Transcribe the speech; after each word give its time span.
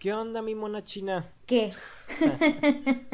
¿Qué 0.00 0.14
onda, 0.14 0.40
mi 0.40 0.54
mona 0.54 0.82
china? 0.82 1.30
¿Qué? 1.44 1.74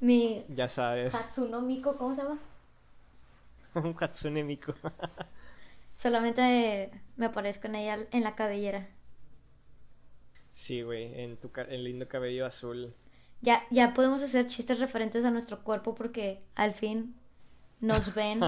mi 0.00 0.46
Ya 0.48 0.66
sabes, 0.66 1.14
Hatsuno 1.14 1.60
Miko, 1.60 1.98
¿cómo 1.98 2.14
se 2.14 2.22
llama? 2.22 2.38
un 3.74 3.94
Hatsune 4.00 4.44
Miku. 4.44 4.72
Solamente 5.94 6.90
me 7.16 7.26
aparezco 7.26 7.66
en 7.66 7.74
ella 7.74 7.98
en 8.12 8.24
la 8.24 8.34
cabellera. 8.34 8.88
Sí, 10.52 10.80
güey, 10.80 11.20
en 11.20 11.36
tu 11.36 11.50
el 11.68 11.84
lindo 11.84 12.08
cabello 12.08 12.46
azul. 12.46 12.94
Ya, 13.42 13.62
ya 13.70 13.92
podemos 13.92 14.22
hacer 14.22 14.46
chistes 14.46 14.80
referentes 14.80 15.22
a 15.26 15.30
nuestro 15.30 15.62
cuerpo 15.64 15.94
porque 15.94 16.42
al 16.54 16.72
fin 16.72 17.14
nos 17.80 18.14
ven. 18.14 18.40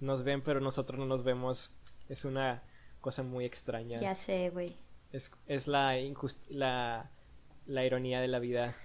Nos 0.00 0.24
ven, 0.24 0.42
pero 0.42 0.60
nosotros 0.60 0.98
no 0.98 1.06
nos 1.06 1.22
vemos. 1.22 1.72
Es 2.08 2.24
una 2.24 2.64
cosa 3.00 3.22
muy 3.22 3.44
extraña. 3.44 4.00
ya 4.00 4.16
sé, 4.16 4.50
güey. 4.50 4.76
Es, 5.14 5.30
es 5.46 5.68
la, 5.68 5.96
injust- 5.98 6.48
la, 6.48 7.08
la 7.66 7.84
ironía 7.84 8.20
de 8.20 8.28
la 8.28 8.38
vida. 8.40 8.76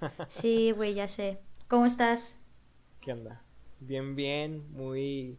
Sí, 0.28 0.70
güey, 0.72 0.92
ya 0.94 1.08
sé. 1.08 1.38
¿Cómo 1.66 1.86
estás? 1.86 2.38
¿Qué 3.00 3.12
onda? 3.12 3.42
Bien, 3.80 4.14
bien, 4.14 4.70
muy... 4.72 5.38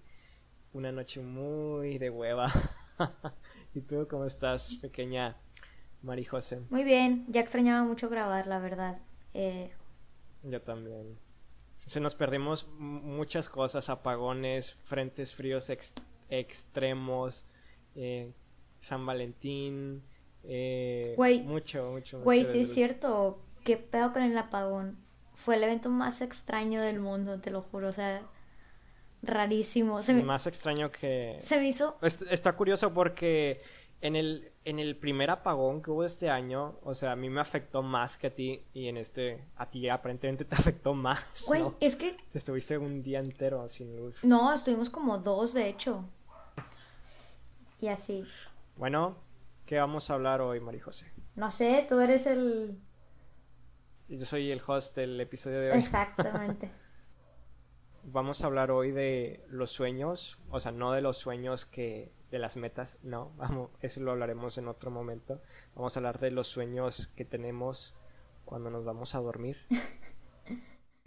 Una 0.73 0.91
noche 0.91 1.21
muy 1.21 1.99
de 1.99 2.09
hueva. 2.09 2.51
¿Y 3.75 3.81
tú 3.81 4.07
cómo 4.09 4.25
estás, 4.25 4.73
pequeña 4.81 5.37
Mari 6.01 6.25
José? 6.25 6.61
Muy 6.69 6.83
bien, 6.83 7.25
ya 7.29 7.41
extrañaba 7.41 7.83
mucho 7.85 8.09
grabar, 8.09 8.47
la 8.47 8.59
verdad. 8.59 8.97
Eh, 9.33 9.71
Yo 10.43 10.61
también. 10.61 11.17
Se 11.85 11.99
nos 11.99 12.15
perdimos 12.15 12.67
muchas 12.79 13.47
cosas, 13.49 13.89
apagones, 13.89 14.73
frentes 14.83 15.35
fríos 15.35 15.69
ex- 15.69 15.93
extremos, 16.29 17.45
eh, 17.95 18.33
San 18.79 19.05
Valentín, 19.05 20.03
eh, 20.47 21.13
Güey, 21.17 21.43
mucho, 21.43 21.91
mucho, 21.91 22.21
güey, 22.21 22.39
mucho 22.39 22.51
sí 22.51 22.59
es 22.61 22.73
cierto. 22.73 23.39
¿Qué 23.63 23.77
pedo 23.77 24.13
con 24.13 24.21
el 24.23 24.37
apagón? 24.37 24.97
Fue 25.35 25.55
el 25.55 25.63
evento 25.63 25.89
más 25.89 26.21
extraño 26.21 26.81
del 26.81 26.99
mundo, 26.99 27.39
te 27.39 27.51
lo 27.51 27.61
juro. 27.61 27.89
O 27.89 27.93
sea, 27.93 28.21
rarísimo. 29.21 30.01
Se 30.01 30.13
me, 30.13 30.23
Más 30.23 30.47
extraño 30.47 30.91
que... 30.91 31.35
se 31.39 31.57
me 31.59 31.67
hizo 31.67 31.97
Es- 32.01 32.21
Está 32.23 32.55
curioso 32.55 32.93
porque 32.93 33.61
en 34.01 34.15
el, 34.15 34.51
en 34.65 34.77
el 34.79 34.95
primer 34.97 35.31
apagón 35.31 35.81
que 35.81 35.89
hubo 35.89 36.03
este 36.03 36.29
año, 36.29 36.77
o 36.83 36.93
sea, 36.93 37.13
a 37.13 37.15
mí 37.15 37.29
me 37.29 37.41
afectó 37.41 37.81
más 37.81 38.17
que 38.17 38.27
a 38.27 38.35
ti 38.35 38.63
y 38.73 38.87
en 38.87 38.97
este, 38.97 39.43
a 39.55 39.69
ti 39.69 39.89
aparentemente 39.89 40.45
te 40.45 40.55
afectó 40.55 40.93
más, 40.93 41.23
Güey, 41.47 41.61
¿no? 41.63 41.75
es 41.79 41.95
que 41.95 42.15
Te 42.31 42.37
estuviste 42.37 42.77
un 42.77 43.01
día 43.01 43.19
entero 43.19 43.67
sin 43.67 43.95
luz. 43.95 44.23
no, 44.23 44.53
estuvimos 44.53 44.89
como 44.91 45.17
dos, 45.17 45.53
de 45.53 45.69
hecho. 45.69 46.05
Y 47.81 47.87
así. 47.87 48.25
Bueno, 48.77 49.15
¿qué 49.65 49.77
vamos 49.79 50.09
a 50.09 50.13
hablar 50.15 50.41
hoy, 50.41 50.59
Mari 50.59 50.79
José? 50.79 51.11
No 51.35 51.49
sé, 51.51 51.85
tú 51.87 51.99
eres 52.01 52.25
el... 52.27 52.77
Yo 54.07 54.25
soy 54.25 54.51
el 54.51 54.61
host 54.65 54.95
del 54.95 55.19
episodio 55.21 55.59
de 55.61 55.71
hoy. 55.73 55.77
Exactamente. 55.77 56.71
Vamos 58.03 58.43
a 58.43 58.47
hablar 58.47 58.71
hoy 58.71 58.91
de 58.91 59.43
los 59.49 59.71
sueños, 59.71 60.37
o 60.49 60.59
sea, 60.59 60.71
no 60.71 60.91
de 60.91 61.01
los 61.01 61.17
sueños 61.17 61.65
que 61.65 62.11
de 62.29 62.39
las 62.39 62.55
metas, 62.57 62.99
no, 63.03 63.31
vamos, 63.37 63.71
eso 63.81 63.99
lo 64.01 64.11
hablaremos 64.11 64.57
en 64.57 64.67
otro 64.67 64.91
momento. 64.91 65.41
Vamos 65.75 65.95
a 65.95 65.99
hablar 65.99 66.19
de 66.19 66.31
los 66.31 66.47
sueños 66.47 67.07
que 67.15 67.25
tenemos 67.25 67.95
cuando 68.45 68.69
nos 68.69 68.85
vamos 68.85 69.15
a 69.15 69.19
dormir. 69.19 69.57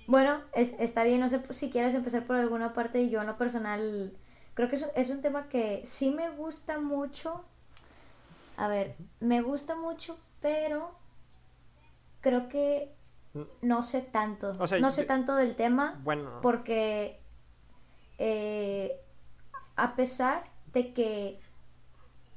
Bueno, 0.07 0.41
es- 0.55 0.75
está 0.79 1.05
bien, 1.05 1.21
no 1.21 1.29
sé 1.29 1.41
si 1.51 1.71
quieres 1.71 1.95
empezar 1.95 2.27
por 2.27 2.37
alguna 2.37 2.73
parte. 2.73 3.09
Yo 3.11 3.21
en 3.21 3.27
lo 3.27 3.37
personal 3.37 4.17
creo 4.55 4.69
que 4.69 4.77
es, 4.77 4.91
es 4.97 5.11
un 5.11 5.21
tema 5.23 5.49
que 5.49 5.83
sí 5.85 6.11
me 6.11 6.31
gusta 6.31 6.79
mucho. 6.81 7.45
A 8.59 8.67
ver, 8.67 8.97
me 9.21 9.41
gusta 9.41 9.77
mucho, 9.77 10.19
pero 10.41 10.91
creo 12.21 12.49
que 12.49 12.93
no 13.63 13.85
sé 13.85 14.03
tanto. 14.03 14.57
O 14.59 14.67
sea, 14.67 14.81
no 14.81 14.91
sé 14.91 15.05
tanto 15.05 15.37
del 15.37 15.55
tema 15.55 16.01
Bueno, 16.03 16.41
porque 16.43 17.21
eh, 18.19 19.01
a 19.77 19.95
pesar 19.95 20.43
de 20.73 20.93
que 20.93 21.39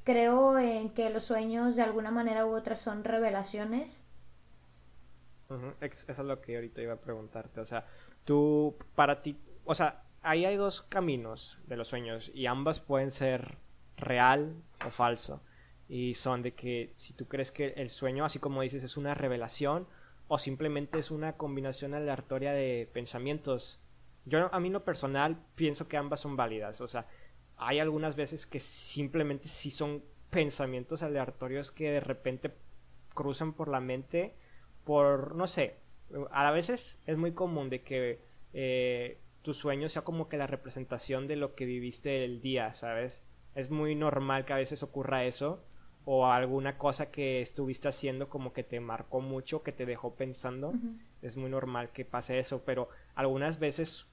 creo 0.04 0.58
en 0.60 0.90
que 0.90 1.10
los 1.10 1.24
sueños 1.24 1.74
de 1.74 1.82
alguna 1.82 2.12
manera 2.12 2.46
u 2.46 2.54
otra 2.54 2.76
son 2.76 3.02
revelaciones, 3.02 4.06
eso 5.80 6.12
es 6.12 6.18
lo 6.18 6.40
que 6.40 6.54
ahorita 6.54 6.80
iba 6.82 6.94
a 6.94 7.00
preguntarte, 7.00 7.60
o 7.60 7.66
sea, 7.66 7.84
tú, 8.24 8.76
para 8.94 9.20
ti, 9.20 9.38
o 9.64 9.74
sea, 9.74 10.04
ahí 10.22 10.44
hay 10.44 10.56
dos 10.56 10.82
caminos 10.82 11.62
de 11.66 11.76
los 11.76 11.88
sueños 11.88 12.30
y 12.32 12.46
ambas 12.46 12.78
pueden 12.78 13.10
ser 13.10 13.58
real 13.96 14.54
o 14.86 14.90
falso. 14.90 15.42
Y 15.88 16.14
son 16.14 16.42
de 16.42 16.54
que 16.54 16.92
si 16.96 17.12
tú 17.12 17.28
crees 17.28 17.52
que 17.52 17.74
el 17.76 17.90
sueño, 17.90 18.24
así 18.24 18.38
como 18.38 18.62
dices, 18.62 18.82
es 18.82 18.96
una 18.96 19.14
revelación 19.14 19.86
o 20.28 20.38
simplemente 20.38 20.98
es 20.98 21.10
una 21.10 21.36
combinación 21.36 21.92
aleatoria 21.94 22.52
de 22.52 22.88
pensamientos. 22.92 23.80
Yo 24.24 24.48
a 24.54 24.60
mí 24.60 24.70
lo 24.70 24.84
personal 24.84 25.36
pienso 25.54 25.88
que 25.88 25.96
ambas 25.96 26.20
son 26.20 26.36
válidas, 26.36 26.80
o 26.80 26.88
sea, 26.88 27.06
hay 27.56 27.80
algunas 27.80 28.16
veces 28.16 28.46
que 28.46 28.60
simplemente 28.60 29.48
sí 29.48 29.70
son 29.70 30.02
pensamientos 30.30 31.02
aleatorios 31.02 31.70
que 31.70 31.90
de 31.90 32.00
repente 32.00 32.54
cruzan 33.14 33.52
por 33.52 33.68
la 33.68 33.80
mente 33.80 34.34
por, 34.84 35.34
no 35.34 35.46
sé, 35.46 35.76
a 36.30 36.50
veces 36.50 36.98
es 37.06 37.16
muy 37.16 37.32
común 37.32 37.68
de 37.68 37.82
que 37.82 38.20
eh, 38.54 39.18
tu 39.42 39.54
sueño 39.54 39.88
sea 39.88 40.02
como 40.02 40.28
que 40.28 40.36
la 40.36 40.46
representación 40.46 41.26
de 41.26 41.36
lo 41.36 41.54
que 41.54 41.66
viviste 41.66 42.24
el 42.24 42.40
día, 42.40 42.72
¿sabes? 42.72 43.22
Es 43.54 43.70
muy 43.70 43.94
normal 43.94 44.44
que 44.44 44.54
a 44.54 44.56
veces 44.56 44.82
ocurra 44.82 45.24
eso 45.24 45.62
o 46.04 46.26
alguna 46.26 46.78
cosa 46.78 47.10
que 47.10 47.40
estuviste 47.40 47.88
haciendo 47.88 48.28
como 48.28 48.52
que 48.52 48.64
te 48.64 48.80
marcó 48.80 49.20
mucho, 49.20 49.62
que 49.62 49.72
te 49.72 49.86
dejó 49.86 50.14
pensando. 50.14 50.72
Es 51.20 51.36
muy 51.36 51.50
normal 51.50 51.92
que 51.92 52.04
pase 52.04 52.38
eso, 52.38 52.62
pero 52.64 52.88
algunas 53.14 53.58
veces 53.58 54.06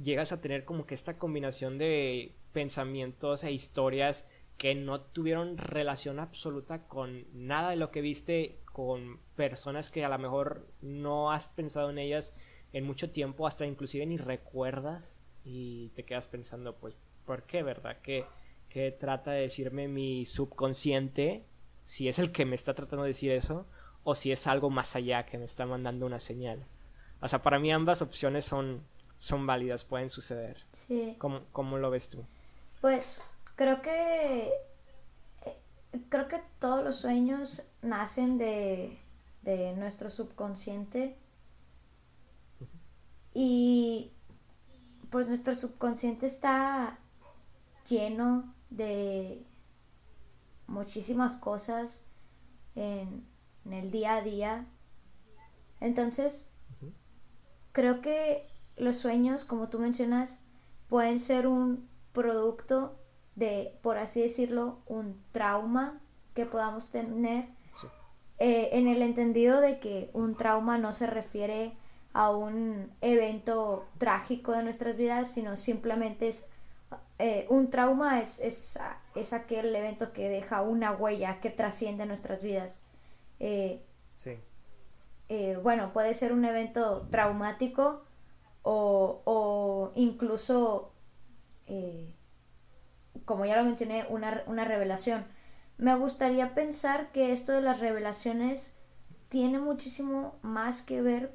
llegas 0.00 0.32
a 0.32 0.40
tener 0.40 0.64
como 0.64 0.86
que 0.86 0.94
esta 0.94 1.18
combinación 1.18 1.78
de 1.78 2.34
pensamientos 2.52 3.44
e 3.44 3.52
historias 3.52 4.26
que 4.58 4.74
no 4.74 5.00
tuvieron 5.00 5.58
relación 5.58 6.18
absoluta 6.18 6.86
con 6.86 7.26
nada 7.32 7.70
de 7.70 7.76
lo 7.76 7.90
que 7.90 8.00
viste, 8.00 8.58
con 8.66 9.20
personas 9.36 9.90
que 9.90 10.04
a 10.04 10.08
lo 10.08 10.18
mejor 10.18 10.66
no 10.80 11.32
has 11.32 11.48
pensado 11.48 11.90
en 11.90 11.98
ellas 11.98 12.34
en 12.72 12.84
mucho 12.84 13.10
tiempo, 13.10 13.46
hasta 13.46 13.66
inclusive 13.66 14.06
ni 14.06 14.16
recuerdas 14.16 15.20
y 15.44 15.88
te 15.90 16.04
quedas 16.04 16.28
pensando, 16.28 16.76
pues, 16.76 16.94
¿por 17.26 17.42
qué, 17.44 17.62
verdad? 17.62 17.98
¿Qué, 18.02 18.24
qué 18.72 18.90
trata 18.90 19.32
de 19.32 19.42
decirme 19.42 19.86
mi 19.86 20.24
subconsciente? 20.24 21.44
Si 21.84 22.08
es 22.08 22.18
el 22.18 22.32
que 22.32 22.46
me 22.46 22.56
está 22.56 22.72
tratando 22.72 23.02
de 23.02 23.08
decir 23.08 23.30
eso, 23.30 23.66
o 24.02 24.14
si 24.14 24.32
es 24.32 24.46
algo 24.46 24.70
más 24.70 24.96
allá 24.96 25.26
que 25.26 25.36
me 25.36 25.44
está 25.44 25.66
mandando 25.66 26.06
una 26.06 26.18
señal. 26.18 26.64
O 27.20 27.28
sea, 27.28 27.42
para 27.42 27.58
mí 27.58 27.70
ambas 27.70 28.00
opciones 28.00 28.46
son, 28.46 28.82
son 29.18 29.46
válidas, 29.46 29.84
pueden 29.84 30.08
suceder. 30.08 30.64
sí. 30.72 31.16
¿Cómo, 31.18 31.42
cómo 31.52 31.76
lo 31.76 31.90
ves 31.90 32.08
tú? 32.08 32.24
Pues 32.80 33.22
creo 33.56 33.82
que 33.82 34.50
creo 36.08 36.26
que 36.26 36.40
todos 36.58 36.82
los 36.82 36.96
sueños 36.96 37.62
nacen 37.82 38.38
de, 38.38 38.98
de 39.42 39.74
nuestro 39.74 40.08
subconsciente 40.08 41.18
y 43.34 44.12
pues 45.10 45.28
nuestro 45.28 45.54
subconsciente 45.54 46.24
está 46.24 46.98
lleno 47.86 48.54
de 48.76 49.44
muchísimas 50.66 51.36
cosas 51.36 52.02
en, 52.74 53.24
en 53.66 53.72
el 53.72 53.90
día 53.90 54.16
a 54.16 54.22
día 54.22 54.66
entonces 55.80 56.50
creo 57.72 58.00
que 58.00 58.48
los 58.76 58.96
sueños 58.96 59.44
como 59.44 59.68
tú 59.68 59.78
mencionas 59.78 60.38
pueden 60.88 61.18
ser 61.18 61.46
un 61.46 61.88
producto 62.12 62.98
de, 63.34 63.78
por 63.82 63.96
así 63.96 64.20
decirlo, 64.20 64.80
un 64.86 65.22
trauma 65.32 65.98
que 66.34 66.44
podamos 66.44 66.90
tener, 66.90 67.46
Sí. 67.74 67.86
eh, 68.38 68.68
en 68.72 68.88
el 68.88 69.00
entendido 69.00 69.62
de 69.62 69.78
que 69.80 70.10
un 70.12 70.34
trauma 70.36 70.76
no 70.76 70.92
se 70.92 71.06
refiere 71.06 71.72
a 72.12 72.30
un 72.30 72.92
evento 73.00 73.86
trágico 73.96 74.52
de 74.52 74.62
nuestras 74.64 74.98
vidas, 74.98 75.30
sino 75.32 75.56
simplemente 75.56 76.28
es 76.28 76.50
eh, 77.18 77.46
un 77.50 77.70
trauma 77.70 78.20
es, 78.20 78.38
es, 78.40 78.78
es 79.14 79.32
aquel 79.32 79.74
evento 79.74 80.12
que 80.12 80.28
deja 80.28 80.62
una 80.62 80.92
huella 80.92 81.40
que 81.40 81.50
trasciende 81.50 82.06
nuestras 82.06 82.42
vidas. 82.42 82.82
Eh, 83.40 83.82
Sí. 84.14 84.38
eh, 85.28 85.58
bueno, 85.62 85.92
puede 85.92 86.14
ser 86.14 86.32
un 86.32 86.44
evento 86.44 87.08
traumático 87.10 88.04
o, 88.62 89.22
o 89.24 89.92
incluso, 89.94 90.92
como 93.24 93.44
ya 93.46 93.56
lo 93.56 93.64
mencioné, 93.64 94.04
una, 94.08 94.42
una 94.46 94.64
revelación. 94.64 95.24
Me 95.78 95.94
gustaría 95.96 96.54
pensar 96.54 97.10
que 97.12 97.32
esto 97.32 97.52
de 97.52 97.62
las 97.62 97.80
revelaciones 97.80 98.76
tiene 99.28 99.58
muchísimo 99.58 100.36
más 100.42 100.82
que 100.82 101.00
ver 101.00 101.34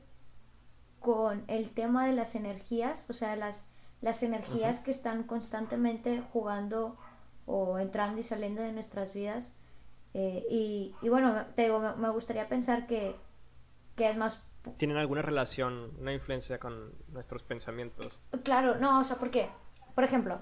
con 0.99 1.43
el 1.47 1.71
tema 1.71 2.05
de 2.05 2.13
las 2.13 2.35
energías, 2.35 3.09
o 3.09 3.13
sea, 3.13 3.35
las, 3.35 3.65
las 4.01 4.23
energías 4.23 4.79
que 4.79 4.91
están 4.91 5.23
constantemente 5.23 6.21
jugando 6.31 6.97
o 7.45 7.79
entrando 7.79 8.19
y 8.19 8.23
saliendo 8.23 8.61
de 8.61 8.71
nuestras 8.71 9.13
vidas. 9.13 9.53
Eh, 10.13 10.45
y, 10.49 10.95
y, 11.01 11.09
bueno, 11.09 11.45
te 11.55 11.63
digo, 11.63 11.79
me, 11.79 11.95
me 11.95 12.09
gustaría 12.09 12.47
pensar 12.47 12.87
que, 12.87 13.15
que 13.95 14.09
es 14.09 14.17
más... 14.17 14.43
¿Tienen 14.77 14.97
alguna 14.97 15.21
relación, 15.21 15.93
una 15.99 16.13
influencia 16.13 16.59
con 16.59 16.93
nuestros 17.09 17.43
pensamientos? 17.43 18.19
Claro, 18.43 18.77
no, 18.79 18.99
o 18.99 19.03
sea, 19.03 19.17
¿por 19.17 19.31
qué? 19.31 19.49
Por 19.95 20.03
ejemplo, 20.03 20.41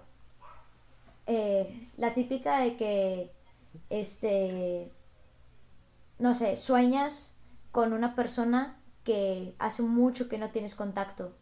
eh, 1.28 1.90
la 1.98 2.13
típica 2.13 2.60
de 2.60 2.75
que, 2.75 3.31
este, 3.90 4.92
no 6.19 6.34
sé, 6.34 6.56
sueñas 6.56 7.36
con 7.72 7.94
una 7.94 8.16
persona 8.16 8.80
que 9.04 9.56
hace 9.60 9.84
mucho 9.84 10.28
que 10.28 10.38
no 10.38 10.50
tienes 10.50 10.75
contacto. 10.75 11.36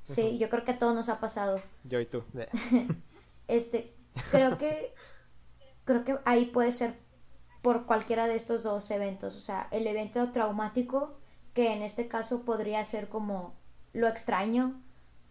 Sí, 0.00 0.38
yo 0.38 0.48
creo 0.48 0.64
que 0.64 0.72
a 0.72 0.78
todos 0.78 0.94
nos 0.94 1.08
ha 1.08 1.20
pasado. 1.20 1.60
Yo 1.84 2.00
y 2.00 2.06
tú. 2.06 2.24
este, 3.48 3.94
creo 4.30 4.58
que, 4.58 4.92
creo 5.84 6.04
que 6.04 6.18
ahí 6.24 6.46
puede 6.46 6.72
ser 6.72 6.98
por 7.62 7.86
cualquiera 7.86 8.26
de 8.26 8.36
estos 8.36 8.62
dos 8.62 8.90
eventos. 8.90 9.36
O 9.36 9.40
sea, 9.40 9.68
el 9.70 9.86
evento 9.86 10.32
traumático, 10.32 11.18
que 11.54 11.72
en 11.72 11.82
este 11.82 12.08
caso 12.08 12.42
podría 12.42 12.84
ser 12.84 13.08
como 13.08 13.54
lo 13.92 14.08
extraño, 14.08 14.80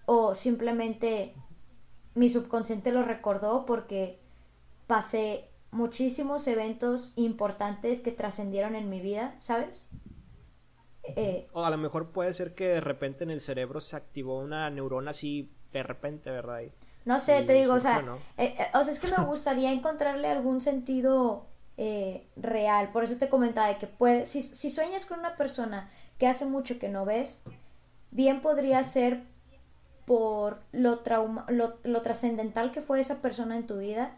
o 0.06 0.36
simplemente 0.36 1.34
mi 2.16 2.30
subconsciente 2.30 2.92
lo 2.92 3.04
recordó 3.04 3.66
porque 3.66 4.20
pasé 4.88 5.50
muchísimos 5.72 6.48
eventos 6.48 7.14
importantes 7.16 8.02
que 8.02 8.12
trascendieron 8.12 8.76
en 8.76 8.90
mi 8.90 9.02
vida, 9.02 9.36
¿sabes? 9.40 9.88
Eh, 11.16 11.48
o 11.54 11.64
a 11.64 11.70
lo 11.70 11.78
mejor 11.78 12.12
puede 12.12 12.34
ser 12.34 12.54
que 12.54 12.68
de 12.68 12.82
repente 12.82 13.24
en 13.24 13.32
el 13.32 13.42
cerebro 13.42 13.82
se 13.82 13.96
activó 13.96 14.40
una 14.40 14.70
neurona 14.70 15.12
así 15.12 15.52
de 15.72 15.84
repente, 15.84 16.32
¿verdad? 16.32 16.62
no 17.06 17.20
sé, 17.20 17.42
te 17.44 17.54
digo, 17.54 17.74
o 17.74 17.80
sea, 17.80 18.04
eh, 18.38 18.56
eh, 18.58 18.66
o 18.74 18.84
sea, 18.84 18.94
es 18.94 19.00
que 19.00 19.08
me 19.08 19.24
gustaría 19.26 19.72
encontrarle 19.72 20.28
algún 20.28 20.62
sentido 20.62 21.48
real. 22.36 22.92
Por 22.92 23.06
eso 23.06 23.16
te 23.16 23.30
comentaba 23.30 23.78
que 23.78 23.88
puede, 23.88 24.26
si, 24.26 24.42
si 24.42 24.70
sueñas 24.70 25.06
con 25.06 25.20
una 25.20 25.38
persona 25.38 25.90
que 26.18 26.28
hace 26.28 26.46
mucho 26.46 26.78
que 26.78 26.90
no 26.90 27.06
ves, 27.06 27.40
bien 28.12 28.42
podría 28.42 28.84
ser 28.84 29.24
por 30.06 30.60
lo, 30.74 31.00
trauma, 31.00 31.46
lo, 31.48 31.78
lo 31.84 32.02
trascendental 32.02 32.74
que 32.74 32.82
fue 32.82 33.00
esa 33.00 33.22
persona 33.22 33.56
en 33.56 33.66
tu 33.66 33.78
vida 33.78 34.18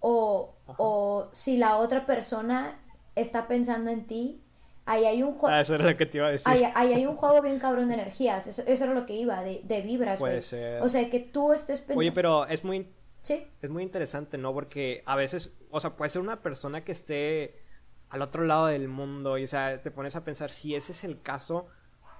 o, 0.00 0.54
o, 0.78 1.28
si 1.32 1.56
la 1.56 1.76
otra 1.76 2.06
persona 2.06 2.78
está 3.14 3.46
pensando 3.46 3.90
en 3.90 4.06
ti. 4.06 4.42
Ahí 4.90 5.04
hay 5.04 5.22
un 5.22 5.34
juego. 5.34 5.54
Ah, 5.54 5.60
eso 5.60 5.76
era 5.76 5.84
lo 5.84 5.96
que 5.96 6.04
te 6.04 6.18
iba 6.18 6.26
a 6.26 6.30
decir. 6.30 6.48
Ahí, 6.48 6.64
hay 6.94 7.06
un 7.06 7.14
juego 7.14 7.40
bien 7.40 7.60
cabrón 7.60 7.86
de 7.86 7.94
energías. 7.94 8.48
Eso, 8.48 8.62
eso 8.66 8.84
era 8.84 8.92
lo 8.92 9.06
que 9.06 9.14
iba, 9.14 9.40
de, 9.40 9.60
de 9.62 9.82
vibras. 9.82 10.18
Puede 10.18 10.42
ser. 10.42 10.82
O 10.82 10.88
sea, 10.88 11.08
que 11.08 11.20
tú 11.20 11.52
estés 11.52 11.78
pensando. 11.78 12.00
Oye, 12.00 12.10
pero 12.10 12.44
es 12.46 12.64
muy. 12.64 12.88
Sí. 13.22 13.46
Es 13.62 13.70
muy 13.70 13.84
interesante, 13.84 14.36
¿no? 14.36 14.52
Porque 14.52 15.04
a 15.06 15.14
veces, 15.14 15.52
o 15.70 15.78
sea, 15.78 15.94
puede 15.94 16.08
ser 16.08 16.22
una 16.22 16.42
persona 16.42 16.82
que 16.82 16.90
esté 16.90 17.60
al 18.08 18.20
otro 18.22 18.44
lado 18.44 18.66
del 18.66 18.88
mundo 18.88 19.38
y, 19.38 19.44
o 19.44 19.46
sea, 19.46 19.80
te 19.80 19.92
pones 19.92 20.16
a 20.16 20.24
pensar 20.24 20.50
si 20.50 20.74
ese 20.74 20.90
es 20.90 21.04
el 21.04 21.22
caso 21.22 21.68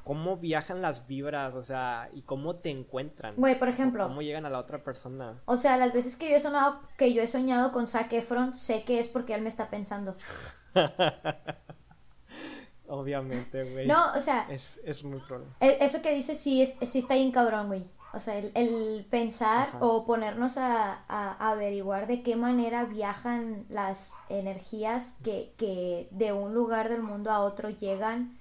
cómo 0.04 0.36
viajan 0.36 0.80
las 0.80 1.08
vibras, 1.08 1.54
o 1.54 1.64
sea, 1.64 2.08
y 2.12 2.22
cómo 2.22 2.56
te 2.56 2.70
encuentran. 2.70 3.34
Güey, 3.36 3.58
por 3.58 3.68
ejemplo. 3.68 4.06
Cómo 4.06 4.22
llegan 4.22 4.46
a 4.46 4.50
la 4.50 4.60
otra 4.60 4.78
persona. 4.78 5.40
O 5.46 5.56
sea, 5.56 5.76
las 5.76 5.92
veces 5.92 6.16
que 6.16 6.30
yo 6.30 6.36
he 6.36 6.40
soñado, 6.40 6.80
que 6.96 7.12
yo 7.12 7.20
he 7.20 7.26
soñado 7.26 7.72
con 7.72 7.88
Zac 7.88 8.12
Efron, 8.12 8.54
sé 8.54 8.84
que 8.84 9.00
es 9.00 9.08
porque 9.08 9.34
él 9.34 9.42
me 9.42 9.48
está 9.48 9.70
pensando. 9.70 10.16
Obviamente, 12.90 13.64
güey. 13.64 13.86
No, 13.86 14.12
o 14.12 14.20
sea. 14.20 14.46
Es, 14.50 14.80
es 14.84 15.04
muy 15.04 15.20
probable. 15.20 15.48
E, 15.60 15.78
eso 15.80 16.02
que 16.02 16.14
dices 16.14 16.38
sí, 16.38 16.60
es, 16.60 16.76
sí 16.82 16.98
está 16.98 17.14
bien 17.14 17.30
cabrón, 17.32 17.68
güey. 17.68 17.84
O 18.12 18.18
sea, 18.18 18.36
el, 18.36 19.06
pensar 19.08 19.70
o 19.80 20.04
ponernos 20.04 20.58
a, 20.58 21.04
a, 21.06 21.50
averiguar 21.50 22.08
de 22.08 22.22
qué 22.22 22.34
manera 22.34 22.84
viajan 22.84 23.64
las 23.68 24.16
energías 24.28 25.16
que, 25.22 25.52
que 25.56 26.08
de 26.10 26.32
un 26.32 26.52
lugar 26.52 26.88
del 26.88 27.02
mundo 27.02 27.30
a 27.30 27.40
otro 27.40 27.70
llegan 27.70 28.36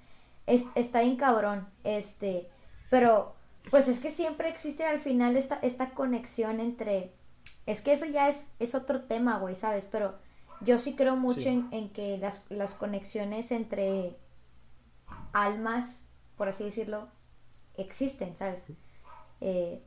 está 0.46 1.00
bien 1.00 1.16
cabrón, 1.16 1.68
este, 1.84 2.48
pero 2.90 3.34
pues 3.70 3.88
es 3.88 4.00
que 4.00 4.10
siempre 4.10 4.48
existe 4.48 4.84
al 4.84 4.98
final 4.98 5.36
esta, 5.36 5.58
esta 5.62 5.90
conexión 5.90 6.60
entre, 6.60 7.12
es 7.66 7.80
que 7.80 7.92
eso 7.92 8.06
ya 8.06 8.28
es, 8.28 8.52
es 8.58 8.74
otro 8.74 9.02
tema, 9.02 9.38
güey, 9.38 9.54
¿sabes? 9.54 9.86
Pero 9.90 10.14
yo 10.60 10.78
sí 10.78 10.94
creo 10.94 11.16
mucho 11.16 11.48
En, 11.48 11.90
que 11.90 12.18
las, 12.18 12.44
las 12.50 12.74
conexiones 12.74 13.50
entre 13.52 14.16
almas, 15.32 16.06
por 16.36 16.48
así 16.48 16.64
decirlo, 16.64 17.08
existen, 17.76 18.36
¿sabes? 18.36 18.66
Eh, 19.40 19.82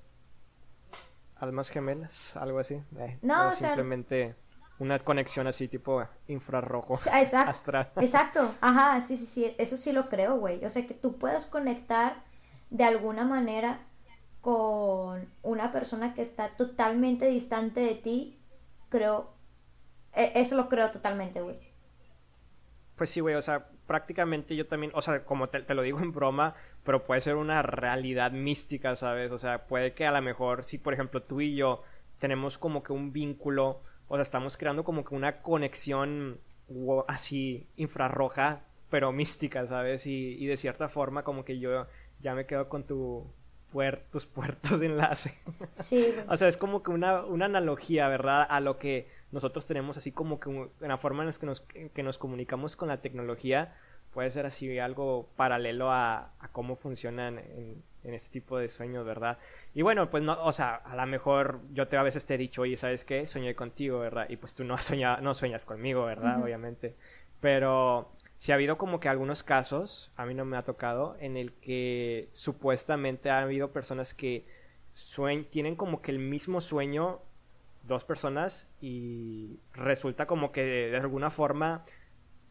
almas 1.38 1.70
gemelas, 1.70 2.36
algo 2.38 2.60
así. 2.60 2.82
Eh, 2.98 3.20
no, 3.22 3.50
o 3.50 3.54
simplemente 3.54 4.36
una 4.80 5.00
conexión 5.00 5.48
así 5.48 5.68
tipo 5.68 6.06
infrarrojo. 6.28 6.96
Exacto. 6.96 7.50
Astral. 7.50 7.92
Exacto. 7.98 8.54
Ajá, 8.62 9.00
sí, 9.02 9.18
sí, 9.18 9.26
sí. 9.26 9.56
Eso 9.58 9.78
sí 9.78 9.92
lo 9.92 10.04
creo, 10.10 10.38
güey. 10.38 10.64
O 10.66 10.70
sea, 10.70 10.86
que 10.88 10.94
tú 10.94 11.18
puedas 11.18 11.46
conectar 11.46 12.24
de 12.70 12.84
alguna 12.84 13.24
manera 13.24 13.80
con 14.42 15.30
una 15.42 15.72
persona 15.72 16.14
que 16.14 16.22
está 16.22 16.50
totalmente 16.58 17.28
distante 17.28 17.80
de 17.80 17.96
ti, 17.96 18.40
creo. 18.90 19.32
E, 20.14 20.34
eso 20.36 20.56
lo 20.56 20.70
creo 20.70 20.92
totalmente, 20.92 21.42
güey. 21.42 21.60
Pues 22.96 23.10
sí, 23.10 23.22
güey, 23.22 23.36
o 23.36 23.42
sea, 23.42 23.70
prácticamente 23.88 24.56
yo 24.56 24.68
también, 24.68 24.92
o 24.96 25.02
sea, 25.02 25.26
como 25.26 25.48
te, 25.48 25.62
te, 25.62 25.74
lo 25.74 25.82
digo 25.82 26.00
en 26.00 26.12
broma, 26.12 26.56
pero 26.84 27.04
puede 27.04 27.22
ser 27.22 27.36
una 27.36 27.62
realidad 27.62 28.32
mística, 28.32 28.96
¿sabes? 28.96 29.32
O 29.32 29.38
sea, 29.38 29.68
puede 29.68 29.94
que 29.94 30.06
a 30.06 30.12
lo 30.12 30.22
mejor, 30.22 30.64
si 30.64 30.78
por 30.78 30.94
ejemplo 30.94 31.24
tú 31.24 31.42
y 31.42 31.56
yo 31.56 31.84
tenemos 32.20 32.58
como 32.58 32.84
que 32.84 32.94
un 32.94 33.12
vínculo 33.12 33.82
o 34.08 34.16
sea, 34.16 34.22
estamos 34.22 34.58
creando 34.58 34.84
como 34.84 35.04
que 35.04 35.16
una 35.16 35.42
conexión 35.42 36.40
así 37.08 37.68
infrarroja, 37.78 38.62
pero 38.90 39.12
mística, 39.12 39.66
¿sabes? 39.66 40.06
Y, 40.06 40.46
de 40.46 40.58
cierta 40.58 40.88
forma 40.88 41.24
como 41.24 41.44
que 41.44 41.60
yo 41.60 41.88
ya 42.20 42.36
me 42.36 42.46
quedo 42.46 42.70
con 42.70 42.86
tu 42.86 43.32
tus 44.12 44.28
puertos 44.28 44.80
de 44.82 44.86
enlace. 44.86 45.36
Sí. 45.72 46.14
o 46.30 46.38
sea, 46.38 46.48
es 46.48 46.58
como 46.58 46.84
que 46.84 46.92
una, 46.92 47.26
una, 47.26 47.46
analogía, 47.46 48.08
¿verdad? 48.08 48.46
A 48.48 48.60
lo 48.60 48.78
que 48.78 49.10
nosotros 49.34 49.66
tenemos 49.66 49.98
así 49.98 50.12
como 50.12 50.40
que 50.40 50.70
la 50.80 50.98
forma 50.98 51.24
en 51.24 51.30
la 51.30 51.36
que 51.36 51.46
nos, 51.46 51.62
que 51.62 52.04
nos 52.04 52.18
comunicamos 52.18 52.76
con 52.76 52.88
la 52.88 53.02
tecnología 53.02 53.76
puede 54.12 54.30
ser 54.30 54.46
así 54.46 54.78
algo 54.80 55.30
paralelo 55.36 55.92
a, 55.92 56.34
a 56.40 56.48
cómo 56.52 56.76
funcionan 56.76 57.40
en, 57.40 57.84
en 58.04 58.14
este 58.14 58.30
tipo 58.30 58.58
de 58.58 58.70
sueños, 58.70 59.06
¿verdad? 59.06 59.40
Y 59.74 59.82
bueno, 59.82 60.10
pues 60.10 60.24
no, 60.24 60.42
o 60.44 60.52
sea, 60.52 60.76
a 60.76 60.96
lo 60.96 61.06
mejor 61.08 61.62
yo 61.72 61.88
te 61.88 61.98
a 61.98 62.04
veces 62.04 62.26
te 62.26 62.36
he 62.36 62.38
dicho, 62.38 62.62
oye, 62.62 62.78
¿sabes 62.78 63.06
qué? 63.06 63.26
Soñé 63.26 63.56
contigo, 63.56 64.00
¿verdad? 64.00 64.28
Y 64.30 64.38
pues 64.38 64.54
tú 64.54 64.64
no 64.64 64.76
has 64.76 64.86
soñado, 64.86 65.22
no 65.22 65.34
sueñas 65.34 65.66
conmigo, 65.66 66.06
¿verdad? 66.06 66.42
Obviamente. 66.44 66.96
Pero 67.40 68.12
si 68.36 68.52
ha 68.52 68.56
habido 68.56 68.78
como 68.78 69.00
que 69.00 69.10
algunos 69.10 69.44
casos, 69.44 70.12
a 70.16 70.26
mí 70.26 70.34
no 70.34 70.46
me 70.46 70.58
ha 70.58 70.64
tocado, 70.64 71.16
en 71.20 71.38
el 71.38 71.54
que 71.54 72.30
supuestamente 72.34 73.30
ha 73.30 73.40
habido 73.40 73.72
personas 73.72 74.14
que 74.14 74.46
tienen 75.50 75.76
como 75.76 76.02
que 76.02 76.12
el 76.12 76.20
mismo 76.20 76.62
sueño, 76.62 77.22
dos 77.84 78.04
personas, 78.04 78.68
y 78.82 79.60
resulta 79.74 80.26
como 80.26 80.52
que 80.52 80.64
de 80.64 80.98
alguna 80.98 81.30
forma 81.30 81.84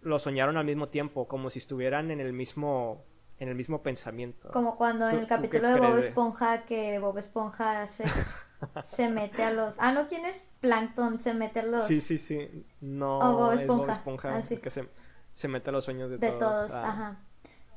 lo 0.02 0.18
soñaron 0.18 0.56
al 0.56 0.64
mismo 0.64 0.88
tiempo, 0.88 1.26
como 1.28 1.50
si 1.50 1.58
estuvieran 1.58 2.10
en 2.10 2.20
el 2.20 2.32
mismo 2.32 3.04
en 3.38 3.48
el 3.48 3.56
mismo 3.56 3.82
pensamiento. 3.82 4.50
Como 4.52 4.76
cuando 4.76 5.08
en 5.08 5.18
el 5.18 5.26
capítulo 5.26 5.68
de 5.68 5.80
Bob 5.80 5.98
Esponja 5.98 6.60
que 6.60 7.00
Bob 7.00 7.18
Esponja 7.18 7.88
se, 7.88 8.04
se 8.84 9.08
mete 9.08 9.42
a 9.42 9.50
los... 9.50 9.80
Ah, 9.80 9.90
¿no? 9.90 10.06
¿Quién 10.06 10.24
es 10.26 10.48
Plankton? 10.60 11.20
Se 11.20 11.34
mete 11.34 11.58
a 11.58 11.64
los... 11.64 11.82
Sí, 11.82 12.00
sí, 12.00 12.18
sí. 12.18 12.64
No, 12.80 13.18
o 13.18 13.36
Bob 13.36 13.52
Esponja. 13.54 13.82
Es 13.82 13.88
Bob 13.88 13.90
Esponja 13.90 14.28
ah, 14.36 14.60
que 14.62 14.70
se, 14.70 14.88
se, 15.32 15.48
mete 15.48 15.70
a 15.70 15.72
los 15.72 15.84
sueños 15.84 16.08
de, 16.08 16.18
de 16.18 16.30
todos. 16.30 16.72
Ah. 16.72 16.88
ajá. 16.88 17.20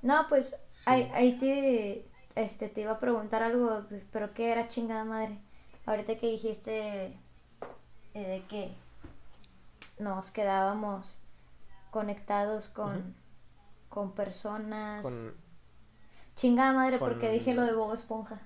No, 0.03 0.27
pues 0.29 0.55
ahí, 0.85 1.09
ahí, 1.15 1.35
te, 1.39 2.12
este, 2.35 2.69
te 2.69 2.81
iba 2.81 2.91
a 2.91 3.00
preguntar 3.00 3.41
algo, 3.41 3.85
pues, 3.89 4.05
pero 4.12 4.35
¿qué 4.35 4.51
era 4.51 4.67
chingada 4.67 5.03
madre? 5.03 5.39
Ahorita 5.88 6.15
que 6.19 6.27
dijiste 6.27 7.17
de 8.24 8.43
que 8.48 8.75
nos 10.00 10.31
quedábamos 10.31 11.19
conectados 11.91 12.67
con, 12.67 13.15
con 13.89 14.13
personas... 14.13 15.03
Con 15.03 15.45
Chingada 16.36 16.74
madre, 16.74 16.98
porque 16.98 17.31
dije 17.31 17.53
lo 17.53 17.63
de 17.63 17.74
Bob 17.74 17.93
Esponja. 17.93 18.41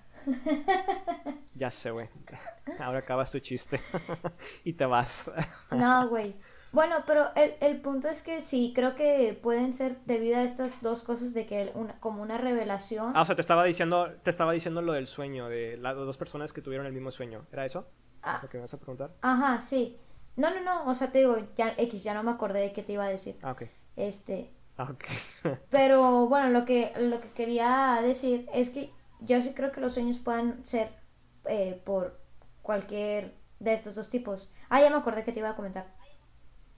ya 1.56 1.72
sé, 1.72 1.90
güey. 1.90 2.08
Ahora 2.80 3.00
acabas 3.00 3.32
tu 3.32 3.40
chiste. 3.40 3.82
y 4.64 4.74
te 4.74 4.86
vas. 4.86 5.30
no, 5.72 6.08
güey. 6.08 6.36
Bueno, 6.72 6.98
pero 7.08 7.34
el, 7.36 7.56
el, 7.62 7.82
punto 7.82 8.08
es 8.08 8.22
que 8.22 8.42
sí, 8.42 8.74
creo 8.76 8.96
que 8.96 9.38
pueden 9.42 9.74
ser 9.74 9.98
debido 10.06 10.38
a 10.38 10.44
estas 10.44 10.84
dos 10.84 11.02
cosas 11.02 11.34
de 11.34 11.48
que 11.48 11.72
una, 11.74 12.00
como 12.00 12.22
una 12.22 12.38
revelación. 12.38 13.14
Ah, 13.16 13.24
o 13.24 13.26
sea, 13.26 13.34
te 13.34 13.42
estaba 13.42 13.64
diciendo, 13.64 14.14
te 14.22 14.30
estaba 14.30 14.52
diciendo 14.52 14.84
lo 14.84 14.94
del 14.94 15.08
sueño, 15.08 15.50
de 15.50 15.78
las 15.78 15.96
dos 15.96 16.18
personas 16.18 16.54
que 16.54 16.62
tuvieron 16.62 16.86
el 16.86 16.94
mismo 16.94 17.10
sueño. 17.10 17.48
¿Era 17.52 17.66
eso? 17.66 17.88
Ah, 18.24 18.40
¿Lo 18.44 18.50
que 18.50 18.58
vas 18.58 18.74
a 18.74 18.78
preguntar? 18.78 19.12
Ajá, 19.22 19.62
sí. 19.62 19.98
No, 20.36 20.50
no, 20.52 20.62
no, 20.62 20.86
o 20.86 20.96
sea, 20.96 21.12
te 21.12 21.20
digo, 21.20 21.38
ya 21.58 21.74
X, 21.78 22.04
ya 22.04 22.14
no 22.14 22.24
me 22.24 22.32
acordé 22.32 22.62
de 22.62 22.74
qué 22.74 22.84
te 22.84 22.94
iba 22.94 23.06
a 23.06 23.10
decir. 23.10 23.38
Ah, 23.42 23.52
ok. 23.52 23.64
Este, 23.96 24.54
Ah, 24.80 24.96
Pero 25.70 26.28
bueno, 26.30 26.50
lo 26.50 26.64
que, 26.64 26.94
lo 26.98 27.20
que 27.20 27.30
quería 27.32 28.00
decir 28.02 28.48
es 28.54 28.70
que 28.70 28.94
yo 29.20 29.42
sí 29.42 29.54
creo 29.54 29.74
que 29.74 29.82
los 29.82 29.94
sueños 29.94 30.20
puedan 30.20 30.66
ser 30.66 30.90
eh, 31.46 31.82
por 31.84 32.18
cualquier 32.62 33.36
de 33.60 33.74
estos 33.74 33.96
dos 33.96 34.10
tipos. 34.10 34.50
Ah, 34.70 34.80
ya 34.80 34.90
me 34.90 34.96
acordé 34.96 35.26
que 35.26 35.34
te 35.34 35.40
iba 35.40 35.50
a 35.50 35.58
comentar. 35.58 35.94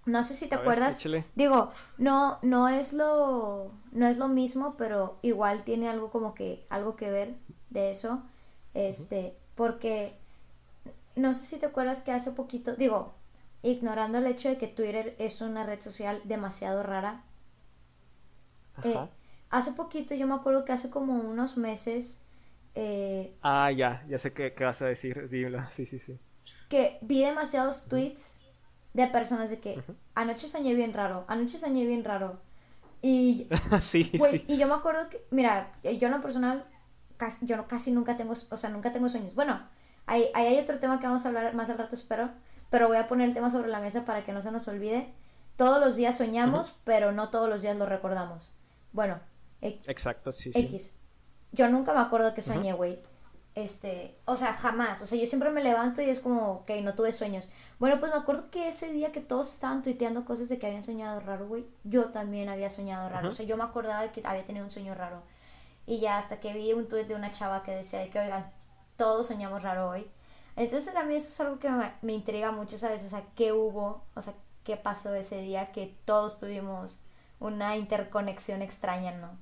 No 0.08 0.24
sé 0.24 0.34
si 0.34 0.48
te 0.48 0.56
acuerdas. 0.56 0.98
Digo, 1.36 1.72
no, 2.00 2.40
no 2.42 2.70
es 2.70 2.94
lo, 2.94 3.72
no 3.92 4.08
es 4.08 4.18
lo 4.18 4.28
mismo, 4.30 4.76
pero 4.78 5.20
igual 5.22 5.64
tiene 5.64 5.88
algo 5.88 6.10
como 6.10 6.34
que, 6.34 6.66
algo 6.72 6.96
que 6.96 7.12
ver 7.12 7.36
de 7.70 7.92
eso. 7.92 8.24
Este, 8.74 9.38
porque 9.54 10.18
no 11.16 11.34
sé 11.34 11.46
si 11.46 11.58
te 11.58 11.68
acuerdas 11.68 12.02
que 12.02 12.12
hace 12.12 12.32
poquito, 12.32 12.76
digo, 12.76 13.14
ignorando 13.62 14.18
el 14.18 14.28
hecho 14.28 14.50
de 14.50 14.58
que 14.58 14.68
Twitter 14.68 15.16
es 15.20 15.42
una 15.42 15.66
red 15.66 15.82
social 15.82 16.22
demasiado 16.26 16.84
rara. 16.84 17.24
Eh, 18.84 18.98
hace 19.50 19.74
poquito, 19.74 20.16
yo 20.16 20.28
me 20.28 20.36
acuerdo 20.36 20.66
que 20.66 20.72
hace 20.72 20.90
como 20.90 21.14
unos 21.14 21.58
meses. 21.58 22.22
Eh, 22.74 23.36
ah, 23.42 23.72
ya, 23.72 24.04
ya 24.08 24.18
sé 24.18 24.34
qué, 24.34 24.54
vas 24.60 24.82
a 24.82 24.86
decir, 24.86 25.30
dímelo, 25.30 25.62
sí, 25.72 25.86
sí, 25.86 26.00
sí. 26.00 26.18
Que 26.70 26.98
vi 27.02 27.24
demasiados 27.24 27.86
tweets 27.88 28.40
de 28.94 29.08
personas 29.08 29.50
de 29.50 29.60
que 29.60 29.82
anoche 30.16 30.48
soñé 30.48 30.74
bien 30.74 30.94
raro, 30.94 31.26
anoche 31.28 31.58
soñé 31.58 31.86
bien 31.86 32.04
raro. 32.04 32.40
Y, 33.02 33.48
sí, 33.82 34.04
sí. 34.30 34.46
y 34.48 34.58
yo 34.58 34.68
me 34.68 34.74
acuerdo 34.74 35.10
que, 35.10 35.26
mira, 35.32 35.74
yo 35.84 36.08
en 36.08 36.12
lo 36.12 36.22
personal, 36.22 36.66
casi, 37.18 37.46
yo 37.46 37.68
casi 37.68 37.92
nunca 37.92 38.18
tengo, 38.18 38.34
o 38.34 38.58
sea, 38.58 38.70
nunca 38.70 38.92
tengo 38.92 39.10
sueños. 39.10 39.36
Bueno, 39.36 39.62
ahí, 40.06 40.30
hay 40.34 40.58
otro 40.60 40.80
tema 40.80 41.00
que 41.00 41.08
vamos 41.08 41.26
a 41.26 41.30
hablar 41.30 41.54
más 41.54 41.70
al 41.70 41.78
rato, 41.78 41.96
espero, 41.96 42.30
pero 42.70 42.88
voy 42.88 42.98
a 42.98 43.08
poner 43.08 43.28
el 43.28 43.34
tema 43.34 43.50
sobre 43.50 43.70
la 43.70 43.80
mesa 43.80 44.06
para 44.06 44.24
que 44.24 44.34
no 44.34 44.42
se 44.42 44.52
nos 44.52 44.68
olvide. 44.68 45.14
Todos 45.58 45.80
los 45.80 45.96
días 45.96 46.18
soñamos, 46.18 46.76
pero 46.84 47.12
no 47.12 47.30
todos 47.30 47.50
los 47.50 47.62
días 47.62 47.78
lo 47.78 47.86
recordamos. 47.86 48.50
Bueno, 48.94 49.20
exacto, 49.62 50.32
sí, 50.32 50.52
X. 50.54 50.94
Yo 51.52 51.70
nunca 51.70 51.94
me 51.94 52.00
acuerdo 52.00 52.34
que 52.34 52.42
soñé, 52.42 52.74
güey. 52.74 53.00
Este, 53.54 54.16
o 54.26 54.38
sea, 54.38 54.54
jamás. 54.54 55.02
O 55.02 55.06
sea, 55.06 55.20
yo 55.20 55.28
siempre 55.28 55.50
me 55.50 55.62
levanto 55.62 56.02
y 56.02 56.10
es 56.10 56.22
como, 56.22 56.52
ok, 56.52 56.72
no 56.82 56.94
tuve 56.94 57.12
sueños. 57.12 57.50
Bueno, 57.80 58.00
pues 58.00 58.12
me 58.12 58.18
acuerdo 58.18 58.50
que 58.50 58.68
ese 58.68 58.92
día 58.94 59.12
que 59.12 59.20
todos 59.20 59.52
estaban 59.54 59.84
tuiteando 59.84 60.24
cosas 60.24 60.48
de 60.48 60.58
que 60.58 60.68
habían 60.68 60.84
soñado 60.84 61.20
raro, 61.20 61.48
güey, 61.48 61.66
yo 61.84 62.06
también 62.06 62.48
había 62.48 62.70
soñado 62.70 63.10
raro. 63.10 63.30
O 63.30 63.34
sea, 63.34 63.46
yo 63.46 63.58
me 63.58 63.64
acordaba 63.64 64.04
de 64.04 64.12
que 64.12 64.22
había 64.24 64.46
tenido 64.46 64.64
un 64.64 64.72
sueño 64.72 64.96
raro. 64.96 65.24
Y 65.86 66.00
ya 66.00 66.18
hasta 66.18 66.40
que 66.40 66.54
vi 66.54 66.72
un 66.74 66.88
tuit 66.88 67.08
de 67.08 67.16
una 67.16 67.32
chava 67.32 67.64
que 67.64 67.72
decía 67.72 68.00
de 68.00 68.10
que, 68.10 68.20
oigan, 68.20 68.52
todos 69.02 69.26
soñamos 69.26 69.64
raro 69.64 69.90
hoy. 69.90 70.06
Entonces 70.56 70.96
a 70.96 71.04
mí 71.04 71.16
eso 71.16 71.30
es 71.32 71.40
algo 71.40 71.58
que 71.58 71.72
me, 71.72 71.92
me 72.04 72.14
intriga 72.14 72.52
mucho, 72.52 72.78
¿sabes? 72.78 73.04
O 73.04 73.10
sea, 73.10 73.24
¿qué 73.36 73.52
hubo? 73.52 74.04
O 74.14 74.22
sea, 74.22 74.36
¿qué 74.64 74.78
pasó 74.78 75.16
ese 75.16 75.42
día 75.42 75.72
que 75.72 75.98
todos 76.06 76.38
tuvimos 76.38 77.00
una 77.40 77.76
interconexión 77.78 78.62
extraña, 78.62 79.12
¿no? 79.14 79.40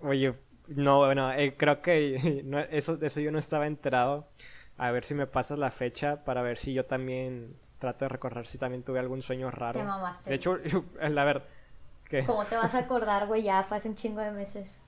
Oye, 0.00 0.34
no, 0.68 0.98
bueno, 1.00 1.30
eh, 1.32 1.56
creo 1.58 1.82
que 1.82 2.42
eso, 2.70 2.98
eso 3.02 3.20
yo 3.20 3.30
no 3.30 3.38
estaba 3.38 3.66
enterado. 3.66 4.28
A 4.78 4.90
ver 4.92 5.04
si 5.04 5.14
me 5.14 5.26
pasas 5.26 5.58
la 5.58 5.70
fecha 5.70 6.24
para 6.24 6.40
ver 6.40 6.56
si 6.56 6.72
yo 6.72 6.86
también 6.86 7.54
trato 7.78 8.06
de 8.06 8.08
recordar 8.08 8.46
si 8.46 8.56
también 8.56 8.82
tuve 8.82 8.98
algún 8.98 9.20
sueño 9.20 9.50
raro. 9.50 9.80
Te 9.80 9.84
mamaste. 9.86 10.30
De 10.30 10.36
hecho, 10.36 10.58
a 11.00 11.24
ver, 11.24 11.42
¿qué? 12.08 12.24
¿Cómo 12.24 12.44
te 12.46 12.56
vas 12.56 12.74
a 12.74 12.78
acordar, 12.80 13.26
güey? 13.26 13.42
Ya 13.42 13.62
fue 13.64 13.76
hace 13.76 13.88
un 13.88 13.94
chingo 13.94 14.20
de 14.20 14.30
meses. 14.30 14.78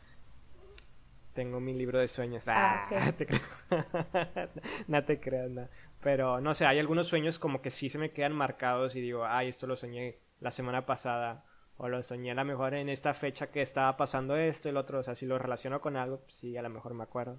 Tengo 1.39 1.61
mi 1.61 1.73
libro 1.73 2.01
de 2.01 2.09
sueños. 2.09 2.43
Ah, 2.49 2.89
ah 2.91 3.13
te 3.17 3.29
no 4.89 5.05
te 5.05 5.21
creas, 5.21 5.49
no. 5.49 5.69
Pero 6.01 6.41
no 6.41 6.53
sé, 6.53 6.67
hay 6.67 6.81
algunos 6.81 7.07
sueños 7.07 7.39
como 7.39 7.63
que 7.63 7.71
sí 7.71 7.89
se 7.89 7.97
me 7.97 8.11
quedan 8.11 8.33
marcados 8.33 8.97
y 8.97 9.01
digo, 9.01 9.25
ay, 9.25 9.51
esto 9.51 9.69
lo 9.69 9.77
soñé 9.77 10.19
la 10.41 10.51
semana 10.51 10.85
pasada 10.85 11.45
o 11.77 11.89
lo 11.89 12.03
soñé 12.03 12.33
a 12.33 12.35
lo 12.35 12.45
mejor 12.45 12.75
en 12.75 12.89
esta 12.89 13.15
fecha 13.15 13.53
que 13.53 13.63
estaba 13.63 13.97
pasando 13.97 14.37
esto 14.37 14.67
y 14.67 14.71
el 14.71 14.79
otro, 14.79 14.99
o 14.99 15.03
sea, 15.05 15.15
si 15.15 15.27
lo 15.27 15.39
relaciono 15.39 15.81
con 15.81 15.97
algo, 15.97 16.19
pues 16.23 16.35
sí, 16.35 16.57
a 16.57 16.63
lo 16.63 16.71
mejor 16.71 16.95
me 16.95 17.05
acuerdo. 17.05 17.39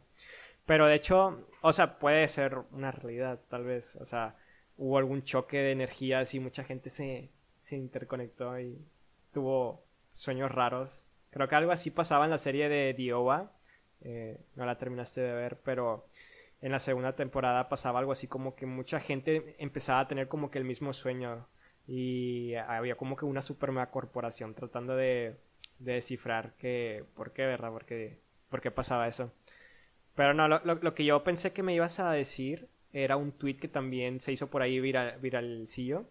Pero 0.65 0.87
de 0.87 0.95
hecho, 0.95 1.45
o 1.59 1.73
sea, 1.73 1.99
puede 1.99 2.25
ser 2.29 2.57
una 2.71 2.91
realidad, 2.91 3.41
tal 3.49 3.65
vez, 3.65 3.97
o 3.97 4.05
sea, 4.05 4.37
hubo 4.77 4.97
algún 4.97 5.23
choque 5.23 5.57
de 5.57 5.73
energías 5.73 6.33
y 6.33 6.39
mucha 6.39 6.63
gente 6.63 6.89
se, 6.89 7.31
se 7.59 7.75
interconectó 7.75 8.57
y 8.61 8.81
tuvo 9.33 9.83
sueños 10.15 10.53
raros. 10.53 11.05
Creo 11.31 11.49
que 11.49 11.55
algo 11.55 11.73
así 11.73 11.91
pasaba 11.91 12.23
en 12.23 12.31
la 12.31 12.37
serie 12.37 12.69
de 12.69 12.93
Diowa, 12.93 13.51
eh, 14.01 14.39
no 14.55 14.65
la 14.65 14.77
terminaste 14.77 15.21
de 15.21 15.33
ver, 15.33 15.57
pero 15.63 16.05
en 16.61 16.71
la 16.71 16.79
segunda 16.79 17.15
temporada 17.15 17.69
pasaba 17.69 17.99
algo 17.99 18.11
así 18.11 18.27
como 18.27 18.55
que 18.55 18.65
mucha 18.65 18.99
gente 18.99 19.55
empezaba 19.59 20.01
a 20.01 20.07
tener 20.07 20.27
como 20.27 20.51
que 20.51 20.57
el 20.57 20.65
mismo 20.65 20.93
sueño 20.93 21.47
y 21.87 22.53
había 22.55 22.95
como 22.95 23.15
que 23.15 23.25
una 23.25 23.41
super 23.41 23.71
mega 23.71 23.89
corporación 23.89 24.53
tratando 24.53 24.95
de, 24.95 25.35
descifrar 25.79 26.53
que, 26.57 27.05
por 27.15 27.31
qué, 27.33 27.45
¿verdad? 27.45 27.71
¿Por 27.71 27.85
qué, 27.85 28.19
por 28.49 28.61
qué 28.61 28.69
pasaba 28.71 29.07
eso? 29.07 29.31
Pero 30.15 30.33
no, 30.33 30.47
lo, 30.47 30.59
lo, 30.63 30.93
que 30.93 31.05
yo 31.05 31.23
pensé 31.23 31.53
que 31.53 31.63
me 31.63 31.73
ibas 31.73 31.99
a 31.99 32.11
decir 32.11 32.67
era 32.93 33.17
un 33.17 33.31
tweet 33.31 33.55
que 33.55 33.67
también 33.69 34.19
se 34.19 34.31
hizo 34.33 34.47
por 34.47 34.61
ahí 34.61 34.79
viral, 34.79 35.17
viralcillo, 35.19 36.05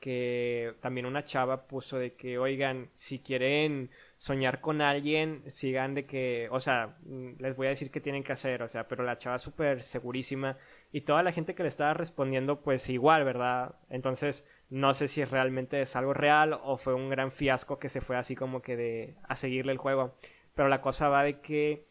que 0.00 0.74
también 0.80 1.06
una 1.06 1.24
chava 1.24 1.66
puso 1.66 1.98
de 1.98 2.14
que, 2.14 2.38
oigan, 2.38 2.90
si 2.94 3.18
quieren 3.18 3.90
soñar 4.18 4.60
con 4.60 4.80
alguien, 4.80 5.42
sigan 5.48 5.94
de 5.94 6.06
que, 6.06 6.48
o 6.50 6.60
sea, 6.60 6.96
mm, 7.02 7.34
les 7.38 7.56
voy 7.56 7.66
a 7.66 7.70
decir 7.70 7.90
qué 7.90 8.00
tienen 8.00 8.22
que 8.22 8.32
hacer, 8.32 8.62
o 8.62 8.68
sea, 8.68 8.88
pero 8.88 9.04
la 9.04 9.18
chava 9.18 9.38
súper 9.38 9.82
segurísima 9.82 10.56
y 10.90 11.02
toda 11.02 11.22
la 11.22 11.32
gente 11.32 11.54
que 11.54 11.62
le 11.62 11.68
estaba 11.68 11.94
respondiendo, 11.94 12.62
pues 12.62 12.88
igual, 12.88 13.24
¿verdad? 13.24 13.76
Entonces, 13.90 14.46
no 14.70 14.94
sé 14.94 15.08
si 15.08 15.24
realmente 15.24 15.80
es 15.80 15.96
algo 15.96 16.14
real 16.14 16.58
o 16.62 16.76
fue 16.76 16.94
un 16.94 17.10
gran 17.10 17.30
fiasco 17.30 17.78
que 17.78 17.88
se 17.88 18.00
fue 18.00 18.16
así 18.16 18.34
como 18.34 18.62
que 18.62 18.76
de 18.76 19.16
a 19.28 19.36
seguirle 19.36 19.72
el 19.72 19.78
juego. 19.78 20.16
Pero 20.54 20.68
la 20.68 20.80
cosa 20.80 21.08
va 21.08 21.22
de 21.22 21.40
que 21.40 21.86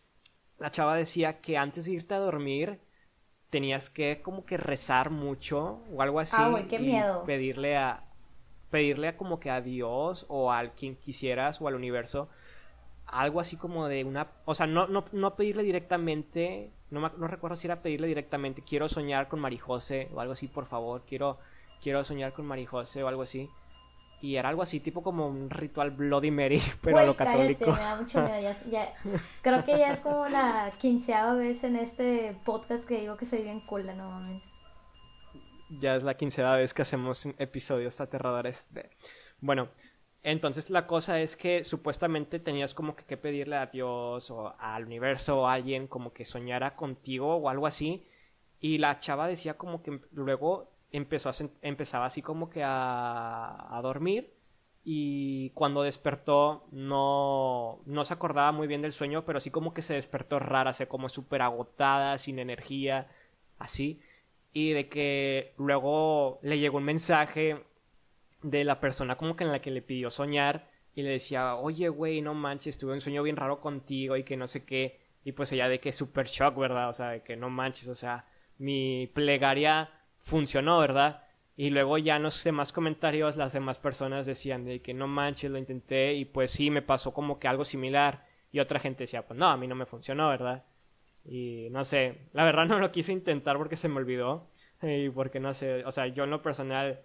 la 0.58 0.72
chava 0.72 0.96
decía 0.96 1.40
que 1.42 1.58
antes 1.58 1.86
de 1.86 1.92
irte 1.92 2.16
a 2.16 2.20
dormir 2.20 2.80
tenías 3.50 3.90
que 3.90 4.22
como 4.22 4.46
que 4.46 4.58
rezar 4.58 5.12
mucho 5.12 5.84
o 5.92 6.02
algo 6.02 6.20
así 6.20 6.36
ah, 6.40 6.66
qué 6.70 6.80
miedo. 6.80 7.24
pedirle 7.26 7.78
a 7.78 8.06
pedirle 8.76 9.08
a 9.08 9.18
como 9.18 9.40
que 9.40 9.50
a 9.50 9.62
Dios 9.62 10.26
o 10.28 10.52
a 10.52 10.68
quien 10.74 10.98
quisieras 10.98 11.62
o 11.62 11.68
al 11.70 11.76
universo 11.76 12.28
algo 13.06 13.40
así 13.40 13.56
como 13.56 13.88
de 13.88 14.04
una 14.04 14.28
o 14.44 14.54
sea 14.54 14.68
no 14.68 14.88
no, 14.88 15.06
no 15.14 15.36
pedirle 15.36 15.64
directamente 15.64 16.72
no, 16.90 17.00
no 17.00 17.28
recuerdo 17.28 17.56
si 17.56 17.68
era 17.68 17.82
pedirle 17.82 18.08
directamente 18.08 18.64
quiero 18.64 18.90
soñar 18.90 19.30
con 19.30 19.40
Marijose 19.40 20.10
o 20.14 20.20
algo 20.20 20.34
así 20.34 20.50
por 20.50 20.66
favor 20.66 21.04
quiero 21.08 21.38
quiero 21.86 22.04
soñar 22.04 22.34
con 22.34 22.46
Marijose 22.46 23.04
o 23.04 23.08
algo 23.08 23.22
así. 23.22 23.50
Y 24.22 24.38
era 24.38 24.50
algo 24.50 24.64
así, 24.64 24.80
tipo 24.80 25.04
como 25.04 25.28
un 25.28 25.52
ritual 25.52 25.92
Bloody 25.92 26.32
Mary, 26.32 26.60
pero 26.82 26.98
a 26.98 27.04
lo 27.04 27.16
católico. 27.16 27.72
me 27.72 27.78
da 27.78 27.96
mucho 27.98 28.22
miedo. 28.24 28.54
Ya, 28.72 28.94
creo 29.44 29.64
que 29.64 29.78
ya 29.78 29.92
es 29.92 30.00
como 30.00 30.26
la 30.28 30.72
quinceava 30.80 31.36
vez 31.36 31.64
en 31.64 31.76
este 31.76 32.36
podcast 32.44 32.88
que 32.88 33.02
digo 33.02 33.18
que 33.18 33.26
soy 33.26 33.44
bien 33.44 33.60
cool, 33.62 33.86
no 33.86 34.10
mames. 34.10 34.50
Ya 35.70 35.96
es 35.96 36.04
la 36.04 36.16
quinceava 36.16 36.58
vez 36.58 36.74
que 36.74 36.82
hacemos 36.82 37.26
episodios 37.38 38.00
aterradores 38.00 38.66
de... 38.70 38.90
Bueno, 39.40 39.70
entonces 40.24 40.70
la 40.70 40.88
cosa 40.88 41.20
es 41.20 41.36
que 41.36 41.64
supuestamente 41.64 42.40
tenías 42.40 42.74
como 42.74 42.96
que, 42.96 43.04
que 43.04 43.18
pedirle 43.18 43.58
a 43.58 43.68
Dios 43.68 44.32
o 44.32 44.56
al 44.60 44.86
universo 44.86 45.42
o 45.42 45.48
a 45.48 45.54
alguien 45.54 45.88
como 45.88 46.14
que 46.14 46.26
soñara 46.26 46.76
contigo 46.76 47.36
o 47.36 47.50
algo 47.50 47.68
así. 47.68 48.08
Y 48.60 48.78
la 48.78 49.00
chava 49.00 49.28
decía 49.28 49.58
como 49.58 49.82
que 49.84 50.02
luego 50.12 50.72
empezó 50.92 51.30
a, 51.30 51.34
empezaba 51.62 52.06
así 52.06 52.22
como 52.22 52.50
que 52.50 52.64
a, 52.64 53.76
a 53.78 53.82
dormir 53.82 54.36
y 54.88 55.50
cuando 55.50 55.82
despertó 55.82 56.68
no, 56.72 57.82
no 57.88 58.04
se 58.06 58.14
acordaba 58.14 58.52
muy 58.52 58.68
bien 58.68 58.84
del 58.84 58.92
sueño, 58.92 59.26
pero 59.26 59.40
así 59.40 59.50
como 59.50 59.74
que 59.74 59.82
se 59.82 59.96
despertó 59.96 60.40
rara, 60.40 60.76
se 60.76 60.88
como 60.88 61.10
súper 61.10 61.42
agotada, 61.42 62.20
sin 62.20 62.38
energía, 62.38 63.10
así. 63.58 64.00
Y 64.58 64.72
de 64.72 64.88
que 64.88 65.54
luego 65.58 66.40
le 66.42 66.58
llegó 66.58 66.78
un 66.78 66.86
mensaje 66.86 67.66
de 68.42 68.64
la 68.64 68.80
persona 68.80 69.18
como 69.18 69.36
que 69.36 69.44
en 69.44 69.52
la 69.52 69.62
que 69.62 69.70
le 69.70 69.82
pidió 69.82 70.10
soñar 70.10 70.70
y 70.94 71.02
le 71.02 71.10
decía, 71.10 71.56
oye, 71.56 71.90
güey, 71.90 72.22
no 72.22 72.34
manches, 72.34 72.78
tuve 72.78 72.94
un 72.94 73.02
sueño 73.02 73.22
bien 73.22 73.36
raro 73.36 73.60
contigo 73.60 74.16
y 74.16 74.24
que 74.24 74.38
no 74.38 74.48
sé 74.48 74.64
qué. 74.64 75.02
Y 75.26 75.34
pues 75.34 75.52
ella 75.52 75.68
de 75.68 75.82
que 75.82 75.92
súper 75.92 76.28
shock, 76.28 76.58
¿verdad? 76.58 76.88
O 76.88 76.94
sea, 76.94 77.10
de 77.10 77.22
que 77.22 77.36
no 77.36 77.50
manches, 77.50 77.90
o 77.90 77.96
sea, 77.96 78.28
mi 78.58 79.12
plegaria 79.14 79.92
funcionó, 80.22 80.80
¿verdad? 80.80 81.26
Y 81.58 81.70
luego 81.72 81.98
ya 81.98 82.18
no 82.18 82.32
sé 82.32 82.54
más 82.54 82.72
comentarios, 82.72 83.36
las 83.36 83.52
demás 83.52 83.78
personas 83.78 84.26
decían 84.26 84.64
de 84.64 84.82
que 84.82 84.94
no 84.94 85.08
manches, 85.08 85.52
lo 85.52 85.58
intenté 85.58 86.14
y 86.14 86.24
pues 86.24 86.52
sí, 86.52 86.70
me 86.72 86.82
pasó 86.82 87.14
como 87.14 87.40
que 87.40 87.50
algo 87.50 87.66
similar. 87.66 88.26
Y 88.54 88.62
otra 88.62 88.80
gente 88.80 89.04
decía, 89.04 89.28
pues 89.28 89.38
no, 89.38 89.48
a 89.48 89.58
mí 89.58 89.68
no 89.68 89.76
me 89.76 89.86
funcionó, 89.86 90.30
¿verdad? 90.30 90.64
Y 91.26 91.68
no 91.72 91.84
sé, 91.84 92.30
la 92.34 92.46
verdad 92.46 92.66
no 92.68 92.80
lo 92.80 92.92
quise 92.92 93.12
intentar 93.12 93.58
porque 93.58 93.76
se 93.76 93.90
me 93.90 93.98
olvidó. 93.98 94.50
Y 94.82 95.10
porque 95.10 95.40
no 95.40 95.54
sé, 95.54 95.84
o 95.86 95.92
sea, 95.92 96.08
yo 96.08 96.26
en 96.26 96.30
lo 96.30 96.42
personal 96.42 97.02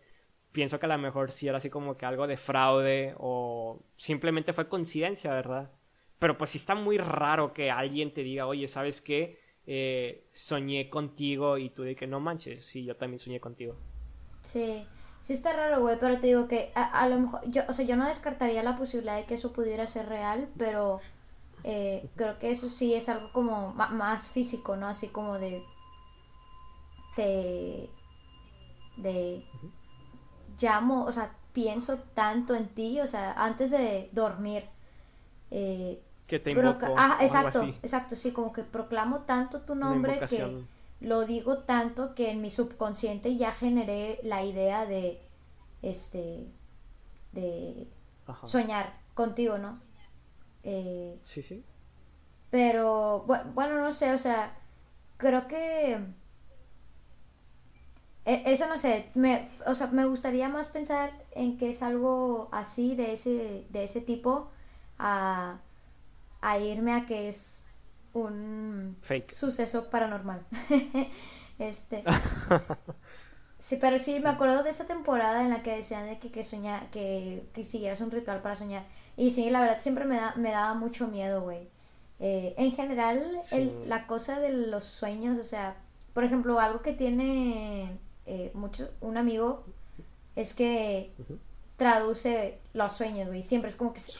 pienso 0.52 0.78
que 0.78 0.86
a 0.86 0.90
lo 0.90 0.98
mejor 0.98 1.30
sí 1.30 1.48
era 1.48 1.58
así 1.58 1.70
como 1.70 1.96
que 1.96 2.06
algo 2.06 2.26
de 2.26 2.36
fraude 2.36 3.14
o 3.18 3.82
simplemente 3.96 4.52
fue 4.52 4.68
coincidencia, 4.68 5.32
¿verdad? 5.32 5.70
Pero 6.18 6.36
pues 6.36 6.50
sí 6.50 6.58
está 6.58 6.74
muy 6.74 6.98
raro 6.98 7.54
que 7.54 7.70
alguien 7.70 8.12
te 8.12 8.22
diga, 8.22 8.46
oye, 8.46 8.68
¿sabes 8.68 9.00
qué? 9.00 9.38
Eh, 9.66 10.28
soñé 10.32 10.90
contigo 10.90 11.56
y 11.56 11.70
tú 11.70 11.82
de 11.82 11.94
que 11.94 12.06
no 12.06 12.20
manches, 12.20 12.64
sí, 12.64 12.84
yo 12.84 12.96
también 12.96 13.18
soñé 13.18 13.40
contigo. 13.40 13.76
Sí, 14.42 14.84
sí 15.20 15.32
está 15.32 15.52
raro, 15.52 15.80
güey, 15.80 15.96
pero 16.00 16.18
te 16.18 16.26
digo 16.26 16.48
que 16.48 16.72
a, 16.74 17.08
lo 17.08 17.20
mejor, 17.20 17.40
yo, 17.48 17.62
o 17.68 17.72
sea, 17.72 17.84
yo 17.84 17.96
no 17.96 18.06
descartaría 18.06 18.62
la 18.62 18.76
posibilidad 18.76 19.16
de 19.16 19.24
que 19.24 19.34
eso 19.34 19.52
pudiera 19.52 19.86
ser 19.86 20.08
real, 20.08 20.48
pero 20.58 21.00
eh, 21.64 22.08
creo 22.16 22.38
que 22.38 22.50
eso 22.50 22.68
sí 22.68 22.94
es 22.94 23.08
algo 23.08 23.32
como 23.32 23.72
más 23.74 24.28
físico, 24.28 24.76
¿no? 24.76 24.88
Así 24.88 25.08
como 25.08 25.38
de... 25.38 25.62
de... 27.16 27.90
de 28.96 29.44
llamo, 30.60 31.04
o 31.04 31.12
sea, 31.12 31.34
pienso 31.52 31.98
tanto 32.14 32.54
en 32.54 32.68
ti, 32.68 33.00
o 33.00 33.06
sea, 33.06 33.32
antes 33.32 33.70
de 33.70 34.10
dormir. 34.12 34.64
Eh, 35.50 36.02
que 36.26 36.38
te 36.38 36.52
invoco. 36.52 36.94
ah, 36.96 37.18
exacto, 37.20 37.64
exacto, 37.82 38.14
sí, 38.14 38.30
como 38.30 38.52
que 38.52 38.62
proclamo 38.62 39.20
tanto 39.22 39.62
tu 39.62 39.74
nombre 39.74 40.20
que 40.20 40.64
lo 41.00 41.24
digo 41.24 41.58
tanto 41.58 42.14
que 42.14 42.30
en 42.30 42.42
mi 42.42 42.50
subconsciente 42.50 43.36
ya 43.36 43.52
generé 43.52 44.20
la 44.22 44.44
idea 44.44 44.84
de, 44.86 45.20
este, 45.82 46.46
de 47.32 47.88
Ajá. 48.26 48.46
soñar 48.46 49.00
contigo, 49.14 49.58
¿no? 49.58 49.78
Eh, 50.62 51.18
Sí, 51.22 51.42
sí. 51.42 51.64
pero 52.50 53.24
bu- 53.26 53.52
bueno, 53.54 53.80
no 53.80 53.92
sé, 53.92 54.12
o 54.12 54.18
sea, 54.18 54.56
creo 55.18 55.46
que 55.48 55.98
e- 58.24 58.42
eso 58.52 58.66
no 58.68 58.76
sé, 58.78 59.10
me, 59.14 59.48
o 59.66 59.74
sea, 59.74 59.86
me 59.88 60.04
gustaría 60.04 60.48
más 60.48 60.68
pensar 60.68 61.12
en 61.32 61.56
que 61.58 61.70
es 61.70 61.82
algo 61.82 62.48
así 62.52 62.94
de 62.94 63.12
ese 63.12 63.66
de 63.70 63.84
ese 63.84 64.00
tipo 64.00 64.50
a, 64.98 65.60
a 66.42 66.58
irme 66.58 66.94
a 66.94 67.06
que 67.06 67.28
es 67.28 67.72
un 68.14 68.96
Fake. 69.00 69.32
suceso 69.32 69.90
paranormal. 69.90 70.46
este 71.58 72.04
Sí, 73.58 73.76
pero 73.80 73.98
sí, 73.98 74.20
me 74.20 74.30
acuerdo 74.30 74.62
de 74.62 74.70
esa 74.70 74.86
temporada 74.86 75.42
en 75.42 75.50
la 75.50 75.62
que 75.62 75.76
decían 75.76 76.06
de 76.06 76.18
que, 76.18 76.30
que, 76.32 76.42
soña, 76.44 76.88
que, 76.90 77.46
que 77.52 77.62
siguieras 77.62 78.00
un 78.00 78.10
ritual 78.10 78.40
para 78.40 78.56
soñar. 78.56 78.84
Y 79.20 79.30
sí, 79.30 79.50
la 79.50 79.60
verdad 79.60 79.78
siempre 79.78 80.04
me, 80.06 80.16
da, 80.16 80.34
me 80.36 80.50
daba 80.50 80.72
mucho 80.74 81.06
miedo, 81.08 81.42
güey. 81.42 81.68
Eh, 82.20 82.54
en 82.56 82.72
general, 82.72 83.40
el- 83.52 83.88
la 83.88 84.06
cosa 84.06 84.40
de 84.40 84.50
los 84.50 84.84
sueños, 84.84 85.38
o 85.38 85.44
sea, 85.44 85.76
por 86.14 86.24
ejemplo, 86.24 86.58
algo 86.58 86.80
que 86.80 86.92
tiene 86.92 87.98
eh, 88.26 88.50
mucho, 88.54 88.88
un 89.00 89.16
amigo 89.16 89.64
es 90.36 90.54
que 90.54 91.12
traduce 91.76 92.58
los 92.74 92.92
sueños, 92.92 93.28
güey. 93.28 93.42
Siempre 93.42 93.70
es 93.70 93.76
como 93.76 93.92
que 93.92 94.00
se- 94.00 94.12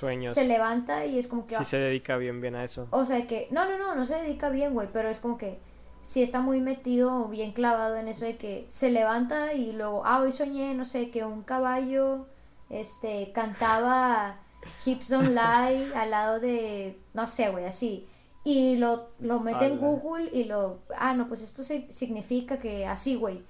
levanta 0.49 1.05
y 1.05 1.19
es 1.19 1.27
como 1.29 1.47
que... 1.47 1.57
Sí 1.57 1.65
se 1.65 1.77
dedica 1.79 2.17
bien, 2.17 2.41
bien 2.41 2.55
a 2.57 2.65
eso. 2.65 2.87
O 2.91 3.05
sea 3.05 3.27
que, 3.27 3.49
no, 3.51 3.67
no, 3.67 3.79
no, 3.79 3.95
no 3.95 4.05
se 4.07 4.17
dedica 4.17 4.49
bien, 4.51 4.73
güey, 4.75 4.89
pero 4.93 5.09
es 5.11 5.19
como 5.19 5.37
que 5.39 5.59
sí 6.03 6.23
está 6.23 6.41
muy 6.41 6.61
metido, 6.61 7.27
bien 7.29 7.53
clavado 7.53 7.97
en 7.97 8.09
eso 8.09 8.25
de 8.25 8.37
que 8.37 8.65
se 8.69 8.91
levanta 8.91 9.53
y 9.53 9.73
luego, 9.73 10.03
ah, 10.07 10.21
hoy 10.21 10.33
soñé, 10.33 10.75
no 10.75 10.85
sé, 10.85 11.11
que 11.11 11.25
un 11.25 11.43
caballo, 11.43 12.27
este, 12.71 13.31
cantaba 13.33 14.41
Hips 14.85 15.09
Don't 15.11 15.29
Lie 15.31 15.95
al 15.95 16.11
lado 16.11 16.41
de, 16.41 16.99
no 17.15 17.27
sé, 17.27 17.49
güey, 17.51 17.65
así. 17.65 18.07
Y 18.45 18.77
lo, 18.77 19.11
lo 19.21 19.39
mete 19.41 19.67
en. 19.67 19.79
Google 19.79 20.31
y 20.33 20.45
lo, 20.45 20.81
ah, 20.97 21.13
no, 21.15 21.29
pues 21.29 21.43
esto 21.43 21.63
se- 21.63 21.91
significa 21.91 22.59
que 22.59 22.87
así, 22.87 23.15
güey. 23.17 23.43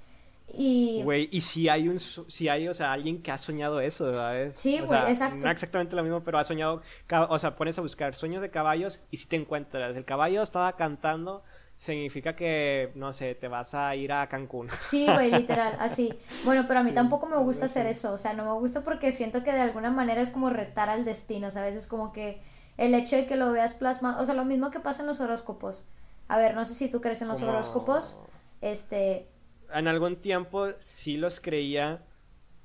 Y... 0.52 1.02
Güey, 1.05 1.29
y 1.31 1.43
si 1.43 1.69
hay 1.69 1.88
un, 1.88 2.00
si 2.00 2.49
hay, 2.49 2.67
o 2.67 2.75
sea, 2.75 2.93
alguien 2.93 3.23
que 3.23 3.31
ha 3.31 3.38
soñado 3.38 3.81
eso, 3.81 4.12
¿sabes? 4.12 4.59
Sí, 4.59 4.81
güey, 4.81 5.00
exacto. 5.09 5.45
No 5.45 5.49
exactamente 5.50 5.95
lo 5.95 6.02
mismo, 6.02 6.25
pero 6.25 6.38
ha 6.38 6.45
soñado, 6.45 6.83
o 7.29 7.38
sea, 7.38 7.55
pones 7.55 7.79
a 7.79 7.83
buscar 7.83 8.17
sueños 8.17 8.43
de 8.43 8.50
caballos 8.50 9.00
y 9.12 9.19
si 9.19 9.26
te 9.26 9.37
encuentras, 9.37 9.97
el 9.97 10.05
caballo 10.05 10.43
estaba 10.43 10.75
cantando, 10.75 11.45
significa 11.80 12.37
que, 12.37 12.92
no 12.94 13.10
sé, 13.14 13.34
te 13.34 13.49
vas 13.49 13.72
a 13.75 13.96
ir 13.96 14.12
a 14.12 14.28
Cancún. 14.28 14.68
Sí, 14.78 15.06
güey, 15.06 15.30
literal, 15.32 15.76
así. 15.80 16.12
Bueno, 16.44 16.66
pero 16.68 16.80
a 16.80 16.82
mí 16.82 16.90
Sí, 16.90 16.94
tampoco 16.94 17.25
me 17.26 17.38
gusta 17.38 17.64
hacer 17.64 17.87
eso, 17.87 18.12
o 18.12 18.18
sea, 18.18 18.34
no 18.34 18.44
me 18.44 18.52
gusta 18.60 18.82
porque 18.84 19.12
siento 19.12 19.42
que 19.42 19.50
de 19.50 19.62
alguna 19.62 19.90
manera 19.90 20.20
es 20.20 20.28
como 20.28 20.50
retar 20.50 20.90
al 20.90 21.06
destino, 21.06 21.50
¿sabes? 21.50 21.75
Es 21.75 21.87
como 21.87 22.12
que 22.12 22.42
el 22.76 22.92
hecho 22.94 23.16
de 23.16 23.25
que 23.25 23.37
lo 23.37 23.50
veas 23.50 23.72
plasmado, 23.72 24.20
o 24.20 24.26
sea, 24.26 24.34
lo 24.34 24.44
mismo 24.44 24.70
que 24.70 24.78
pasa 24.80 25.00
en 25.00 25.06
los 25.06 25.20
horóscopos. 25.20 25.84
A 26.28 26.37
ver, 26.37 26.54
no 26.54 26.66
sé 26.66 26.75
si 26.75 26.90
tú 26.90 27.00
crees 27.00 27.22
en 27.22 27.28
los 27.28 27.38
Como- 27.38 27.50
horóscopos, 27.52 28.20
este, 28.60 29.26
En 29.72 29.88
algún 29.88 30.16
tiempo 30.16 30.66
sí 30.80 31.16
los 31.16 31.40
creía, 31.40 32.02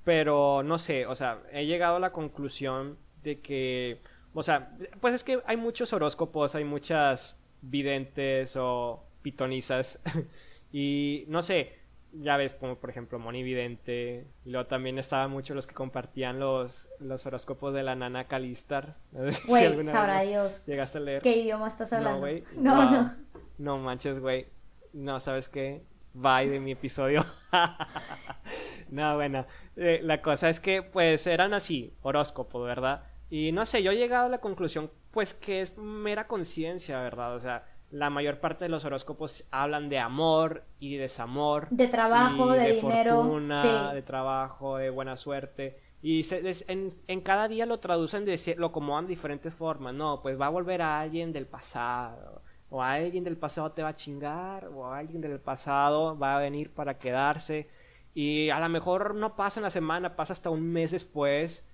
pero 0.04 0.62
no 0.62 0.78
sé, 0.78 1.06
o 1.06 1.16
sea, 1.16 1.40
he 1.54 1.66
llegado 1.66 1.96
a 1.96 2.00
la 2.02 2.12
conclusión 2.12 2.98
de 3.24 3.40
que, 3.40 4.02
o 4.34 4.44
sea, 4.44 4.76
pues 5.00 5.16
es 5.16 5.24
que 5.24 5.42
hay 5.46 5.56
muchos 5.56 5.94
horóscopos, 5.94 6.54
hay 6.54 6.66
muchas 6.66 7.38
videntes 7.62 8.56
o 8.58 9.05
pitonizas 9.26 10.00
y 10.72 11.26
no 11.28 11.42
sé, 11.42 11.74
ya 12.14 12.38
ves 12.38 12.54
como 12.54 12.76
por 12.78 12.92
ejemplo 12.92 13.18
Moni 13.18 13.42
Vidente, 13.42 14.28
y 14.46 14.52
luego 14.52 14.68
también 14.68 15.00
estaban 15.00 15.32
muchos 15.32 15.56
los 15.56 15.66
que 15.66 15.74
compartían 15.74 16.40
los, 16.40 16.88
los 17.00 17.26
horóscopos 17.26 17.74
de 17.74 17.82
la 17.82 17.96
nana 17.96 18.28
Calistar. 18.28 18.98
No 19.12 19.26
sé 19.26 19.32
si 19.34 19.48
güey, 19.48 19.76
vez 19.78 19.90
sabrá 19.92 20.22
Dios 20.22 20.64
Llegaste 20.68 21.00
a 21.00 21.02
leer. 21.02 21.22
qué 21.24 21.38
idioma 21.38 21.68
estás 21.68 21.92
hablando. 21.92 22.18
No, 22.18 22.22
güey. 22.22 22.44
No, 22.56 22.76
Wow. 22.76 22.92
no. 22.92 23.16
No 23.58 23.78
manches, 23.80 24.20
güey. 24.20 24.48
No, 24.94 25.20
¿sabes 25.20 25.50
qué? 25.50 25.84
Bye 26.14 26.50
de 26.50 26.60
mi 26.60 26.72
episodio. 26.74 27.26
no, 28.90 29.16
bueno. 29.16 29.46
eh, 29.76 30.00
la 30.04 30.22
cosa 30.22 30.50
es 30.50 30.60
que, 30.60 30.84
pues, 30.84 31.26
eran 31.28 31.54
así, 31.54 31.94
horóscopos, 32.02 32.66
¿verdad? 32.66 33.04
Y 33.30 33.52
no 33.52 33.66
sé, 33.66 33.82
yo 33.82 33.92
he 33.92 33.98
llegado 33.98 34.28
a 34.28 34.30
la 34.30 34.40
conclusión, 34.40 34.92
pues, 35.12 35.34
que 35.34 35.62
es 35.62 35.78
mera 35.78 36.28
conciencia, 36.28 37.02
¿verdad? 37.02 37.36
O 37.36 37.40
sea, 37.40 37.66
la 37.92 38.10
mayor 38.10 38.40
parte 38.40 38.66
de 38.66 38.70
los 38.70 38.84
horóscopos 38.86 39.46
hablan 39.52 39.90
de 39.90 40.00
amor 40.00 40.64
y 40.80 40.98
desamor. 40.98 41.68
De 41.70 41.88
trabajo, 41.88 42.52
de 42.52 42.74
dinero, 42.74 43.22
fortuna, 43.24 43.62
sí. 43.62 43.96
de 43.96 44.02
trabajo, 44.02 44.78
de 44.78 44.90
buena 44.90 45.16
suerte. 45.18 45.80
Y 46.02 46.24
se- 46.24 46.42
des- 46.42 46.66
en, 46.68 46.94
en 47.08 47.22
cada 47.22 47.48
día 47.48 47.66
lo 47.66 47.80
traducen, 47.80 48.26
de, 48.26 48.56
lo 48.58 48.68
acomodan 48.68 49.06
de 49.06 49.10
diferentes 49.10 49.54
formas. 49.54 49.94
No, 49.94 50.22
pues 50.22 50.40
va 50.40 50.48
a 50.48 50.50
volver 50.50 50.82
a 50.82 51.00
alguien 51.02 51.32
del 51.34 51.48
pasado. 51.48 52.42
O 52.70 52.82
alguien 52.84 53.24
del 53.24 53.38
pasado 53.38 53.72
te 53.72 53.82
va 53.84 53.90
a 53.90 53.96
chingar. 53.96 54.68
O 54.68 54.92
alguien 54.92 55.22
del 55.22 55.40
pasado 55.40 56.18
va 56.18 56.36
a 56.36 56.40
venir 56.40 56.72
para 56.74 56.98
quedarse. 56.98 57.70
Y 58.14 58.50
a 58.50 58.60
lo 58.60 58.70
mejor 58.70 59.16
no 59.16 59.36
pasa 59.36 59.60
en 59.60 59.64
la 59.64 59.70
semana, 59.70 60.16
pasa 60.16 60.34
hasta 60.34 60.50
un 60.50 60.64
mes 60.72 60.92
después. 60.92 61.66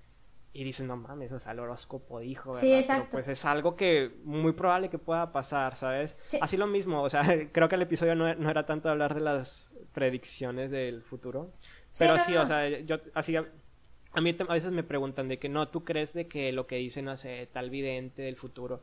Y 0.54 0.66
dicen, 0.66 0.88
no 0.88 0.98
mames, 0.98 1.32
o 1.32 1.40
sea, 1.40 1.54
el 1.54 1.60
horóscopo 1.60 2.20
dijo, 2.20 2.50
¿verdad? 2.50 2.60
Sí, 2.60 2.68
Pero, 2.68 2.80
exacto. 2.80 3.10
pues 3.12 3.28
es 3.30 3.46
algo 3.46 3.76
que 3.76 4.12
muy 4.26 4.52
probable 4.52 4.90
que 4.90 4.98
pueda 4.98 5.32
pasar, 5.32 5.78
¿sabes? 5.78 6.18
Sí. 6.22 6.40
Así 6.42 6.58
lo 6.58 6.68
mismo, 6.68 7.02
o 7.02 7.10
sea, 7.10 7.24
creo 7.54 7.70
que 7.70 7.76
el 7.76 7.82
episodio 7.84 8.16
no, 8.16 8.34
no 8.36 8.50
era 8.50 8.66
tanto 8.66 8.90
hablar 8.90 9.14
de 9.14 9.22
las 9.22 9.72
predicciones 9.94 10.70
del 10.70 11.04
futuro. 11.04 11.54
Sí, 11.90 12.00
Pero 12.00 12.18
no, 12.18 12.24
sí, 12.24 12.34
no. 12.34 12.42
o 12.42 12.46
sea, 12.46 12.68
yo 12.80 12.98
así 13.14 13.36
a, 13.36 14.22
mí 14.22 14.36
a 14.40 14.54
veces 14.54 14.72
me 14.72 14.84
preguntan 14.84 15.28
de 15.28 15.40
que 15.40 15.50
no, 15.50 15.70
tú 15.70 15.84
crees 15.86 16.14
de 16.14 16.28
que 16.28 16.52
lo 16.52 16.68
que 16.68 16.76
dicen 16.76 17.08
hace 17.08 17.48
tal 17.48 17.70
vidente 17.70 18.22
del 18.22 18.36
futuro. 18.36 18.82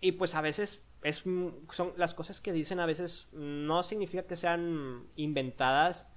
Y 0.00 0.12
pues 0.12 0.34
a 0.34 0.40
veces 0.40 0.82
es 1.02 1.18
son 1.70 1.92
las 1.96 2.14
cosas 2.14 2.40
que 2.40 2.52
dicen 2.52 2.80
a 2.80 2.86
veces 2.86 3.28
no 3.32 3.82
significa 3.82 4.24
que 4.24 4.36
sean 4.36 5.04
inventadas, 5.16 6.08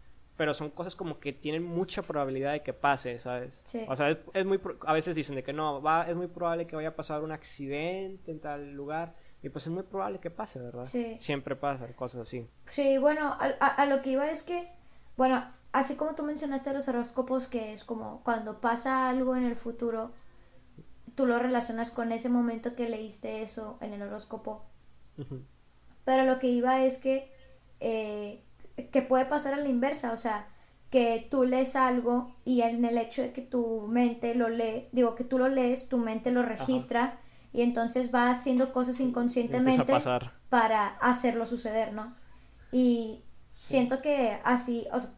pero 0.42 0.56
son 0.56 0.72
cosas 0.72 0.96
como 0.96 1.20
que 1.20 1.34
tienen 1.34 1.62
mucha 1.64 2.02
probabilidad 2.02 2.54
de 2.54 2.64
que 2.64 2.74
pase, 2.74 3.20
¿sabes? 3.20 3.62
Sí. 3.64 3.86
O 3.88 3.96
sea, 3.96 4.10
es, 4.10 4.18
es 4.34 4.44
muy 4.44 4.58
pro- 4.58 4.80
a 4.88 4.94
veces 4.94 5.16
dicen 5.16 5.36
de 5.36 5.44
que 5.44 5.54
no, 5.54 5.84
va 5.84 6.10
es 6.10 6.16
muy 6.16 6.26
probable 6.26 6.66
que 6.66 6.76
vaya 6.76 6.90
a 6.90 6.96
pasar 6.96 7.22
un 7.22 7.32
accidente 7.32 8.32
en 8.32 8.40
tal 8.40 8.72
lugar 8.74 9.14
y 9.44 9.50
pues 9.50 9.68
es 9.68 9.72
muy 9.72 9.84
probable 9.84 10.18
que 10.20 10.32
pase, 10.32 10.58
¿verdad? 10.60 10.86
Sí. 10.86 11.16
Siempre 11.20 11.56
pasan 11.56 11.94
cosas 11.94 12.22
así. 12.22 12.48
Sí, 12.66 12.98
bueno, 12.98 13.28
a, 13.40 13.54
a- 13.60 13.68
a 13.68 13.86
lo 13.86 14.02
que 14.02 14.10
iba 14.10 14.32
es 14.32 14.42
que, 14.42 14.68
bueno, 15.16 15.46
así 15.74 15.96
como 15.96 16.16
tú 16.16 16.24
mencionaste 16.24 16.74
los 16.74 16.88
horóscopos, 16.88 17.46
que 17.46 17.72
es 17.74 17.84
como 17.84 18.24
cuando 18.24 18.60
pasa 18.62 19.10
algo 19.10 19.36
en 19.36 19.46
el 19.46 19.56
futuro, 19.56 20.12
tú 21.14 21.28
lo 21.28 21.38
relacionas 21.38 21.92
con 21.92 22.12
ese 22.12 22.30
momento 22.30 22.74
que 22.76 22.90
leíste 22.90 23.44
eso 23.44 23.78
en 23.80 23.94
el 23.94 24.02
horóscopo. 24.02 24.66
Pero 26.04 26.24
lo 26.26 26.40
que 26.40 26.48
iba 26.48 26.84
es 26.84 26.98
que, 26.98 27.32
eh, 27.80 28.44
que 28.92 29.02
puede 29.02 29.26
pasar 29.26 29.54
a 29.54 29.58
la 29.58 29.68
inversa, 29.70 30.12
o 30.14 30.18
sea, 30.18 30.48
que 30.90 31.28
tú 31.32 31.46
lees 31.46 31.76
algo 31.76 32.36
y 32.46 32.62
en 32.62 32.84
el 32.86 32.98
hecho 32.98 33.22
de 33.22 33.32
que 33.34 33.42
tu 33.42 33.88
mente 33.88 34.36
lo 34.36 34.50
lee, 34.50 34.90
digo 34.92 35.16
que 35.16 35.24
tú 35.24 35.38
lo 35.38 35.48
lees, 35.50 35.88
tu 35.90 35.98
mente 35.98 36.32
lo 36.32 36.44
registra 36.44 37.20
y 37.54 37.62
entonces 37.62 38.14
va 38.14 38.30
haciendo 38.30 38.72
cosas 38.74 39.00
inconscientemente 39.00 40.04
para 40.50 40.88
hacerlo 41.00 41.46
suceder, 41.46 41.94
¿no? 41.94 42.16
Y 42.72 43.24
siento 43.50 44.02
que 44.02 44.40
así, 44.44 44.88
o 44.92 45.00
sea, 45.00 45.12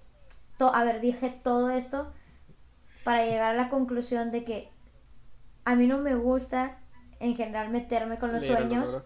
to- 0.58 0.74
a 0.76 0.84
ver, 0.84 1.02
dije 1.02 1.30
todo 1.44 1.70
esto 1.72 2.14
para 3.04 3.26
llegar 3.26 3.52
a 3.52 3.54
la 3.54 3.70
conclusión 3.70 4.32
de 4.32 4.44
que 4.46 4.70
a 5.66 5.76
mí 5.76 5.88
no 5.88 5.98
me 6.00 6.16
gusta 6.16 6.78
en 7.20 7.36
general 7.36 7.70
meterme 7.70 8.18
con 8.18 8.32
los 8.32 8.44
sueños. 8.46 9.04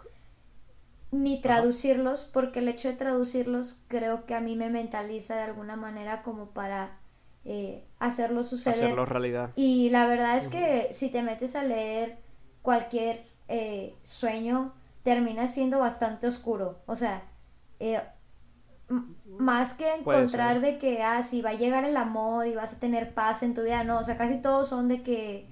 Ni 1.12 1.39
traducirlos, 1.41 2.26
porque 2.26 2.60
el 2.60 2.67
hecho 2.67 2.89
de 2.89 2.96
traducirlos 2.96 3.80
creo 3.88 4.26
que 4.26 4.36
a 4.36 4.41
mí 4.41 4.56
me 4.56 4.70
mentaliza 4.70 5.36
de 5.36 5.43
alguna 5.43 5.76
manera 5.76 6.22
como 6.22 6.48
para 6.48 6.98
eh, 7.46 7.86
hacerlo 8.00 8.43
suceder. 8.43 8.76
Hacerlo 8.76 9.06
realidad. 9.06 9.52
Y 9.56 9.89
la 9.89 10.06
verdad 10.06 10.36
es 10.36 10.48
que 10.50 10.89
si 10.91 11.10
te 11.10 11.22
metes 11.22 11.56
a 11.56 11.63
leer 11.63 12.17
cualquier 12.62 13.26
eh, 13.48 13.96
sueño, 14.04 14.74
termina 15.04 15.48
siendo 15.48 15.80
bastante 15.80 16.28
oscuro. 16.28 16.82
O 16.86 16.98
sea, 16.98 17.24
eh, 17.80 18.02
más 19.26 19.74
que 19.74 19.96
encontrar 19.96 20.60
de 20.60 20.78
que, 20.78 21.02
ah, 21.04 21.22
si 21.22 21.41
va 21.41 21.52
a 21.52 21.54
llegar 21.54 21.86
el 21.86 21.96
amor 21.96 22.48
y 22.48 22.56
vas 22.56 22.74
a 22.74 22.80
tener 22.80 23.13
paz 23.13 23.43
en 23.43 23.54
tu 23.54 23.63
vida, 23.63 23.86
no, 23.86 24.00
o 24.00 24.04
sea, 24.04 24.17
casi 24.17 24.41
todos 24.41 24.67
son 24.67 24.89
de 24.89 25.04
que, 25.04 25.48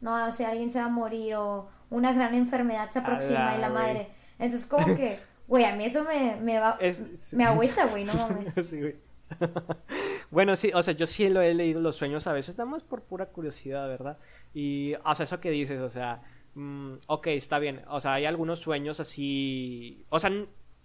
no, 0.00 0.26
o 0.26 0.32
sea, 0.32 0.50
alguien 0.50 0.68
se 0.68 0.80
va 0.80 0.86
a 0.86 0.90
morir 0.90 1.36
o 1.36 1.68
una 1.90 2.12
gran 2.12 2.34
enfermedad 2.34 2.90
se 2.90 2.98
aproxima 2.98 3.48
Ala, 3.48 3.56
y 3.56 3.60
la 3.60 3.68
madre. 3.70 4.17
Entonces, 4.38 4.66
como 4.66 4.86
que, 4.96 5.18
güey, 5.46 5.64
a 5.64 5.74
mí 5.74 5.84
eso 5.84 6.04
me, 6.04 6.36
me 6.40 6.58
va, 6.58 6.76
Es- 6.80 7.32
me 7.34 7.44
agüita, 7.44 7.86
güey, 7.86 8.04
no 8.04 8.14
mames. 8.14 8.54
Sí, 8.64 8.80
güey. 8.80 8.96
bueno, 10.30 10.56
sí, 10.56 10.70
o 10.74 10.82
sea, 10.82 10.94
yo 10.94 11.06
sí 11.06 11.28
lo 11.28 11.40
he 11.42 11.54
leído 11.54 11.80
los 11.80 11.96
sueños 11.96 12.26
a 12.26 12.32
veces, 12.32 12.56
nada 12.56 12.70
más 12.70 12.82
por 12.82 13.02
pura 13.02 13.26
curiosidad, 13.26 13.86
¿verdad? 13.88 14.18
Y, 14.54 14.94
o 15.04 15.14
sea, 15.14 15.24
eso 15.24 15.40
que 15.40 15.50
dices, 15.50 15.80
o 15.80 15.90
sea, 15.90 16.22
mm, 16.54 16.94
ok, 17.06 17.26
está 17.28 17.58
bien, 17.58 17.82
o 17.88 18.00
sea, 18.00 18.14
hay 18.14 18.24
algunos 18.24 18.60
sueños 18.60 19.00
así, 19.00 20.04
o 20.08 20.18
sea, 20.18 20.30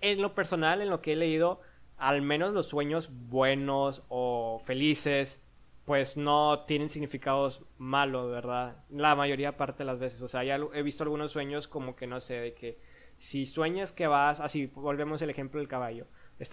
en 0.01 0.21
lo 0.21 0.35
personal, 0.35 0.81
en 0.81 0.89
lo 0.89 1.01
que 1.01 1.13
he 1.13 1.15
leído, 1.15 1.61
al 1.97 2.21
menos 2.21 2.53
los 2.53 2.67
sueños 2.67 3.09
buenos 3.29 4.03
o 4.09 4.61
felices, 4.65 5.39
pues 5.85 6.17
no 6.17 6.61
tienen 6.65 6.89
significados 6.89 7.63
malos, 7.77 8.31
¿verdad? 8.31 8.77
La 8.89 9.15
mayoría 9.15 9.57
parte 9.57 9.79
de 9.79 9.85
las 9.85 9.99
veces, 9.99 10.21
o 10.21 10.27
sea, 10.27 10.43
ya 10.43 10.57
he 10.73 10.81
visto 10.81 11.03
algunos 11.03 11.31
sueños 11.31 11.67
como 11.67 11.95
que 11.95 12.07
no 12.07 12.19
sé, 12.19 12.35
de 12.35 12.53
que 12.53 12.77
si 13.17 13.45
sueñas 13.45 13.91
que 13.91 14.07
vas, 14.07 14.39
así, 14.39 14.67
volvemos 14.67 15.21
el 15.21 15.29
ejemplo 15.29 15.59
del 15.59 15.67
caballo 15.67 16.07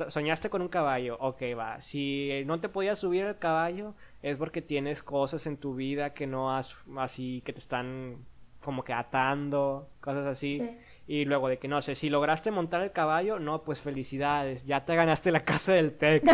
soñaste 0.08 0.50
con 0.50 0.62
un 0.62 0.68
caballo, 0.68 1.16
ok, 1.20 1.42
va. 1.58 1.80
Si 1.80 2.42
no 2.46 2.60
te 2.60 2.68
podías 2.68 2.98
subir 2.98 3.24
al 3.24 3.38
caballo, 3.38 3.94
es 4.22 4.36
porque 4.36 4.62
tienes 4.62 5.02
cosas 5.02 5.46
en 5.46 5.56
tu 5.56 5.74
vida 5.74 6.12
que 6.12 6.26
no 6.26 6.54
has, 6.54 6.76
así, 6.96 7.42
que 7.44 7.52
te 7.52 7.60
están 7.60 8.24
como 8.60 8.84
que 8.84 8.92
atando, 8.92 9.88
cosas 10.00 10.26
así. 10.26 10.76
Y 11.06 11.24
luego 11.24 11.48
de 11.48 11.58
que 11.58 11.66
no 11.66 11.80
sé, 11.82 11.96
si 11.96 12.08
lograste 12.08 12.50
montar 12.50 12.82
el 12.82 12.92
caballo, 12.92 13.38
no, 13.38 13.62
pues 13.62 13.80
felicidades, 13.80 14.64
ya 14.64 14.84
te 14.84 14.94
ganaste 14.94 15.32
la 15.32 15.44
casa 15.44 15.72
del 15.72 15.92
TEC. 15.92 16.24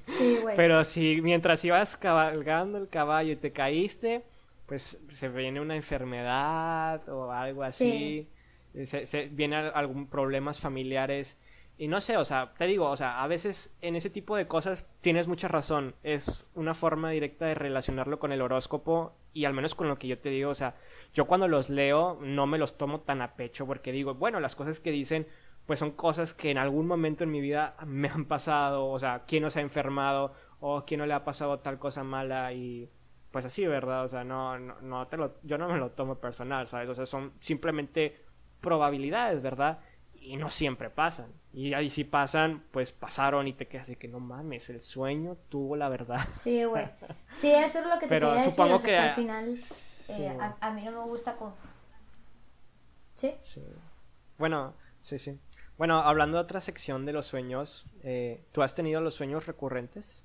sí, 0.00 0.38
güey. 0.40 0.56
Pero 0.56 0.82
si 0.84 1.20
mientras 1.20 1.64
ibas 1.64 1.96
cabalgando 1.96 2.78
el 2.78 2.88
caballo 2.88 3.32
y 3.32 3.36
te 3.36 3.52
caíste, 3.52 4.24
pues 4.70 5.00
se 5.08 5.28
viene 5.28 5.60
una 5.60 5.74
enfermedad 5.74 7.08
o 7.08 7.32
algo 7.32 7.64
así. 7.64 8.28
Se, 8.84 9.04
se 9.04 9.26
vienen 9.26 9.68
algún 9.74 10.06
problemas 10.06 10.60
familiares 10.60 11.36
y 11.76 11.88
no 11.88 12.00
sé, 12.00 12.16
o 12.16 12.24
sea, 12.24 12.54
te 12.56 12.66
digo, 12.66 12.88
o 12.88 12.96
sea, 12.96 13.20
a 13.20 13.26
veces 13.26 13.76
en 13.80 13.96
ese 13.96 14.10
tipo 14.10 14.36
de 14.36 14.46
cosas 14.46 14.86
tienes 15.00 15.26
mucha 15.26 15.48
razón. 15.48 15.96
Es 16.04 16.48
una 16.54 16.72
forma 16.72 17.10
directa 17.10 17.46
de 17.46 17.56
relacionarlo 17.56 18.20
con 18.20 18.30
el 18.30 18.42
horóscopo 18.42 19.16
y 19.32 19.44
al 19.44 19.54
menos 19.54 19.74
con 19.74 19.88
lo 19.88 19.98
que 19.98 20.06
yo 20.06 20.20
te 20.20 20.28
digo, 20.28 20.50
o 20.50 20.54
sea, 20.54 20.76
yo 21.12 21.26
cuando 21.26 21.48
los 21.48 21.68
leo 21.68 22.20
no 22.22 22.46
me 22.46 22.56
los 22.56 22.78
tomo 22.78 23.00
tan 23.00 23.22
a 23.22 23.34
pecho 23.34 23.66
porque 23.66 23.90
digo, 23.90 24.14
bueno, 24.14 24.38
las 24.38 24.54
cosas 24.54 24.78
que 24.78 24.92
dicen 24.92 25.26
pues 25.66 25.80
son 25.80 25.90
cosas 25.90 26.32
que 26.32 26.52
en 26.52 26.58
algún 26.58 26.86
momento 26.86 27.24
en 27.24 27.32
mi 27.32 27.40
vida 27.40 27.74
me 27.84 28.06
han 28.08 28.26
pasado, 28.26 28.86
o 28.86 28.98
sea, 29.00 29.24
quién 29.26 29.42
no 29.42 29.50
se 29.50 29.58
ha 29.58 29.62
enfermado 29.62 30.32
o 30.60 30.84
quién 30.84 31.00
no 31.00 31.06
le 31.06 31.14
ha 31.14 31.24
pasado 31.24 31.58
tal 31.58 31.80
cosa 31.80 32.04
mala 32.04 32.52
y 32.52 32.88
pues 33.30 33.44
así, 33.44 33.66
¿verdad? 33.66 34.04
O 34.04 34.08
sea, 34.08 34.24
no, 34.24 34.58
no, 34.58 34.80
no 34.80 35.06
te 35.06 35.16
lo, 35.16 35.36
yo 35.42 35.58
no 35.58 35.68
me 35.68 35.78
lo 35.78 35.90
tomo 35.90 36.16
personal, 36.16 36.66
¿sabes? 36.66 36.88
O 36.88 36.94
sea, 36.94 37.06
son 37.06 37.32
simplemente 37.40 38.24
probabilidades, 38.60 39.42
¿verdad? 39.42 39.80
Y 40.14 40.36
no 40.36 40.50
siempre 40.50 40.90
pasan. 40.90 41.32
Y 41.52 41.72
ahí 41.74 41.90
si 41.90 42.04
pasan, 42.04 42.64
pues 42.70 42.92
pasaron 42.92 43.48
y 43.48 43.52
te 43.52 43.66
quedas 43.66 43.88
de 43.88 43.96
que 43.96 44.08
no 44.08 44.20
mames, 44.20 44.68
el 44.70 44.80
sueño 44.80 45.36
tuvo 45.48 45.76
la 45.76 45.88
verdad. 45.88 46.20
Sí, 46.34 46.64
güey. 46.64 46.88
Sí, 47.30 47.50
eso 47.52 47.78
es 47.78 47.86
lo 47.86 47.94
que 47.94 48.00
te 48.00 48.08
Pero 48.08 48.28
quería 48.28 48.42
decir. 48.44 48.64
O 48.64 48.78
sea, 48.78 48.88
que, 48.88 48.98
al 48.98 49.14
final 49.14 49.54
eh, 50.08 50.38
a, 50.60 50.70
mí 50.72 50.84
no 50.84 50.90
me 50.90 51.04
gusta 51.04 51.36
con... 51.36 51.54
¿Sí? 53.14 53.34
Sí. 53.42 53.62
Bueno, 54.38 54.74
sí, 55.00 55.18
sí. 55.18 55.38
Bueno, 55.78 55.98
hablando 55.98 56.38
de 56.38 56.44
otra 56.44 56.60
sección 56.60 57.06
de 57.06 57.12
los 57.12 57.26
sueños, 57.26 57.86
eh, 58.02 58.44
¿tú 58.52 58.62
has 58.62 58.74
tenido 58.74 59.00
los 59.00 59.14
sueños 59.14 59.46
recurrentes? 59.46 60.24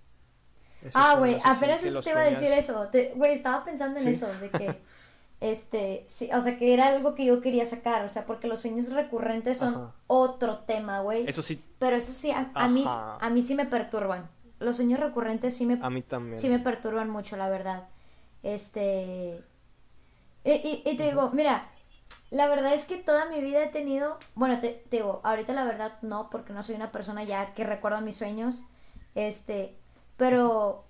Ah, 0.94 1.16
güey, 1.18 1.40
apenas 1.44 1.82
te 1.82 1.90
iba 1.90 2.20
a 2.20 2.24
decir 2.24 2.52
eso. 2.52 2.90
Güey, 3.16 3.34
estaba 3.34 3.64
pensando 3.64 4.00
en 4.00 4.08
eso, 4.08 4.28
de 4.28 4.50
que 4.50 4.82
este, 5.42 6.04
sí, 6.08 6.30
o 6.34 6.42
sea, 6.42 6.58
que 6.58 6.74
era 6.74 6.88
algo 6.88 7.16
que 7.16 7.26
yo 7.26 7.42
quería 7.42 7.66
sacar, 7.66 8.04
o 8.04 8.10
sea, 8.10 8.26
porque 8.26 8.48
los 8.48 8.62
sueños 8.62 8.92
recurrentes 8.92 9.58
son 9.58 9.92
otro 10.08 10.60
tema, 10.60 11.02
güey. 11.02 11.28
Eso 11.28 11.42
sí. 11.42 11.64
Pero 11.80 11.96
eso 11.96 12.14
sí, 12.14 12.32
a, 12.32 12.68
mí, 12.68 12.84
a 12.86 13.30
mí 13.30 13.42
sí 13.42 13.56
me 13.56 13.66
perturban. 13.66 14.30
Los 14.60 14.78
sueños 14.78 15.00
recurrentes 15.00 15.56
sí 15.56 15.66
me, 15.66 15.80
a 15.82 15.90
mí 15.90 16.02
también. 16.02 16.40
Sí 16.40 16.50
me 16.50 16.60
perturban 16.60 17.10
mucho, 17.10 17.38
la 17.38 17.50
verdad. 17.50 17.88
Este... 18.44 19.44
Y, 20.44 20.84
y, 20.86 20.96
te 20.96 21.04
digo, 21.04 21.32
mira, 21.32 21.68
la 22.30 22.48
verdad 22.48 22.74
es 22.74 22.86
que 22.86 22.98
toda 22.98 23.26
mi 23.26 23.42
vida 23.42 23.64
he 23.64 23.68
tenido, 23.68 24.20
bueno, 24.36 24.60
te, 24.60 24.84
te, 24.90 24.98
digo, 24.98 25.22
ahorita 25.24 25.54
la 25.54 25.64
verdad 25.64 25.98
no, 26.04 26.30
porque 26.30 26.54
no 26.54 26.62
soy 26.62 26.76
una 26.76 26.92
persona 26.92 27.24
ya 27.24 27.54
que 27.54 27.64
recuerda 27.64 28.00
mis 28.02 28.18
sueños, 28.18 28.62
este, 29.16 29.76
pero 30.18 30.86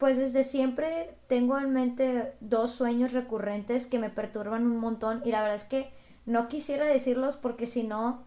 pues 0.00 0.16
desde 0.16 0.44
siempre 0.44 1.14
tengo 1.26 1.58
en 1.58 1.72
mente 1.72 2.32
dos 2.40 2.72
sueños 2.72 3.12
recurrentes 3.12 3.86
que 3.86 3.98
me 3.98 4.08
perturban 4.08 4.64
un 4.64 4.78
montón 4.78 5.20
y 5.26 5.30
la 5.30 5.42
verdad 5.42 5.56
es 5.56 5.64
que 5.64 5.90
no 6.24 6.48
quisiera 6.48 6.86
decirlos 6.86 7.36
porque 7.36 7.66
si 7.66 7.82
no... 7.82 8.24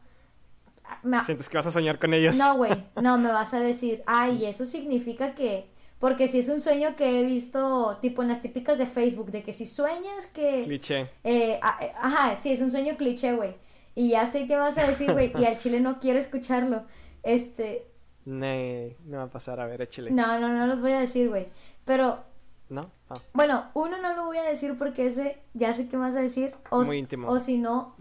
¿Sientes 1.26 1.50
que 1.50 1.58
vas 1.58 1.66
a 1.66 1.72
soñar 1.72 1.98
con 1.98 2.14
ellos? 2.14 2.36
No, 2.36 2.58
güey, 2.58 2.72
no, 3.02 3.18
me 3.18 3.30
vas 3.30 3.56
a 3.56 3.60
decir, 3.60 4.04
ay, 4.06 4.46
eso 4.46 4.68
significa 4.68 5.34
que... 5.34 5.68
Porque 5.98 6.28
si 6.28 6.40
es 6.40 6.50
un 6.50 6.60
sueño 6.60 6.96
que 6.96 7.20
he 7.20 7.24
visto, 7.24 7.98
tipo 8.02 8.22
en 8.22 8.28
las 8.28 8.42
típicas 8.42 8.78
de 8.78 8.86
Facebook, 8.86 9.32
de 9.32 9.42
que 9.42 9.54
si 9.54 9.66
sueñas 9.66 10.28
que... 10.28 10.64
Cliché. 10.66 11.10
Eh, 11.24 11.60
ajá, 11.62 12.36
sí, 12.36 12.52
es 12.52 12.62
un 12.62 12.70
sueño 12.70 12.98
cliché, 12.98 13.34
güey. 13.34 13.56
Y 13.96 14.10
ya 14.10 14.26
sé 14.26 14.46
qué 14.46 14.58
vas 14.58 14.78
a 14.78 14.86
decir, 14.86 15.12
güey, 15.12 15.32
y 15.40 15.46
al 15.46 15.58
chile 15.58 15.80
no 15.80 16.00
quiero 16.00 16.20
escucharlo. 16.20 16.84
Este, 17.24 17.88
Nee, 18.26 18.98
no 19.06 19.18
va 19.18 19.24
a 19.24 19.30
pasar, 19.30 19.60
a 19.60 19.66
ver, 19.66 19.82
échale. 19.82 20.12
No, 20.12 20.40
no, 20.40 20.50
no 20.50 20.68
los 20.68 20.82
voy 20.82 20.94
a 20.94 21.00
decir, 21.00 21.30
güey. 21.30 21.48
Pero. 21.86 22.24
¿No? 22.70 22.90
Ah. 23.10 23.16
Bueno, 23.34 23.70
uno 23.74 24.02
no 24.02 24.16
lo 24.16 24.26
voy 24.26 24.38
a 24.38 24.44
decir 24.44 24.78
porque 24.78 25.06
ese 25.06 25.42
ya 25.54 25.74
sé 25.74 25.90
qué 25.90 25.98
vas 25.98 26.16
a 26.16 26.22
decir. 26.22 26.56
O, 26.70 26.84
Muy 26.84 26.98
íntimo. 26.98 27.28
O 27.30 27.40
si 27.40 27.58
no. 27.58 27.96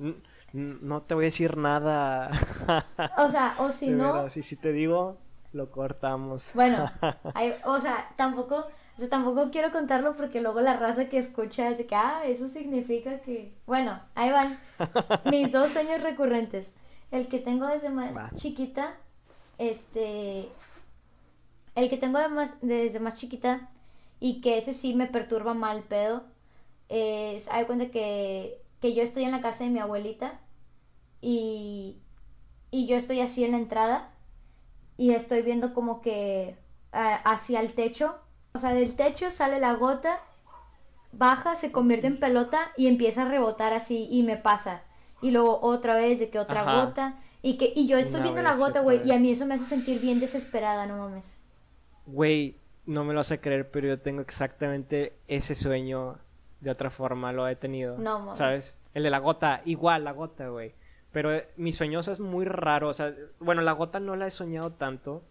No 0.52 1.00
te 1.00 1.14
voy 1.14 1.24
a 1.24 1.26
decir 1.26 1.56
nada. 1.56 2.30
O 3.18 3.28
sea, 3.28 3.54
o 3.58 3.70
si 3.70 3.90
no. 3.90 4.30
Si, 4.30 4.42
si 4.42 4.56
te 4.56 4.72
digo, 4.72 5.18
lo 5.52 5.70
cortamos. 5.70 6.50
Bueno, 6.54 6.90
o 7.64 7.80
sea, 7.80 8.12
tampoco. 8.16 8.66
O 8.96 9.00
sea, 9.00 9.08
tampoco 9.08 9.50
quiero 9.50 9.72
contarlo 9.72 10.14
porque 10.16 10.40
luego 10.40 10.60
la 10.60 10.76
raza 10.76 11.08
que 11.08 11.16
escucha 11.16 11.70
dice 11.70 11.86
que, 11.86 11.94
ah, 11.94 12.22
eso 12.24 12.46
significa 12.46 13.20
que. 13.20 13.52
Bueno, 13.66 14.00
ahí 14.14 14.30
van. 14.30 14.58
Mis 15.30 15.52
dos 15.52 15.70
sueños 15.70 16.02
recurrentes. 16.02 16.76
El 17.10 17.28
que 17.28 17.38
tengo 17.38 17.66
desde 17.66 17.90
más 17.90 18.34
chiquita 18.36 18.96
este, 19.58 20.48
el 21.74 21.90
que 21.90 21.96
tengo 21.96 22.18
desde 22.60 23.00
más 23.00 23.14
chiquita 23.14 23.68
y 24.20 24.40
que 24.40 24.58
ese 24.58 24.72
sí 24.72 24.94
me 24.94 25.06
perturba 25.06 25.54
mal 25.54 25.82
pedo, 25.82 26.24
es, 26.88 27.48
hay 27.50 27.64
cuenta 27.64 27.90
que, 27.90 28.60
que 28.80 28.94
yo 28.94 29.02
estoy 29.02 29.24
en 29.24 29.32
la 29.32 29.40
casa 29.40 29.64
de 29.64 29.70
mi 29.70 29.78
abuelita 29.78 30.38
y, 31.20 31.96
y 32.70 32.86
yo 32.86 32.96
estoy 32.96 33.20
así 33.20 33.44
en 33.44 33.52
la 33.52 33.58
entrada 33.58 34.10
y 34.96 35.12
estoy 35.12 35.42
viendo 35.42 35.74
como 35.74 36.00
que 36.02 36.56
hacia 36.92 37.60
el 37.60 37.72
techo, 37.72 38.18
o 38.52 38.58
sea, 38.58 38.74
del 38.74 38.94
techo 38.94 39.30
sale 39.30 39.58
la 39.58 39.74
gota, 39.74 40.20
baja, 41.12 41.56
se 41.56 41.72
convierte 41.72 42.06
en 42.06 42.20
pelota 42.20 42.72
y 42.76 42.86
empieza 42.86 43.22
a 43.22 43.28
rebotar 43.28 43.72
así 43.72 44.08
y 44.10 44.22
me 44.22 44.36
pasa. 44.36 44.82
Y 45.22 45.30
luego 45.30 45.60
otra 45.62 45.94
vez 45.94 46.18
de 46.20 46.28
que 46.28 46.38
otra 46.38 46.62
gota 46.84 47.18
y, 47.42 47.58
que, 47.58 47.72
y 47.74 47.88
yo 47.88 47.98
estoy 47.98 48.22
viendo 48.22 48.42
la 48.42 48.56
gota, 48.56 48.80
güey, 48.80 49.06
y 49.06 49.12
a 49.12 49.18
mí 49.18 49.30
eso 49.30 49.46
me 49.46 49.54
hace 49.54 49.64
sentir 49.64 50.00
bien 50.00 50.20
desesperada, 50.20 50.86
no 50.86 50.96
mames. 50.96 51.38
Güey, 52.06 52.56
no 52.86 53.04
me 53.04 53.14
lo 53.14 53.20
hace 53.20 53.40
creer, 53.40 53.70
pero 53.70 53.88
yo 53.88 53.98
tengo 53.98 54.20
exactamente 54.20 55.18
ese 55.26 55.54
sueño 55.54 56.18
de 56.60 56.70
otra 56.70 56.90
forma, 56.90 57.32
lo 57.32 57.48
he 57.48 57.56
tenido. 57.56 57.98
No 57.98 58.20
mames. 58.20 58.38
¿Sabes? 58.38 58.78
El 58.94 59.02
de 59.02 59.10
la 59.10 59.18
gota, 59.18 59.62
igual 59.64 60.04
la 60.04 60.12
gota, 60.12 60.48
güey. 60.48 60.74
Pero 61.10 61.34
eh, 61.34 61.48
mi 61.56 61.72
sueño 61.72 62.00
es 62.00 62.20
muy 62.20 62.44
raro, 62.44 62.88
o 62.88 62.92
sea, 62.92 63.14
bueno, 63.38 63.60
la 63.62 63.72
gota 63.72 64.00
no 64.00 64.16
la 64.16 64.26
he 64.26 64.30
soñado 64.30 64.72
tanto. 64.72 65.24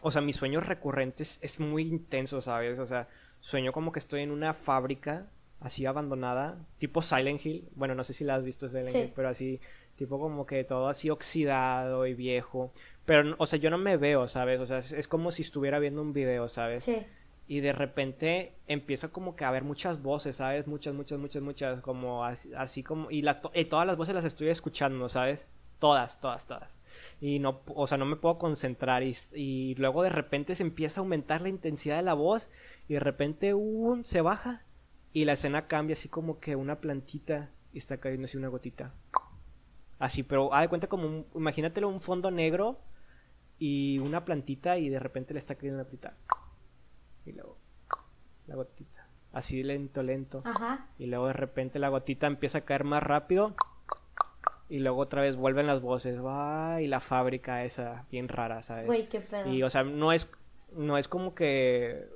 O 0.00 0.10
sea, 0.10 0.22
mis 0.22 0.36
sueños 0.36 0.66
recurrentes 0.66 1.38
es 1.42 1.60
muy 1.60 1.82
intenso, 1.82 2.40
¿sabes? 2.40 2.78
O 2.78 2.86
sea, 2.86 3.08
sueño 3.40 3.72
como 3.72 3.92
que 3.92 3.98
estoy 3.98 4.22
en 4.22 4.30
una 4.30 4.54
fábrica 4.54 5.26
así 5.60 5.86
abandonada, 5.86 6.58
tipo 6.78 7.02
Silent 7.02 7.44
Hill. 7.44 7.68
Bueno, 7.74 7.94
no 7.94 8.04
sé 8.04 8.12
si 8.12 8.24
la 8.24 8.36
has 8.36 8.44
visto 8.44 8.68
Silent 8.68 8.94
Hill, 8.94 9.12
pero 9.14 9.28
así 9.28 9.60
tipo 10.02 10.18
como 10.18 10.46
que 10.46 10.64
todo 10.64 10.88
así 10.88 11.10
oxidado 11.10 12.06
y 12.06 12.14
viejo. 12.14 12.72
Pero, 13.04 13.36
o 13.38 13.46
sea, 13.46 13.58
yo 13.60 13.70
no 13.70 13.78
me 13.78 13.96
veo, 13.96 14.26
¿sabes? 14.26 14.58
O 14.60 14.66
sea, 14.66 14.78
es, 14.78 15.06
como 15.06 15.30
si 15.30 15.42
estuviera 15.42 15.78
viendo 15.78 16.02
un 16.02 16.12
video, 16.12 16.48
¿sabes? 16.48 16.82
Sí. 16.82 17.06
Y 17.46 17.60
de 17.60 17.72
repente 17.72 18.56
empieza 18.66 19.08
como 19.08 19.36
que 19.36 19.44
a 19.44 19.48
haber 19.48 19.62
muchas 19.62 20.02
voces, 20.02 20.36
¿sabes? 20.36 20.66
Muchas, 20.66 20.92
muchas, 20.94 21.20
muchas, 21.20 21.42
muchas, 21.42 21.80
como 21.82 22.24
así, 22.24 22.82
como... 22.82 23.12
Y, 23.12 23.22
la, 23.22 23.40
todas 23.40 23.86
las 23.86 23.96
voces 23.96 24.14
las 24.14 24.24
estoy 24.24 24.48
escuchando, 24.48 25.08
¿sabes? 25.08 25.48
Todas, 25.78 26.20
todas, 26.20 26.46
todas. 26.46 26.80
Y 27.20 27.38
no, 27.38 27.60
o 27.66 27.86
sea, 27.86 27.96
no 27.96 28.04
me 28.04 28.16
puedo 28.16 28.38
concentrar 28.38 29.04
y, 29.04 29.16
y 29.34 29.76
luego 29.76 30.02
de 30.02 30.10
repente 30.10 30.56
se 30.56 30.64
empieza 30.64 31.00
a 31.00 31.02
aumentar 31.02 31.42
la 31.42 31.48
intensidad 31.48 31.96
de 31.96 32.02
la 32.02 32.14
voz 32.14 32.48
y 32.88 32.94
de 32.94 33.00
repente, 33.00 33.54
uh, 33.54 34.00
se 34.04 34.20
baja 34.20 34.64
y 35.12 35.26
la 35.26 35.34
escena 35.34 35.68
cambia 35.68 35.94
así 35.94 36.08
como 36.08 36.40
que 36.40 36.56
una 36.56 36.80
plantita 36.80 37.50
y 37.72 37.78
está 37.78 37.98
cayendo 37.98 38.24
así 38.24 38.36
una 38.36 38.48
gotita 38.48 38.94
Así, 40.02 40.24
pero 40.24 40.52
haz 40.52 40.62
de 40.62 40.68
cuenta 40.68 40.88
como, 40.88 41.06
un, 41.06 41.26
imagínatelo 41.32 41.88
un 41.88 42.00
fondo 42.00 42.32
negro 42.32 42.76
y 43.60 44.00
una 44.00 44.24
plantita 44.24 44.76
y 44.76 44.88
de 44.88 44.98
repente 44.98 45.32
le 45.32 45.38
está 45.38 45.54
cayendo 45.54 45.76
una 45.76 45.84
plantita. 45.84 46.16
Y 47.24 47.30
luego 47.30 47.56
la 48.48 48.56
gotita. 48.56 49.06
Así 49.32 49.62
lento, 49.62 50.02
lento. 50.02 50.42
Ajá. 50.44 50.88
Y 50.98 51.06
luego 51.06 51.28
de 51.28 51.34
repente 51.34 51.78
la 51.78 51.88
gotita 51.88 52.26
empieza 52.26 52.58
a 52.58 52.60
caer 52.62 52.82
más 52.82 53.00
rápido. 53.00 53.54
y 54.68 54.80
luego 54.80 54.98
otra 54.98 55.22
vez 55.22 55.36
vuelven 55.36 55.68
las 55.68 55.80
voces, 55.80 56.20
va, 56.20 56.82
y 56.82 56.88
la 56.88 56.98
fábrica 56.98 57.62
esa, 57.62 58.04
bien 58.10 58.26
rara, 58.26 58.60
¿sabes? 58.60 58.86
Güey, 58.86 59.08
qué 59.08 59.20
pedo. 59.20 59.48
Y, 59.52 59.62
o 59.62 59.70
sea, 59.70 59.84
no 59.84 60.12
es, 60.12 60.28
no 60.72 60.98
es 60.98 61.06
como 61.06 61.36
que, 61.36 62.08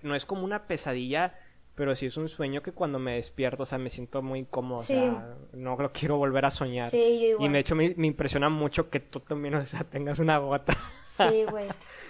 no 0.00 0.14
es 0.14 0.24
como 0.24 0.44
una 0.44 0.66
pesadilla, 0.66 1.34
pero 1.76 1.94
sí 1.94 2.06
es 2.06 2.16
un 2.16 2.28
sueño 2.28 2.62
que 2.62 2.72
cuando 2.72 2.98
me 2.98 3.14
despierto, 3.14 3.62
o 3.62 3.66
sea, 3.66 3.78
me 3.78 3.90
siento 3.90 4.20
muy 4.22 4.40
incómodo, 4.40 4.82
Sí. 4.82 4.94
o 4.94 4.96
sea, 4.96 5.36
no 5.52 5.76
lo 5.76 5.92
quiero 5.92 6.16
volver 6.16 6.44
a 6.44 6.50
soñar. 6.50 6.90
Sí, 6.90 6.96
yo 7.20 7.26
Y 7.26 7.30
igual. 7.32 7.52
de 7.52 7.58
hecho 7.60 7.74
me, 7.76 7.94
me 7.96 8.08
impresiona 8.08 8.48
mucho 8.48 8.90
que 8.90 8.98
tú 8.98 9.20
también, 9.20 9.54
o 9.54 9.64
sea, 9.64 9.84
tengas 9.84 10.18
una 10.18 10.38
gota. 10.38 10.74
Sí, 11.16 11.44
güey. 11.50 11.68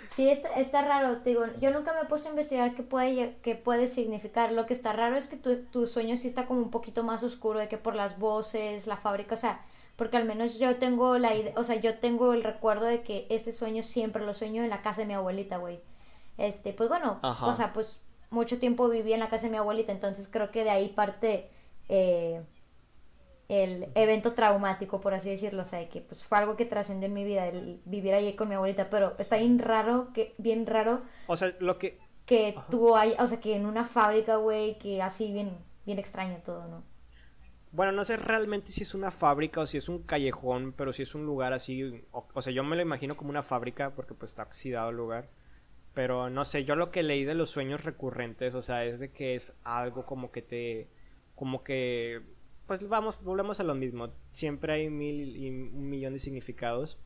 Sí, 0.09 0.31
está, 0.31 0.49
está 0.55 0.83
raro, 0.83 1.19
te 1.19 1.31
digo, 1.31 1.45
yo 1.61 1.73
nunca 1.73 1.93
me 1.93 2.01
he 2.03 2.05
puesto 2.05 2.29
a 2.29 2.31
investigar 2.31 2.75
qué 2.75 2.83
puede, 2.85 3.37
qué 3.43 3.55
puede 3.57 3.89
significar. 3.89 4.53
Lo 4.53 4.65
que 4.65 4.73
está 4.73 4.93
raro 4.93 5.17
es 5.17 5.27
que 5.27 5.37
tu, 5.37 5.65
tu 5.65 5.87
sueño 5.87 6.17
sí 6.17 6.29
está 6.29 6.47
como 6.47 6.61
un 6.63 6.71
poquito 6.71 7.03
más 7.03 7.23
oscuro, 7.23 7.59
de 7.59 7.69
que 7.69 7.77
por 7.77 7.95
las 7.97 8.19
voces, 8.19 8.87
la 8.87 8.97
fábrica, 8.97 9.35
o 9.35 9.39
sea, 9.39 9.61
porque 9.97 10.17
al 10.17 10.25
menos 10.27 10.59
yo 10.59 10.77
tengo 10.77 11.19
la 11.19 11.35
idea, 11.35 11.53
o 11.57 11.65
sea, 11.65 11.77
yo 11.77 11.99
tengo 11.99 12.33
el 12.35 12.45
recuerdo 12.45 12.85
de 12.87 13.03
que 13.03 13.27
ese 13.31 13.53
sueño 13.53 13.83
siempre 13.83 14.25
lo 14.25 14.33
sueño 14.33 14.63
en 14.63 14.71
la 14.71 14.81
casa 14.81 15.01
de 15.01 15.07
mi 15.09 15.15
abuelita, 15.15 15.57
güey. 15.57 15.81
Este, 16.39 16.73
pues 16.73 16.89
bueno, 16.89 17.19
Ajá. 17.23 17.47
o 17.47 17.55
sea, 17.55 17.73
pues 17.73 18.01
mucho 18.37 18.59
tiempo 18.59 18.89
viví 18.89 19.13
en 19.13 19.21
la 19.21 19.29
casa 19.29 19.47
de 19.47 19.53
mi 19.53 19.57
abuelita, 19.57 19.91
entonces 19.91 20.29
creo 20.31 20.51
que 20.53 20.63
de 20.63 20.71
ahí 20.71 20.89
parte 20.91 21.51
eh, 21.89 22.43
el 23.49 23.89
evento 23.95 24.33
traumático, 24.33 25.01
por 25.01 25.15
así 25.15 25.31
decirlo, 25.31 25.63
o 25.63 25.65
sea, 25.65 25.89
que 25.89 26.01
pues 26.01 26.25
fue 26.25 26.39
algo 26.39 26.57
que 26.57 26.67
trascendió 26.67 27.07
en 27.07 27.15
mi 27.15 27.25
vida, 27.25 27.47
el 27.49 27.81
vivir 27.85 28.15
allí 28.15 28.35
con 28.35 28.49
mi 28.49 28.55
abuelita, 28.55 28.91
pero 28.91 29.13
está 29.19 29.37
bien 29.37 29.59
raro, 29.59 30.13
que, 30.13 30.35
bien 30.39 30.67
raro 30.67 31.03
O 31.27 31.37
sea, 31.37 31.55
lo 31.61 31.79
que, 31.79 31.99
que 32.27 32.57
tú 32.71 32.97
hay, 32.97 33.15
o 33.19 33.27
sea, 33.27 33.41
que 33.41 33.57
en 33.57 33.67
una 33.67 33.85
fábrica, 33.85 34.37
güey, 34.37 34.79
que 34.79 35.01
así 35.01 35.33
bien, 35.33 35.57
bien 35.85 35.99
extraño 35.99 36.39
todo, 36.45 36.67
¿no? 36.67 36.83
Bueno, 37.73 37.93
no 37.93 38.05
sé 38.05 38.17
realmente 38.17 38.73
si 38.73 38.83
es 38.83 38.95
una 38.95 39.11
fábrica 39.11 39.61
o 39.61 39.67
si 39.67 39.77
es 39.77 39.89
un 39.89 40.03
callejón, 40.03 40.73
pero 40.73 40.93
si 40.93 41.03
es 41.03 41.15
un 41.15 41.27
lugar 41.27 41.53
así, 41.53 42.05
o, 42.11 42.27
o 42.33 42.43
sea, 42.43 42.53
yo 42.53 42.65
me 42.65 42.75
lo 42.75 42.83
imagino 42.83 43.17
como 43.17 43.31
una 43.31 43.43
fábrica 43.43 43.91
porque 43.95 44.15
pues 44.15 44.31
está 44.33 44.45
oxidado 44.45 44.91
el 44.91 44.97
lugar. 44.97 45.29
Pero 45.97 46.29
no 46.29 46.45
sé, 46.45 46.65
yo 46.65 46.77
lo 46.77 46.91
que 46.91 47.03
leí 47.03 47.25
de 47.25 47.35
los 47.35 47.49
sueños 47.49 47.83
recurrentes, 47.83 48.55
o 48.55 48.61
sea, 48.61 48.85
es 48.85 49.01
de 49.01 49.13
que 49.13 49.35
es 49.35 49.55
algo 49.65 50.05
como 50.05 50.31
que 50.31 50.43
te, 50.43 50.91
como 51.35 51.65
que, 51.65 52.21
pues 52.67 52.87
vamos, 52.87 53.19
volvemos 53.23 53.61
a 53.61 53.65
lo 53.65 53.75
mismo. 53.75 54.11
Siempre 54.33 54.75
hay 54.75 54.91
mil 54.91 55.35
y 55.35 55.49
un 55.49 55.89
millón 55.89 56.13
de 56.13 56.19
significados, 56.19 56.99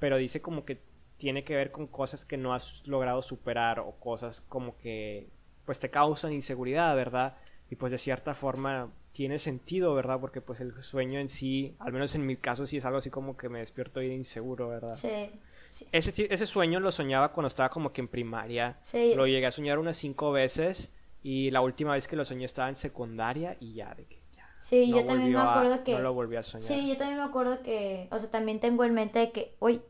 pero 0.00 0.16
dice 0.16 0.42
como 0.42 0.64
que 0.64 0.82
tiene 1.18 1.44
que 1.44 1.54
ver 1.54 1.70
con 1.70 1.86
cosas 1.86 2.24
que 2.24 2.36
no 2.36 2.52
has 2.52 2.84
logrado 2.88 3.22
superar 3.22 3.78
o 3.78 3.92
cosas 4.00 4.40
como 4.40 4.76
que, 4.76 5.28
pues 5.64 5.78
te 5.78 5.90
causan 5.90 6.32
inseguridad, 6.32 6.96
¿verdad? 6.96 7.36
Y 7.70 7.76
pues 7.76 7.92
de 7.92 7.98
cierta 7.98 8.34
forma 8.34 8.90
tiene 9.12 9.38
sentido, 9.38 9.94
¿verdad? 9.94 10.18
Porque 10.18 10.40
pues 10.40 10.60
el 10.60 10.82
sueño 10.82 11.20
en 11.20 11.28
sí, 11.28 11.76
al 11.78 11.92
menos 11.92 12.16
en 12.16 12.26
mi 12.26 12.36
caso, 12.36 12.66
sí 12.66 12.78
es 12.78 12.84
algo 12.86 12.98
así 12.98 13.08
como 13.08 13.36
que 13.36 13.48
me 13.48 13.60
despierto 13.60 14.00
bien 14.00 14.14
inseguro, 14.14 14.68
¿verdad? 14.68 14.94
Sí, 14.94 15.30
sí, 15.72 15.86
Ese, 15.92 16.26
ese 16.32 16.46
sueño 16.46 16.80
lo 16.80 16.92
soñaba 16.92 17.32
cuando 17.32 17.48
estaba 17.48 17.68
como 17.70 17.92
que 17.92 18.00
en 18.00 18.08
primaria. 18.08 18.78
Sí. 18.82 19.14
Lo 19.14 19.26
llegué 19.26 19.46
a 19.46 19.50
soñar 19.52 19.78
unas 19.78 19.96
cinco 19.96 20.32
veces 20.32 20.92
y 21.22 21.50
la 21.50 21.60
última 21.60 21.92
vez 21.92 22.06
que 22.08 22.16
lo 22.16 22.24
soñé 22.24 22.44
estaba 22.44 22.68
en 22.68 22.76
secundaria 22.76 23.56
y 23.60 23.74
ya, 23.74 23.94
de 23.94 24.06
que 24.06 24.22
ya. 24.32 24.48
Sí, 24.60 24.88
no 24.90 24.98
yo 25.00 25.06
también 25.06 25.32
me 25.32 25.38
a- 25.38 25.50
acuerdo 25.54 25.84
que... 25.84 25.92
No 25.92 26.00
lo 26.00 26.14
volví 26.14 26.36
a 26.36 26.42
soñar. 26.42 26.66
Sí, 26.68 26.88
yo 26.88 26.96
también 26.96 27.18
me 27.18 27.24
acuerdo 27.24 27.62
que, 27.62 28.08
o 28.10 28.18
sea, 28.18 28.30
también 28.30 28.60
tengo 28.60 28.84
en 28.84 28.94
mente 28.94 29.32
que, 29.32 29.56
uy, 29.60 29.82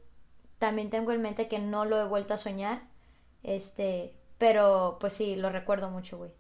también 0.59 0.91
tengo 0.91 1.13
en 1.13 1.21
mente 1.23 1.49
que 1.49 1.59
no 1.59 1.85
lo 1.85 2.01
he 2.01 2.07
vuelto 2.07 2.35
a 2.35 2.39
soñar, 2.39 2.83
este, 3.43 4.15
pero 4.39 4.97
pues 5.01 5.13
sí, 5.15 5.37
lo 5.37 5.51
recuerdo 5.51 5.91
mucho, 5.91 6.19
güey. 6.19 6.31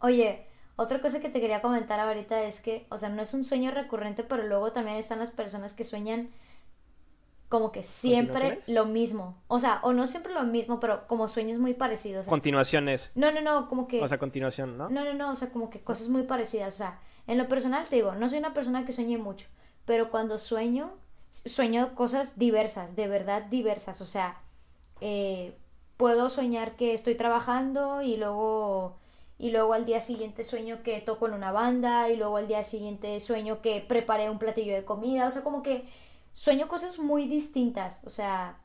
Oye, 0.00 0.46
otra 0.76 1.00
cosa 1.00 1.20
que 1.20 1.28
te 1.28 1.40
quería 1.40 1.60
comentar 1.60 1.98
ahorita 1.98 2.42
es 2.44 2.60
que, 2.62 2.86
o 2.90 2.98
sea, 2.98 3.08
no 3.08 3.20
es 3.22 3.34
un 3.34 3.44
sueño 3.44 3.70
recurrente, 3.72 4.22
pero 4.22 4.44
luego 4.44 4.72
también 4.72 4.96
están 4.96 5.18
las 5.18 5.30
personas 5.32 5.74
que 5.74 5.84
sueñan 5.84 6.30
como 7.48 7.72
que 7.72 7.82
siempre 7.82 8.58
lo 8.66 8.84
mismo, 8.84 9.36
o 9.48 9.58
sea, 9.58 9.80
o 9.82 9.94
no 9.94 10.06
siempre 10.06 10.34
lo 10.34 10.42
mismo, 10.42 10.80
pero 10.80 11.06
como 11.06 11.28
sueños 11.28 11.58
muy 11.58 11.72
parecidos. 11.72 12.20
o 12.20 12.24
sea, 12.24 12.30
Continuaciones. 12.30 13.10
no, 13.14 13.32
no, 13.32 13.40
no, 13.40 13.68
como 13.68 13.88
que... 13.88 14.02
O 14.02 14.08
sea, 14.08 14.18
continuación, 14.18 14.76
¿no? 14.76 14.90
No, 14.90 15.04
no, 15.04 15.14
no, 15.14 15.32
o 15.32 15.36
sea, 15.36 15.50
como 15.50 15.70
que 15.70 15.80
cosas 15.80 16.08
muy 16.08 16.24
parecidas. 16.24 16.74
O 16.74 16.76
sea, 16.76 17.00
en 17.26 17.38
lo 17.38 17.48
personal 17.48 17.86
te 17.88 17.96
digo, 17.96 18.14
no 18.14 18.28
soy 18.28 18.38
una 18.38 18.52
persona 18.52 18.84
que 18.84 18.92
sueñe 18.92 19.16
mucho, 19.16 19.48
pero 19.86 20.10
cuando 20.10 20.38
sueño, 20.38 20.90
sueño 21.30 21.94
cosas 21.94 22.38
diversas, 22.38 22.96
de 22.96 23.08
verdad 23.08 23.44
diversas. 23.44 24.02
O 24.02 24.06
sea, 24.06 24.42
eh, 25.00 25.56
puedo 25.96 26.28
soñar 26.28 26.76
que 26.76 26.92
estoy 26.92 27.14
trabajando 27.14 28.02
y 28.02 28.18
luego, 28.18 28.98
y 29.38 29.52
luego 29.52 29.72
al 29.72 29.86
día 29.86 30.02
siguiente 30.02 30.44
sueño 30.44 30.82
que 30.82 31.00
toco 31.00 31.28
en 31.28 31.32
una 31.32 31.50
banda 31.50 32.10
y 32.10 32.16
luego 32.16 32.36
al 32.36 32.46
día 32.46 32.62
siguiente 32.64 33.18
sueño 33.20 33.62
que 33.62 33.84
preparé 33.88 34.28
un 34.28 34.38
platillo 34.38 34.74
de 34.74 34.84
comida. 34.84 35.28
O 35.28 35.30
sea, 35.30 35.42
como 35.42 35.62
que 35.62 35.88
sueño 36.32 36.68
cosas 36.68 36.98
muy 36.98 37.26
distintas. 37.28 38.02
O 38.04 38.10
sea, 38.10 38.58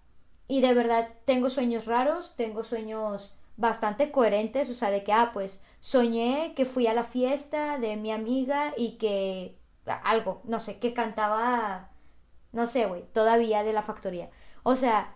y 0.47 0.61
de 0.61 0.73
verdad 0.73 1.09
tengo 1.25 1.49
sueños 1.49 1.85
raros, 1.85 2.35
tengo 2.35 2.63
sueños 2.63 3.33
bastante 3.57 4.11
coherentes, 4.11 4.69
o 4.69 4.73
sea, 4.73 4.91
de 4.91 5.03
que, 5.03 5.13
ah, 5.13 5.31
pues 5.33 5.63
soñé 5.79 6.53
que 6.55 6.65
fui 6.65 6.87
a 6.87 6.93
la 6.93 7.03
fiesta 7.03 7.77
de 7.77 7.95
mi 7.95 8.11
amiga 8.11 8.73
y 8.77 8.97
que 8.97 9.57
algo, 9.85 10.41
no 10.45 10.59
sé, 10.59 10.79
que 10.79 10.93
cantaba, 10.93 11.89
no 12.51 12.67
sé, 12.67 12.85
güey, 12.85 13.03
todavía 13.13 13.63
de 13.63 13.73
la 13.73 13.83
factoría. 13.83 14.29
O 14.63 14.75
sea, 14.75 15.15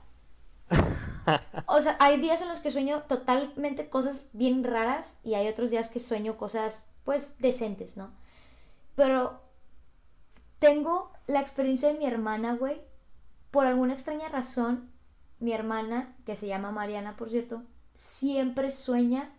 o 1.67 1.81
sea, 1.81 1.95
hay 1.99 2.19
días 2.19 2.41
en 2.41 2.49
los 2.49 2.59
que 2.59 2.71
sueño 2.71 3.03
totalmente 3.03 3.89
cosas 3.89 4.29
bien 4.33 4.63
raras 4.63 5.19
y 5.23 5.33
hay 5.35 5.47
otros 5.47 5.71
días 5.71 5.89
que 5.89 5.99
sueño 5.99 6.37
cosas, 6.37 6.87
pues, 7.05 7.37
decentes, 7.39 7.97
¿no? 7.97 8.11
Pero 8.95 9.41
tengo 10.59 11.11
la 11.27 11.41
experiencia 11.41 11.91
de 11.91 11.99
mi 11.99 12.05
hermana, 12.05 12.55
güey. 12.55 12.81
Por 13.51 13.65
alguna 13.65 13.93
extraña 13.93 14.29
razón, 14.29 14.89
mi 15.39 15.53
hermana, 15.53 16.15
que 16.25 16.35
se 16.35 16.47
llama 16.47 16.71
Mariana, 16.71 17.15
por 17.15 17.29
cierto, 17.29 17.63
siempre 17.93 18.71
sueña 18.71 19.31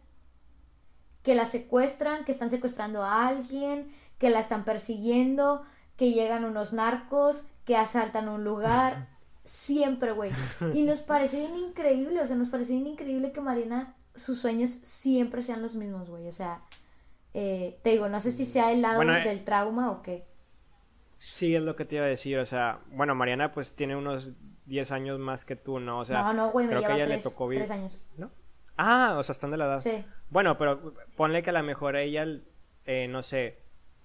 que 1.23 1.35
la 1.35 1.45
secuestran, 1.45 2.25
que 2.25 2.33
están 2.33 2.51
secuestrando 2.51 3.03
a 3.03 3.27
alguien, 3.27 3.93
que 4.19 4.31
la 4.31 4.41
están 4.41 4.65
persiguiendo, 4.65 5.63
que 5.97 6.13
llegan 6.13 6.45
unos 6.45 6.73
narcos, 6.73 7.45
que 7.65 7.77
asaltan 7.77 8.29
un 8.29 8.45
lugar. 8.45 9.09
Siempre, 9.45 10.13
güey. 10.13 10.31
Y 10.75 10.83
nos 10.83 11.01
parece 11.01 11.39
bien 11.39 11.57
increíble, 11.57 12.21
o 12.21 12.27
sea, 12.27 12.37
nos 12.37 12.49
parece 12.49 12.75
bien 12.75 12.87
increíble 12.87 13.33
que 13.33 13.41
Mariana, 13.41 13.95
sus 14.15 14.39
sueños 14.39 14.69
siempre 14.69 15.43
sean 15.43 15.63
los 15.63 15.75
mismos, 15.75 16.11
güey. 16.11 16.29
O 16.29 16.33
sea, 16.33 16.61
eh, 17.33 17.79
te 17.83 17.91
digo, 17.91 18.09
no 18.09 18.21
sé 18.21 18.31
si 18.31 18.45
sea 18.45 18.73
el 18.73 18.83
lado 18.83 18.97
Bueno, 18.97 19.17
eh, 19.17 19.25
del 19.25 19.45
trauma 19.45 19.91
o 19.91 20.03
qué. 20.03 20.28
Sí, 21.19 21.57
es 21.57 21.63
lo 21.63 21.77
que 21.77 21.85
te 21.85 21.97
iba 21.97 22.05
a 22.05 22.09
decir. 22.09 22.39
O 22.39 22.47
sea, 22.47 22.81
bueno, 22.91 23.15
Mariana 23.15 23.53
pues 23.53 23.75
tiene 23.75 23.97
unos 23.97 24.35
10 24.67 24.93
años 24.93 25.19
más 25.19 25.45
que 25.45 25.57
tú, 25.57 25.81
¿no? 25.81 26.01
O 26.01 26.05
sea, 26.05 26.23
no, 26.23 26.33
no, 26.33 26.51
güey, 26.51 26.67
me 26.67 26.73
creo 26.73 26.87
que 26.87 26.95
ella 26.95 27.07
tres, 27.07 27.25
le 27.25 27.31
tocó 27.31 27.49
vivir. 27.49 27.65
tres 27.65 27.71
años. 27.71 28.03
¿No? 28.17 28.31
Ah, 28.77 29.17
o 29.19 29.25
sea, 29.25 29.33
están 29.33 29.51
de 29.51 29.57
la 29.57 29.65
edad. 29.67 29.79
Sí. 29.79 30.05
Bueno, 30.31 30.57
pero 30.57 30.95
ponle 31.17 31.43
que 31.43 31.51
a 31.51 31.55
lo 31.55 31.63
mejor 31.63 31.97
ella, 31.97 32.25
eh, 32.85 33.09
no 33.09 33.23
sé, 33.23 33.59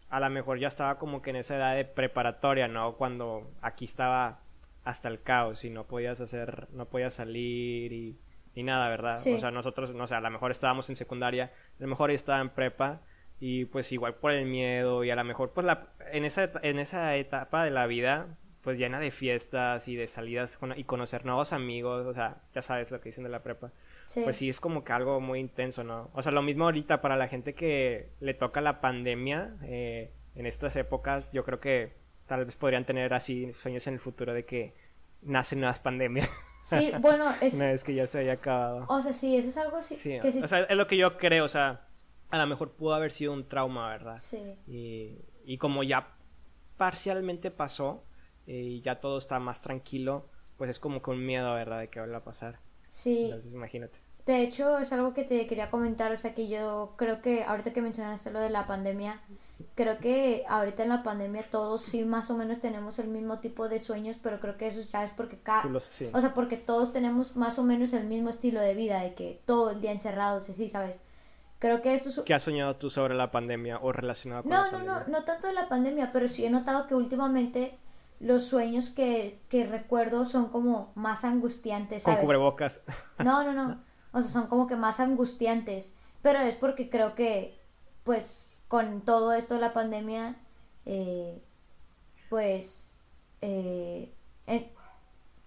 a 0.09 0.19
lo 0.19 0.29
mejor 0.29 0.57
ya 0.57 0.67
estaba 0.67 0.97
como 0.97 1.21
que 1.21 1.29
en 1.29 1.35
esa 1.35 1.57
edad 1.57 1.75
de 1.75 1.85
preparatoria, 1.85 2.67
¿no? 2.67 2.95
Cuando 2.95 3.51
aquí 3.61 3.85
estaba 3.85 4.39
hasta 4.83 5.07
el 5.09 5.21
caos 5.21 5.63
y 5.63 5.69
no 5.69 5.85
podías 5.85 6.19
hacer, 6.21 6.67
no 6.71 6.85
podías 6.87 7.13
salir 7.13 7.93
y, 7.93 8.19
y 8.55 8.63
nada, 8.63 8.89
¿verdad? 8.89 9.17
Sí. 9.17 9.33
O 9.33 9.39
sea, 9.39 9.51
nosotros, 9.51 9.93
no 9.93 10.07
sé, 10.07 10.15
a 10.15 10.21
lo 10.21 10.29
mejor 10.31 10.51
estábamos 10.51 10.89
en 10.89 10.95
secundaria, 10.95 11.45
a 11.45 11.81
lo 11.83 11.87
mejor 11.87 12.09
ella 12.09 12.17
estaba 12.17 12.41
en 12.41 12.49
prepa 12.49 13.01
y 13.45 13.65
pues 13.65 13.91
igual 13.91 14.15
por 14.15 14.31
el 14.31 14.45
miedo 14.45 15.03
y 15.03 15.09
a 15.11 15.17
lo 15.17 15.23
mejor 15.25 15.51
pues 15.51 15.65
la, 15.65 15.87
en, 16.13 16.23
esa, 16.23 16.49
en 16.61 16.79
esa 16.79 17.15
etapa 17.17 17.65
de 17.65 17.71
la 17.71 17.87
vida 17.87 18.27
pues 18.61 18.77
llena 18.77 19.01
de 19.01 19.11
fiestas 19.11 19.89
y 19.89 19.97
de 19.97 20.07
salidas 20.07 20.55
con- 20.57 20.79
y 20.79 20.85
conocer 20.85 21.25
nuevos 21.25 21.51
amigos, 21.51 22.05
o 22.07 22.13
sea, 22.13 22.37
ya 22.55 22.61
sabes 22.61 22.89
lo 22.89 23.01
que 23.01 23.09
dicen 23.09 23.25
de 23.25 23.29
la 23.29 23.43
prepa 23.43 23.71
Sí. 24.05 24.21
pues 24.23 24.37
sí 24.37 24.47
es 24.47 24.61
como 24.61 24.85
que 24.85 24.93
algo 24.93 25.19
muy 25.19 25.39
intenso, 25.41 25.83
¿no? 25.83 26.09
O 26.13 26.21
sea, 26.21 26.31
lo 26.31 26.41
mismo 26.41 26.63
ahorita 26.63 27.01
para 27.01 27.17
la 27.17 27.27
gente 27.27 27.53
que 27.53 28.11
le 28.21 28.33
toca 28.33 28.61
la 28.61 28.79
pandemia 28.79 29.55
eh, 29.63 30.11
en 30.35 30.45
estas 30.45 30.75
épocas, 30.77 31.29
yo 31.33 31.43
creo 31.43 31.59
que 31.59 31.93
tal 32.27 32.45
vez 32.45 32.55
podrían 32.55 32.85
tener 32.85 33.13
así 33.13 33.51
sueños 33.53 33.85
en 33.87 33.95
el 33.95 33.99
futuro 33.99 34.33
de 34.33 34.45
que 34.45 34.73
nacen 35.21 35.59
nuevas 35.59 35.81
pandemias 35.81 36.29
Sí, 36.63 36.93
bueno, 37.01 37.25
es... 37.41 37.55
una 37.55 37.71
vez 37.71 37.83
que 37.83 37.93
ya 37.93 38.07
se 38.07 38.19
haya 38.19 38.33
acabado. 38.33 38.85
O 38.87 39.01
sea, 39.01 39.11
sí, 39.11 39.35
eso 39.35 39.49
es 39.49 39.57
algo 39.57 39.75
así, 39.75 39.95
Sí, 39.97 40.17
que 40.21 40.31
sí... 40.31 40.41
o 40.41 40.47
sea, 40.47 40.59
es 40.63 40.77
lo 40.77 40.87
que 40.87 40.95
yo 40.95 41.17
creo, 41.17 41.43
o 41.43 41.49
sea, 41.49 41.87
a 42.33 42.37
lo 42.39 42.47
mejor 42.47 42.71
pudo 42.71 42.95
haber 42.95 43.11
sido 43.11 43.31
un 43.31 43.47
trauma, 43.47 43.89
¿verdad? 43.89 44.17
sí. 44.19 44.55
Y, 44.67 45.19
y 45.45 45.57
como 45.59 45.83
ya 45.83 46.15
parcialmente 46.77 47.51
pasó 47.51 48.03
eh, 48.47 48.55
y 48.55 48.81
ya 48.81 48.99
todo 48.99 49.19
está 49.19 49.39
más 49.39 49.61
tranquilo, 49.61 50.25
pues 50.57 50.71
es 50.71 50.79
como 50.79 51.01
con 51.03 51.23
miedo, 51.23 51.53
¿verdad? 51.53 51.79
De 51.79 51.89
que 51.89 51.99
vuelva 51.99 52.17
a 52.17 52.23
pasar. 52.23 52.59
Sí, 52.89 53.25
Entonces, 53.25 53.53
imagínate. 53.53 53.99
de 54.25 54.41
hecho 54.41 54.79
es 54.79 54.91
algo 54.93 55.13
que 55.13 55.23
te 55.23 55.45
quería 55.45 55.69
comentar, 55.69 56.11
o 56.11 56.17
sea 56.17 56.33
que 56.33 56.47
yo 56.47 56.93
creo 56.97 57.21
que 57.21 57.43
ahorita 57.43 57.71
que 57.71 57.81
mencionaste 57.83 58.31
lo 58.31 58.39
de 58.39 58.49
la 58.49 58.65
pandemia, 58.65 59.19
creo 59.75 59.99
que 59.99 60.43
ahorita 60.47 60.81
en 60.83 60.89
la 60.89 61.03
pandemia 61.03 61.43
todos 61.43 61.83
sí 61.83 62.03
más 62.03 62.31
o 62.31 62.37
menos 62.37 62.59
tenemos 62.59 62.97
el 62.97 63.09
mismo 63.09 63.39
tipo 63.41 63.69
de 63.69 63.79
sueños, 63.79 64.17
pero 64.23 64.39
creo 64.39 64.57
que 64.57 64.67
eso 64.67 64.81
ya 64.91 65.03
es 65.03 65.11
porque 65.11 65.37
cada... 65.37 65.79
Sí. 65.79 66.09
O 66.13 66.19
sea, 66.19 66.33
porque 66.33 66.57
todos 66.57 66.93
tenemos 66.93 67.35
más 67.35 67.59
o 67.59 67.63
menos 67.63 67.93
el 67.93 68.07
mismo 68.07 68.29
estilo 68.29 68.59
de 68.59 68.73
vida, 68.73 69.01
de 69.01 69.13
que 69.13 69.39
todo 69.45 69.69
el 69.69 69.81
día 69.81 69.91
encerrados, 69.91 70.49
así, 70.49 70.67
¿sabes? 70.67 70.99
Creo 71.63 71.81
que 71.81 71.93
esto 71.93 72.09
es... 72.09 72.19
¿Qué 72.25 72.33
has 72.33 72.43
soñado 72.43 72.75
tú 72.75 72.89
sobre 72.89 73.15
la 73.15 73.31
pandemia 73.31 73.79
o 73.81 73.93
relacionado 73.93 74.43
con 74.43 74.51
no, 74.51 74.57
la 74.57 74.63
no, 74.65 74.71
pandemia? 74.71 75.03
No, 75.07 75.19
no, 75.19 75.23
tanto 75.23 75.47
de 75.47 75.53
la 75.53 75.69
pandemia, 75.69 76.11
pero 76.11 76.27
sí 76.27 76.43
he 76.43 76.49
notado 76.49 76.87
que 76.87 76.93
últimamente 76.93 77.79
los 78.19 78.43
sueños 78.43 78.89
que, 78.89 79.39
que 79.47 79.63
recuerdo 79.63 80.25
son 80.25 80.49
como 80.49 80.91
más 80.95 81.23
angustiantes, 81.23 82.03
¿sabes? 82.03 82.17
Con 82.17 82.25
cubrebocas. 82.25 82.81
No, 83.19 83.45
no, 83.45 83.53
no. 83.53 83.81
O 84.11 84.21
sea, 84.21 84.29
son 84.29 84.47
como 84.47 84.67
que 84.67 84.75
más 84.75 84.99
angustiantes. 84.99 85.95
Pero 86.21 86.39
es 86.39 86.55
porque 86.55 86.89
creo 86.89 87.15
que, 87.15 87.57
pues, 88.03 88.65
con 88.67 88.99
todo 88.99 89.31
esto 89.31 89.53
de 89.53 89.61
la 89.61 89.71
pandemia, 89.71 90.35
eh, 90.85 91.41
pues, 92.29 92.93
eh, 93.39 94.13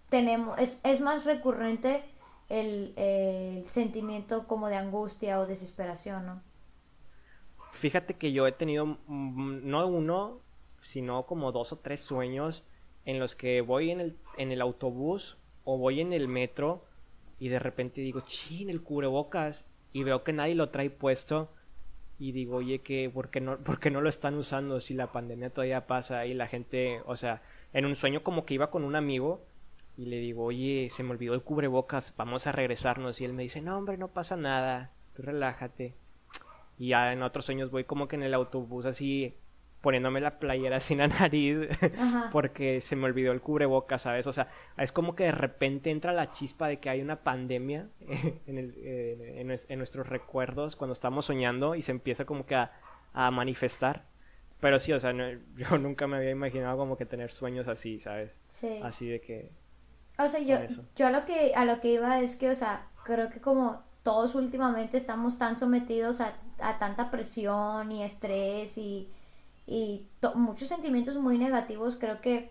tenemos, 0.08 0.58
es, 0.58 0.80
es 0.82 1.02
más 1.02 1.26
recurrente 1.26 2.10
el, 2.48 3.64
sentimiento 3.68 4.46
como 4.46 4.68
de 4.68 4.76
angustia 4.76 5.40
o 5.40 5.46
desesperación, 5.46 6.26
¿no? 6.26 6.42
Fíjate 7.72 8.14
que 8.14 8.32
yo 8.32 8.46
he 8.46 8.52
tenido 8.52 8.86
mm, 8.86 9.68
no 9.68 9.86
uno, 9.86 10.40
sino 10.80 11.26
como 11.26 11.52
dos 11.52 11.72
o 11.72 11.78
tres 11.78 12.00
sueños 12.00 12.64
en 13.04 13.18
los 13.18 13.36
que 13.36 13.60
voy 13.60 13.90
en 13.90 14.00
el, 14.00 14.16
en 14.38 14.52
el 14.52 14.60
autobús 14.60 15.36
o 15.64 15.78
voy 15.78 16.00
en 16.00 16.12
el 16.12 16.28
metro 16.28 16.84
y 17.38 17.48
de 17.48 17.58
repente 17.58 18.00
digo, 18.00 18.20
chin, 18.20 18.70
el 18.70 18.82
cubrebocas 18.82 19.66
y 19.92 20.04
veo 20.04 20.24
que 20.24 20.32
nadie 20.32 20.54
lo 20.54 20.70
trae 20.70 20.90
puesto 20.90 21.50
y 22.18 22.32
digo, 22.32 22.56
oye, 22.56 22.80
que 22.80 23.10
¿por 23.10 23.30
qué 23.30 23.40
no, 23.40 23.58
por 23.58 23.78
qué 23.78 23.90
no 23.90 24.00
lo 24.00 24.08
están 24.08 24.34
usando 24.36 24.80
si 24.80 24.94
la 24.94 25.12
pandemia 25.12 25.50
todavía 25.50 25.86
pasa 25.86 26.24
y 26.26 26.34
la 26.34 26.46
gente, 26.46 27.02
o 27.06 27.16
sea, 27.16 27.42
en 27.72 27.84
un 27.84 27.94
sueño 27.94 28.22
como 28.22 28.46
que 28.46 28.54
iba 28.54 28.70
con 28.70 28.84
un 28.84 28.96
amigo 28.96 29.44
y 29.96 30.06
le 30.06 30.18
digo, 30.18 30.44
oye, 30.44 30.88
se 30.90 31.02
me 31.02 31.12
olvidó 31.12 31.34
el 31.34 31.42
cubrebocas, 31.42 32.14
vamos 32.16 32.46
a 32.46 32.52
regresarnos. 32.52 33.20
Y 33.20 33.24
él 33.24 33.32
me 33.32 33.42
dice, 33.42 33.60
no, 33.62 33.78
hombre, 33.78 33.96
no 33.96 34.08
pasa 34.08 34.36
nada, 34.36 34.92
tú 35.14 35.22
relájate. 35.22 35.94
Y 36.78 36.88
ya 36.88 37.12
en 37.12 37.22
otros 37.22 37.46
sueños 37.46 37.70
voy 37.70 37.84
como 37.84 38.06
que 38.06 38.16
en 38.16 38.22
el 38.22 38.34
autobús 38.34 38.84
así 38.84 39.34
poniéndome 39.80 40.20
la 40.20 40.40
playera 40.40 40.80
sin 40.80 40.98
la 40.98 41.06
nariz 41.06 41.58
porque 42.32 42.80
se 42.80 42.96
me 42.96 43.04
olvidó 43.04 43.32
el 43.32 43.40
cubrebocas, 43.40 44.02
¿sabes? 44.02 44.26
O 44.26 44.32
sea, 44.32 44.48
es 44.76 44.90
como 44.90 45.14
que 45.14 45.24
de 45.24 45.32
repente 45.32 45.90
entra 45.90 46.12
la 46.12 46.28
chispa 46.28 46.66
de 46.68 46.78
que 46.78 46.90
hay 46.90 47.00
una 47.00 47.22
pandemia 47.22 47.88
en, 48.46 48.58
el, 48.58 48.74
en, 49.68 49.78
nuestros 49.78 50.08
recuerdos 50.08 50.76
cuando 50.76 50.92
estamos 50.92 51.26
soñando 51.26 51.74
y 51.74 51.82
se 51.82 51.92
empieza 51.92 52.24
como 52.24 52.46
que 52.46 52.56
a, 52.56 52.72
a 53.12 53.30
manifestar. 53.30 54.06
Pero 54.60 54.78
sí, 54.78 54.92
o 54.92 54.98
sea, 54.98 55.12
yo 55.56 55.78
nunca 55.78 56.06
me 56.06 56.16
había 56.16 56.30
imaginado 56.30 56.76
como 56.76 56.96
que 56.96 57.06
tener 57.06 57.30
sueños 57.30 57.68
así, 57.68 58.00
¿sabes? 58.00 58.40
Sí. 58.48 58.80
Así 58.82 59.08
de 59.08 59.20
que 59.20 59.52
o 60.18 60.28
sea, 60.28 60.40
yo, 60.40 60.56
yo 60.94 61.06
a 61.06 61.10
lo 61.10 61.24
que 61.24 61.52
a 61.54 61.64
lo 61.64 61.80
que 61.80 61.92
iba 61.92 62.20
es 62.20 62.36
que, 62.36 62.50
o 62.50 62.54
sea, 62.54 62.86
creo 63.04 63.30
que 63.30 63.40
como 63.40 63.82
todos 64.02 64.34
últimamente 64.34 64.96
estamos 64.96 65.36
tan 65.38 65.58
sometidos 65.58 66.20
a, 66.20 66.34
tanta 66.78 67.10
presión 67.10 67.90
y 67.90 68.02
estrés 68.04 68.78
y, 68.78 69.10
y 69.66 70.06
muchos 70.34 70.68
sentimientos 70.68 71.16
muy 71.16 71.38
negativos, 71.38 71.96
creo 71.96 72.20
que 72.20 72.50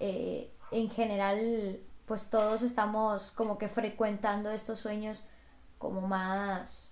eh, 0.00 0.50
en 0.70 0.88
general 0.88 1.80
pues 2.06 2.30
todos 2.30 2.62
estamos 2.62 3.32
como 3.32 3.58
que 3.58 3.68
frecuentando 3.68 4.50
estos 4.50 4.78
sueños 4.78 5.24
como 5.78 6.00
más, 6.02 6.88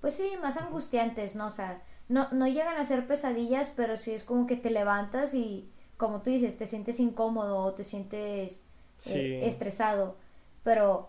pues 0.00 0.14
sí, 0.14 0.32
más 0.42 0.56
angustiantes, 0.56 1.36
¿no? 1.36 1.46
O 1.46 1.50
sea, 1.50 1.82
no, 2.08 2.28
no 2.32 2.46
llegan 2.46 2.76
a 2.76 2.84
ser 2.84 3.06
pesadillas, 3.06 3.72
pero 3.74 3.96
sí 3.96 4.12
es 4.12 4.24
como 4.24 4.46
que 4.46 4.56
te 4.56 4.70
levantas 4.70 5.34
y 5.34 5.72
como 5.96 6.20
tú 6.20 6.30
dices, 6.30 6.58
te 6.58 6.66
sientes 6.66 7.00
incómodo 7.00 7.58
o 7.58 7.72
te 7.72 7.82
sientes 7.82 8.65
eh, 9.06 9.46
estresado. 9.46 10.16
Pero, 10.64 11.08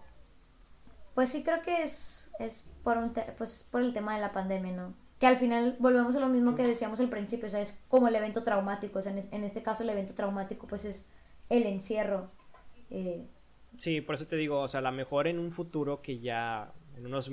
pues 1.16 1.32
sí 1.32 1.44
creo 1.44 1.62
que 1.62 1.82
es, 1.82 2.32
es 2.40 2.70
por, 2.84 2.98
un 2.98 3.14
pues 3.38 3.68
por 3.72 3.82
el 3.82 3.94
tema 3.94 4.16
de 4.16 4.22
la 4.22 4.32
pandemia, 4.32 4.72
¿no? 4.72 4.94
Que 5.20 5.26
al 5.26 5.38
final 5.38 5.76
volvemos 5.80 6.16
a 6.16 6.20
lo 6.20 6.28
mismo 6.28 6.56
que 6.56 6.64
decíamos 6.64 7.00
al 7.00 7.10
principio, 7.10 7.48
o 7.48 7.50
sea, 7.50 7.60
es 7.62 7.80
como 7.88 8.08
el 8.08 8.16
evento 8.16 8.44
traumático, 8.44 9.00
o 9.00 9.02
sea, 9.02 9.12
en, 9.12 9.44
este 9.44 9.64
caso 9.64 9.82
el 9.82 9.90
evento 9.90 10.14
traumático 10.14 10.68
pues 10.68 10.86
es 10.86 11.08
el 11.50 11.64
encierro. 11.64 12.30
Eh. 12.92 13.26
Sí, 13.78 14.02
por 14.02 14.16
eso 14.16 14.28
te 14.28 14.36
digo, 14.36 14.60
o 14.60 14.68
sea, 14.68 14.80
a 14.80 14.84
lo 14.84 14.92
mejor 14.92 15.28
en 15.28 15.40
un 15.40 15.52
futuro 15.52 16.02
que 16.04 16.20
ya, 16.20 16.72
en 16.96 17.08
unos, 17.08 17.32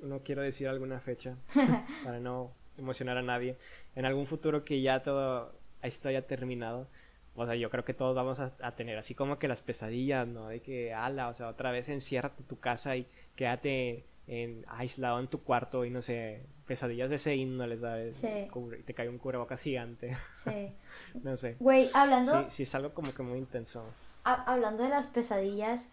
no 0.00 0.20
quiero 0.24 0.40
decir 0.40 0.68
alguna 0.68 0.98
fecha, 1.00 1.36
para 2.04 2.20
no 2.20 2.52
emocionar 2.78 3.18
a 3.18 3.22
nadie, 3.22 3.56
en 3.96 4.06
algún 4.06 4.26
futuro 4.26 4.64
que 4.64 4.80
ya 4.80 5.02
todo 5.02 5.52
esto 5.82 6.08
haya 6.08 6.26
terminado, 6.26 6.88
o 7.36 7.46
sea, 7.46 7.56
yo 7.56 7.68
creo 7.70 7.84
que 7.84 7.94
todos 7.94 8.14
vamos 8.14 8.38
a, 8.38 8.50
tener 8.76 8.96
así 8.96 9.14
como 9.14 9.38
que 9.38 9.48
las 9.48 9.60
pesadillas, 9.60 10.26
¿no? 10.26 10.48
De 10.48 10.60
que, 10.60 10.94
ala, 10.94 11.28
o 11.28 11.34
sea, 11.34 11.48
otra 11.48 11.72
vez 11.72 11.88
enciérrate 11.88 12.42
en 12.42 12.48
tu 12.48 12.60
casa 12.60 12.96
y 12.96 13.08
quédate 13.34 14.04
en, 14.28 14.64
aislado 14.68 15.18
en 15.18 15.26
tu 15.26 15.42
cuarto 15.42 15.84
y 15.84 15.90
no 15.90 16.00
sé, 16.00 16.46
pesadillas 16.66 17.10
de 17.10 17.16
ese 17.16 17.34
índole, 17.34 17.78
¿sabes? 17.78 18.16
Sí. 18.16 18.48
te 18.86 18.94
cae 18.94 19.08
un 19.08 19.18
cubrebocas 19.18 19.60
gigante. 19.60 20.16
Sí. 20.32 20.72
no 21.22 21.36
sé. 21.36 21.56
Güey, 21.58 21.90
hablando... 21.92 22.42
Sí, 22.44 22.50
sí, 22.50 22.62
es 22.62 22.74
algo 22.76 22.94
como 22.94 23.12
que 23.12 23.22
muy 23.22 23.38
intenso. 23.38 23.84
hablando 24.22 24.84
de 24.84 24.90
las 24.90 25.08
pesadillas... 25.08 25.90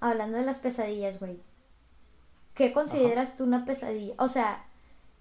hablando 0.00 0.38
de 0.38 0.44
las 0.44 0.58
pesadillas, 0.58 1.20
güey. 1.20 1.38
¿Qué 2.54 2.72
consideras 2.72 3.36
tú 3.36 3.44
una 3.44 3.66
pesadilla? 3.66 4.14
O 4.18 4.28
sea, 4.28 4.64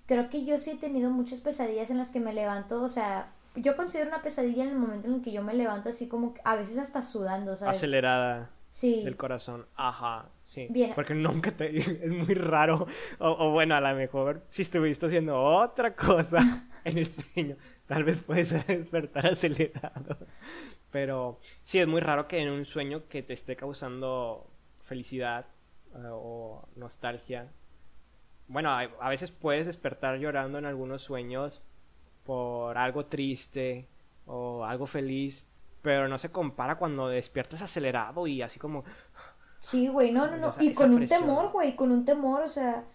creo 0.05 0.29
que 0.29 0.45
yo 0.45 0.57
sí 0.57 0.71
he 0.71 0.77
tenido 0.77 1.11
muchas 1.11 1.41
pesadillas 1.41 1.89
en 1.89 1.97
las 1.97 2.09
que 2.11 2.19
me 2.19 2.33
levanto, 2.33 2.81
o 2.81 2.89
sea, 2.89 3.31
yo 3.61 3.75
considero 3.75 4.09
una 4.09 4.21
pesadilla 4.21 4.63
en 4.63 4.69
el 4.69 4.77
momento 4.77 5.07
en 5.07 5.15
el 5.15 5.21
que 5.21 5.31
yo 5.31 5.43
me 5.43 5.53
levanto 5.53 5.89
así 5.89 6.07
como 6.07 6.33
a 6.43 6.55
veces 6.55 6.77
hasta 6.77 7.01
sudando, 7.01 7.55
¿sabes? 7.55 7.77
Acelerada. 7.77 8.51
Sí. 8.71 9.03
Del 9.03 9.17
corazón. 9.17 9.65
Ajá, 9.75 10.29
sí. 10.43 10.67
Bien. 10.69 10.91
Porque 10.93 11.15
nunca 11.15 11.51
te... 11.51 11.77
Es 12.05 12.11
muy 12.11 12.35
raro. 12.35 12.87
O, 13.17 13.51
bueno, 13.51 13.75
a 13.75 13.81
lo 13.81 13.95
mejor 13.95 14.43
si 14.47 14.61
estuviste 14.61 15.07
haciendo 15.07 15.41
otra 15.41 15.95
cosa 15.95 16.67
en 16.83 16.97
el 16.97 17.09
sueño, 17.09 17.57
tal 17.87 18.03
vez 18.03 18.23
puedes 18.23 18.49
despertar 18.67 19.27
acelerado. 19.27 20.17
Pero 20.91 21.39
sí, 21.61 21.79
es 21.79 21.87
muy 21.87 22.01
raro 22.01 22.27
que 22.27 22.39
en 22.39 22.49
un 22.49 22.65
sueño 22.65 23.07
que 23.09 23.23
te 23.23 23.33
esté 23.33 23.55
causando 23.55 24.49
felicidad 24.81 25.45
eh, 25.95 26.09
o 26.11 26.67
nostalgia. 26.75 27.51
Bueno, 28.47 28.71
a 28.71 29.09
veces 29.09 29.31
puedes 29.31 29.67
despertar 29.67 30.17
llorando 30.17 30.57
en 30.57 30.65
algunos 30.65 31.03
sueños 31.03 31.61
por 32.29 32.77
algo 32.77 33.07
triste 33.07 33.87
o 34.27 34.63
algo 34.63 34.85
feliz, 34.85 35.47
pero 35.81 36.07
no 36.07 36.19
se 36.19 36.31
compara 36.31 36.77
cuando 36.77 37.07
despiertas 37.07 37.63
acelerado 37.63 38.27
y 38.27 38.43
así 38.43 38.59
como... 38.59 38.83
Sí, 39.57 39.87
güey, 39.87 40.11
no, 40.11 40.27
no, 40.27 40.37
no. 40.37 40.53
y 40.59 40.71
con 40.75 40.93
un 40.93 41.07
temor, 41.07 41.51
güey, 41.51 41.75
con 41.75 41.91
un 41.91 42.05
temor, 42.05 42.43
o 42.43 42.47
sea, 42.47 42.85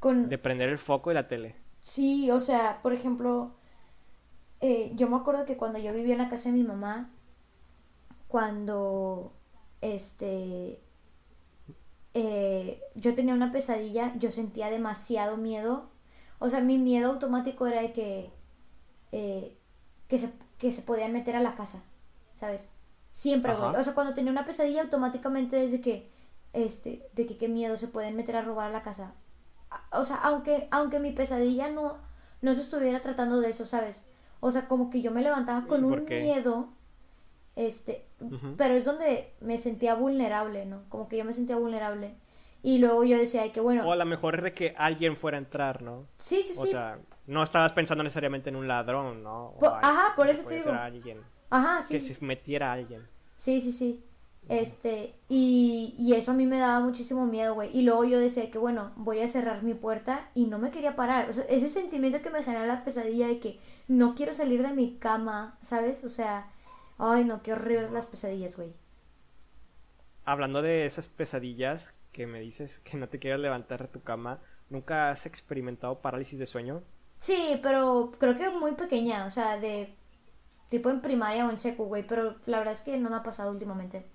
con... 0.00 0.28
De 0.28 0.36
prender 0.36 0.68
el 0.68 0.76
foco 0.76 1.10
y 1.10 1.14
la 1.14 1.28
tele. 1.28 1.56
Sí, 1.80 2.30
o 2.30 2.40
sea, 2.40 2.80
por 2.82 2.92
ejemplo, 2.92 3.54
eh, 4.60 4.92
yo 4.96 5.08
me 5.08 5.16
acuerdo 5.16 5.46
que 5.46 5.56
cuando 5.56 5.78
yo 5.78 5.94
vivía 5.94 6.12
en 6.12 6.20
la 6.20 6.28
casa 6.28 6.50
de 6.50 6.56
mi 6.56 6.62
mamá, 6.62 7.08
cuando, 8.28 9.32
este, 9.80 10.78
eh, 12.12 12.82
yo 12.96 13.14
tenía 13.14 13.32
una 13.32 13.50
pesadilla, 13.50 14.14
yo 14.18 14.30
sentía 14.30 14.68
demasiado 14.68 15.38
miedo. 15.38 15.88
O 16.38 16.50
sea, 16.50 16.60
mi 16.60 16.76
miedo 16.76 17.12
automático 17.12 17.66
era 17.66 17.80
de 17.80 17.94
que 17.94 18.43
eh, 19.16 19.56
que, 20.08 20.18
se, 20.18 20.32
que 20.58 20.72
se 20.72 20.82
podían 20.82 21.12
meter 21.12 21.36
a 21.36 21.40
la 21.40 21.54
casa, 21.54 21.84
¿sabes? 22.34 22.68
Siempre, 23.08 23.54
güey. 23.54 23.76
O 23.76 23.84
sea, 23.84 23.94
cuando 23.94 24.12
tenía 24.12 24.32
una 24.32 24.44
pesadilla, 24.44 24.82
automáticamente 24.82 25.54
desde 25.54 25.80
que, 25.80 26.10
este, 26.52 27.08
de 27.12 27.24
que 27.24 27.36
qué 27.36 27.48
miedo 27.48 27.76
se 27.76 27.86
pueden 27.86 28.16
meter 28.16 28.34
a 28.34 28.42
robar 28.42 28.70
a 28.70 28.72
la 28.72 28.82
casa. 28.82 29.14
O 29.92 30.02
sea, 30.02 30.16
aunque, 30.16 30.66
aunque 30.72 30.98
mi 30.98 31.12
pesadilla 31.12 31.70
no, 31.70 31.98
no 32.42 32.54
se 32.56 32.62
estuviera 32.62 33.00
tratando 33.00 33.40
de 33.40 33.50
eso, 33.50 33.64
¿sabes? 33.64 34.04
O 34.40 34.50
sea, 34.50 34.66
como 34.66 34.90
que 34.90 35.00
yo 35.00 35.12
me 35.12 35.22
levantaba 35.22 35.68
con 35.68 35.84
un 35.84 36.04
miedo, 36.06 36.70
este, 37.54 38.08
pero 38.56 38.74
es 38.74 38.84
donde 38.84 39.32
me 39.40 39.58
sentía 39.58 39.94
vulnerable, 39.94 40.66
¿no? 40.66 40.82
Como 40.88 41.06
que 41.06 41.18
yo 41.18 41.24
me 41.24 41.32
sentía 41.32 41.54
vulnerable. 41.54 42.16
Y 42.64 42.78
luego 42.78 43.04
yo 43.04 43.16
decía, 43.16 43.42
ay, 43.42 43.50
qué 43.50 43.60
bueno. 43.60 43.86
O 43.86 43.92
a 43.92 43.96
lo 43.96 44.06
mejor 44.06 44.34
es 44.34 44.42
de 44.42 44.54
que 44.54 44.74
alguien 44.76 45.16
fuera 45.16 45.38
a 45.38 45.40
entrar, 45.40 45.82
¿no? 45.82 46.06
Sí, 46.18 46.42
sí, 46.42 46.52
sí. 46.52 46.58
O 46.58 46.66
sea, 46.66 46.98
no 47.26 47.42
estabas 47.42 47.72
pensando 47.72 48.04
necesariamente 48.04 48.50
en 48.50 48.56
un 48.56 48.68
ladrón, 48.68 49.22
¿no? 49.22 49.54
ajá, 49.62 50.14
por 50.16 50.28
eso 50.28 50.44
te 50.44 50.56
digo. 50.56 50.72
Alguien, 50.72 51.20
ajá, 51.50 51.82
sí. 51.82 51.94
Que 51.94 52.00
se 52.00 52.24
metiera 52.24 52.72
alguien. 52.72 53.06
Sí, 53.34 53.60
sí, 53.60 53.72
sí. 53.72 54.04
Este, 54.48 55.14
y, 55.28 55.94
y 55.98 56.12
eso 56.12 56.32
a 56.32 56.34
mí 56.34 56.44
me 56.44 56.58
daba 56.58 56.80
muchísimo 56.80 57.26
miedo, 57.26 57.54
güey. 57.54 57.70
Y 57.76 57.82
luego 57.82 58.04
yo 58.04 58.18
decía 58.18 58.50
que, 58.50 58.58
bueno, 58.58 58.92
voy 58.96 59.20
a 59.20 59.28
cerrar 59.28 59.62
mi 59.62 59.72
puerta 59.72 60.28
y 60.34 60.46
no 60.46 60.58
me 60.58 60.70
quería 60.70 60.96
parar. 60.96 61.30
O 61.30 61.32
sea, 61.32 61.44
ese 61.44 61.68
sentimiento 61.68 62.20
que 62.20 62.30
me 62.30 62.42
genera 62.42 62.66
la 62.66 62.84
pesadilla 62.84 63.26
de 63.26 63.38
que 63.38 63.58
no 63.88 64.14
quiero 64.14 64.32
salir 64.32 64.62
de 64.62 64.74
mi 64.74 64.96
cama, 64.98 65.58
¿sabes? 65.62 66.04
O 66.04 66.10
sea, 66.10 66.50
ay, 66.98 67.24
no, 67.24 67.42
qué 67.42 67.54
horribles 67.54 67.90
las 67.90 68.06
pesadillas, 68.06 68.56
güey. 68.56 68.74
Hablando 70.26 70.60
de 70.60 70.84
esas 70.84 71.08
pesadillas, 71.08 71.94
que 72.12 72.26
me 72.26 72.40
dices 72.40 72.80
que 72.80 72.96
no 72.96 73.08
te 73.08 73.18
quieres 73.18 73.40
levantar 73.40 73.82
de 73.82 73.88
tu 73.88 74.02
cama, 74.02 74.40
¿nunca 74.70 75.08
has 75.08 75.26
experimentado 75.26 76.00
parálisis 76.00 76.38
de 76.38 76.46
sueño? 76.46 76.82
Sí, 77.18 77.58
pero 77.62 78.12
creo 78.18 78.36
que 78.36 78.50
muy 78.50 78.72
pequeña, 78.74 79.26
o 79.26 79.30
sea, 79.30 79.58
de 79.58 79.94
tipo 80.68 80.90
en 80.90 81.00
primaria 81.02 81.46
o 81.46 81.50
en 81.50 81.58
seco, 81.58 81.84
güey, 81.86 82.06
pero 82.06 82.36
la 82.46 82.58
verdad 82.58 82.72
es 82.72 82.80
que 82.82 82.98
no 82.98 83.10
me 83.10 83.16
ha 83.16 83.22
pasado 83.22 83.50
últimamente. 83.52 84.06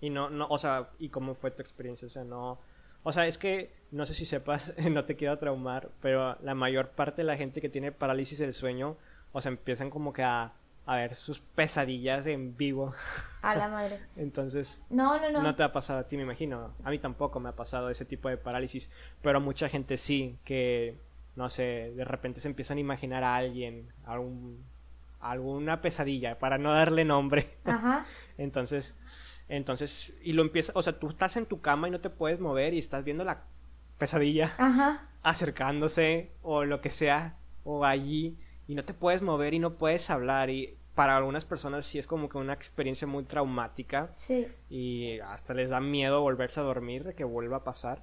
Y 0.00 0.10
no, 0.10 0.30
no, 0.30 0.46
o 0.48 0.58
sea, 0.58 0.90
¿y 0.98 1.08
cómo 1.10 1.34
fue 1.34 1.50
tu 1.50 1.62
experiencia? 1.62 2.06
O 2.06 2.10
sea, 2.10 2.24
no, 2.24 2.58
O 3.04 3.12
sea, 3.12 3.26
es 3.26 3.38
que 3.38 3.72
no 3.90 4.06
sé 4.06 4.14
si 4.14 4.24
sepas, 4.26 4.74
no 4.90 5.04
te 5.04 5.16
quiero 5.16 5.38
traumar, 5.38 5.90
pero 6.00 6.36
la 6.42 6.54
mayor 6.54 6.90
parte 6.90 7.22
de 7.22 7.26
la 7.26 7.36
gente 7.36 7.60
que 7.60 7.68
tiene 7.68 7.92
parálisis 7.92 8.38
del 8.38 8.54
sueño, 8.54 8.96
o 9.32 9.40
sea, 9.40 9.50
empiezan 9.52 9.90
como 9.90 10.12
que 10.12 10.22
a, 10.24 10.52
a 10.86 10.96
ver 10.96 11.14
sus 11.14 11.40
pesadillas 11.40 12.26
en 12.26 12.56
vivo. 12.56 12.94
A 13.42 13.54
la 13.54 13.68
madre. 13.70 14.00
Entonces, 14.16 14.80
No, 14.90 15.18
no, 15.20 15.30
no. 15.30 15.42
no 15.42 15.54
te 15.56 15.62
ha 15.62 15.72
pasado 15.72 16.00
a 16.00 16.06
ti, 16.08 16.16
me 16.16 16.24
imagino. 16.24 16.74
A 16.84 16.90
mí 16.90 16.98
tampoco 16.98 17.40
me 17.40 17.48
ha 17.50 17.56
pasado 17.56 17.90
ese 17.90 18.04
tipo 18.04 18.28
de 18.28 18.36
parálisis, 18.36 18.90
pero 19.22 19.38
a 19.38 19.40
mucha 19.40 19.68
gente 19.68 19.96
sí, 19.96 20.38
que, 20.44 20.98
no 21.36 21.48
sé, 21.48 21.92
de 21.96 22.04
repente 22.04 22.40
se 22.40 22.48
empiezan 22.48 22.78
a 22.78 22.80
imaginar 22.80 23.24
a 23.24 23.36
alguien, 23.36 23.88
algún, 24.04 24.64
alguna 25.20 25.80
pesadilla, 25.80 26.38
para 26.38 26.58
no 26.58 26.72
darle 26.72 27.04
nombre. 27.04 27.50
Ajá. 27.64 28.04
Entonces, 28.38 28.94
entonces, 29.48 30.14
y 30.22 30.32
lo 30.32 30.42
empieza, 30.42 30.72
o 30.74 30.82
sea, 30.82 30.98
tú 30.98 31.08
estás 31.08 31.36
en 31.36 31.44
tu 31.46 31.60
cama 31.60 31.86
y 31.88 31.90
no 31.90 32.00
te 32.00 32.08
puedes 32.08 32.40
mover 32.40 32.72
y 32.72 32.78
estás 32.78 33.04
viendo 33.04 33.22
la 33.24 33.42
pesadilla 33.98 34.54
Ajá. 34.56 35.08
acercándose 35.22 36.30
o 36.42 36.64
lo 36.64 36.80
que 36.80 36.88
sea, 36.90 37.36
o 37.64 37.84
allí, 37.84 38.38
y 38.66 38.74
no 38.74 38.84
te 38.84 38.94
puedes 38.94 39.20
mover 39.20 39.52
y 39.52 39.58
no 39.58 39.74
puedes 39.74 40.08
hablar, 40.08 40.48
y 40.48 40.78
para 40.94 41.16
algunas 41.18 41.44
personas 41.44 41.84
sí 41.84 41.98
es 41.98 42.06
como 42.06 42.28
que 42.30 42.38
una 42.38 42.52
experiencia 42.54 43.06
muy 43.06 43.24
traumática 43.24 44.10
Sí. 44.14 44.46
y 44.70 45.18
hasta 45.20 45.52
les 45.54 45.68
da 45.70 45.80
miedo 45.80 46.20
volverse 46.22 46.60
a 46.60 46.62
dormir, 46.62 47.04
de 47.04 47.14
que 47.14 47.24
vuelva 47.24 47.58
a 47.58 47.64
pasar. 47.64 48.02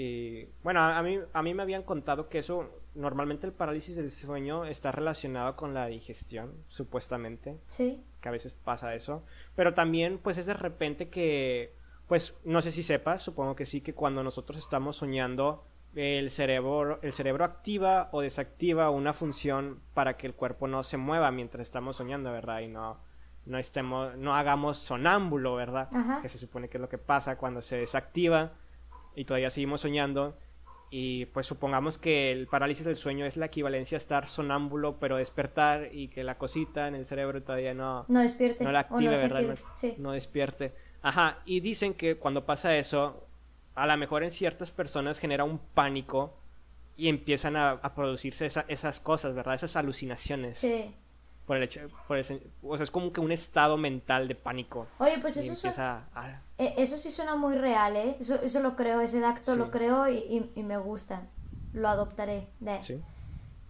Y 0.00 0.46
bueno, 0.62 0.78
a 0.78 0.96
a 0.96 1.02
mí, 1.02 1.18
a 1.32 1.42
mí 1.42 1.54
me 1.54 1.62
habían 1.64 1.82
contado 1.82 2.28
que 2.28 2.38
eso, 2.38 2.70
normalmente 2.94 3.48
el 3.48 3.52
parálisis 3.52 3.96
del 3.96 4.12
sueño 4.12 4.64
está 4.64 4.92
relacionado 4.92 5.56
con 5.56 5.74
la 5.74 5.86
digestión, 5.86 6.52
supuestamente 6.68 7.58
Sí. 7.66 8.00
que 8.20 8.28
a 8.28 8.32
veces 8.32 8.52
pasa 8.54 8.94
eso, 8.94 9.24
pero 9.56 9.74
también 9.74 10.18
pues 10.18 10.38
es 10.38 10.46
de 10.46 10.54
repente 10.54 11.08
que, 11.08 11.74
pues 12.06 12.36
no 12.44 12.62
sé 12.62 12.70
si 12.70 12.84
sepas, 12.84 13.22
supongo 13.22 13.56
que 13.56 13.66
sí, 13.66 13.80
que 13.80 13.92
cuando 13.92 14.22
nosotros 14.22 14.56
estamos 14.58 14.94
soñando, 14.94 15.64
el 15.96 16.30
cerebro, 16.30 17.00
el 17.02 17.12
cerebro 17.12 17.44
activa 17.44 18.08
o 18.12 18.20
desactiva 18.20 18.90
una 18.90 19.12
función 19.12 19.80
para 19.94 20.16
que 20.16 20.28
el 20.28 20.34
cuerpo 20.34 20.68
no 20.68 20.84
se 20.84 20.96
mueva 20.96 21.32
mientras 21.32 21.62
estamos 21.64 21.96
soñando, 21.96 22.30
¿verdad? 22.30 22.60
Y 22.60 22.68
no, 22.68 23.00
no 23.46 23.58
estemos, 23.58 24.16
no 24.16 24.32
hagamos 24.36 24.76
sonámbulo, 24.76 25.56
¿verdad? 25.56 25.88
Ajá. 25.92 26.22
Que 26.22 26.28
se 26.28 26.38
supone 26.38 26.68
que 26.68 26.76
es 26.76 26.80
lo 26.80 26.88
que 26.88 26.98
pasa 26.98 27.36
cuando 27.36 27.62
se 27.62 27.76
desactiva 27.78 28.52
y 29.18 29.24
todavía 29.24 29.50
seguimos 29.50 29.80
soñando. 29.82 30.36
Y 30.90 31.26
pues 31.26 31.44
supongamos 31.46 31.98
que 31.98 32.32
el 32.32 32.46
parálisis 32.46 32.86
del 32.86 32.96
sueño 32.96 33.26
es 33.26 33.36
la 33.36 33.46
equivalencia 33.46 33.96
a 33.96 33.98
estar 33.98 34.26
sonámbulo 34.26 34.98
pero 34.98 35.16
despertar 35.18 35.90
y 35.92 36.08
que 36.08 36.24
la 36.24 36.38
cosita 36.38 36.88
en 36.88 36.94
el 36.94 37.04
cerebro 37.04 37.42
todavía 37.42 37.74
no, 37.74 38.06
No 38.08 38.20
despierte. 38.20 38.64
no 38.64 38.72
la 38.72 38.80
active, 38.80 39.04
no 39.04 39.10
¿verdad? 39.34 39.50
active. 39.50 39.94
No, 39.98 40.12
despierte. 40.12 40.72
Ajá, 41.02 41.40
y 41.44 41.60
dicen 41.60 41.92
que 41.92 42.16
cuando 42.16 42.46
pasa 42.46 42.74
eso, 42.76 43.26
a 43.74 43.86
lo 43.86 43.96
mejor 43.98 44.22
en 44.24 44.30
ciertas 44.30 44.72
personas 44.72 45.18
genera 45.18 45.44
un 45.44 45.58
pánico 45.58 46.38
y 46.96 47.08
empiezan 47.08 47.56
a, 47.56 47.72
a 47.72 47.94
producirse 47.94 48.46
esa- 48.46 48.64
esas 48.68 48.98
cosas, 48.98 49.34
¿verdad? 49.34 49.54
Esas 49.56 49.76
alucinaciones. 49.76 50.58
Sí. 50.58 50.94
Por 51.48 51.56
el 51.56 51.64
hecho, 51.64 51.80
por 52.06 52.18
ese- 52.18 52.40
o 52.62 52.76
sea, 52.76 52.84
es 52.84 52.90
como 52.92 53.10
que 53.12 53.20
un 53.20 53.32
estado 53.32 53.76
mental 53.76 54.28
de 54.28 54.36
pánico. 54.36 54.86
Oye, 54.98 55.18
pues 55.20 55.36
eso, 55.38 55.56
suena- 55.56 56.08
a- 56.14 56.40
eh, 56.58 56.74
eso 56.76 56.96
sí 56.98 57.10
suena 57.10 57.34
muy 57.34 57.56
real, 57.56 57.96
¿eh? 57.96 58.16
Eso, 58.20 58.36
eso 58.42 58.60
lo 58.60 58.76
creo, 58.76 59.00
ese 59.00 59.24
acto 59.24 59.54
Sí. 59.54 59.58
lo 59.58 59.70
creo 59.72 60.06
y, 60.08 60.18
y- 60.18 60.52
y 60.54 60.62
me 60.62 60.76
gusta. 60.76 61.22
Lo 61.72 61.88
adoptaré. 61.88 62.48
De. 62.60 62.80
Sí. 62.82 63.02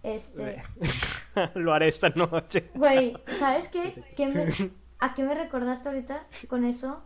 Este. 0.03 0.61
Lo 1.55 1.73
haré 1.73 1.87
esta 1.87 2.09
noche. 2.09 2.69
Güey, 2.75 3.15
¿sabes 3.27 3.67
qué? 3.69 4.03
¿Qué 4.15 4.27
me- 4.27 4.71
¿A 4.99 5.13
qué 5.15 5.23
me 5.23 5.33
recordaste 5.33 5.87
ahorita 5.89 6.25
con 6.49 6.65
eso? 6.65 7.01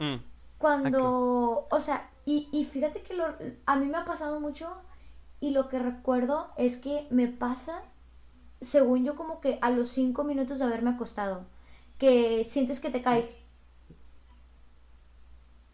Mm, 0.00 0.16
Cuando, 0.58 1.68
o 1.70 1.80
sea, 1.80 2.10
y, 2.24 2.48
y 2.52 2.64
fíjate 2.64 3.02
que 3.02 3.14
lo, 3.14 3.24
a 3.66 3.76
mí 3.76 3.86
me 3.86 3.98
ha 3.98 4.04
pasado 4.04 4.40
mucho 4.40 4.68
y 5.40 5.50
lo 5.50 5.68
que 5.68 5.78
recuerdo 5.78 6.50
es 6.56 6.76
que 6.76 7.06
me 7.10 7.28
pasa, 7.28 7.82
según 8.60 9.04
yo, 9.04 9.16
como 9.16 9.40
que 9.40 9.58
a 9.62 9.70
los 9.70 9.88
cinco 9.90 10.24
minutos 10.24 10.58
de 10.58 10.64
haberme 10.66 10.90
acostado, 10.90 11.46
que 11.98 12.44
sientes 12.44 12.80
que 12.80 12.90
te 12.90 13.02
caes. 13.02 13.38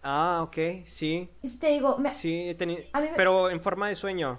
Ah, 0.02 0.42
ok, 0.42 0.84
sí. 0.84 1.30
Te 1.60 1.68
digo, 1.70 1.98
me- 1.98 2.10
Sí, 2.10 2.48
he 2.50 2.54
tenido... 2.54 2.82
A 2.92 3.00
mí 3.00 3.08
me- 3.10 3.16
Pero 3.16 3.50
en 3.50 3.62
forma 3.62 3.88
de 3.88 3.94
sueño. 3.94 4.36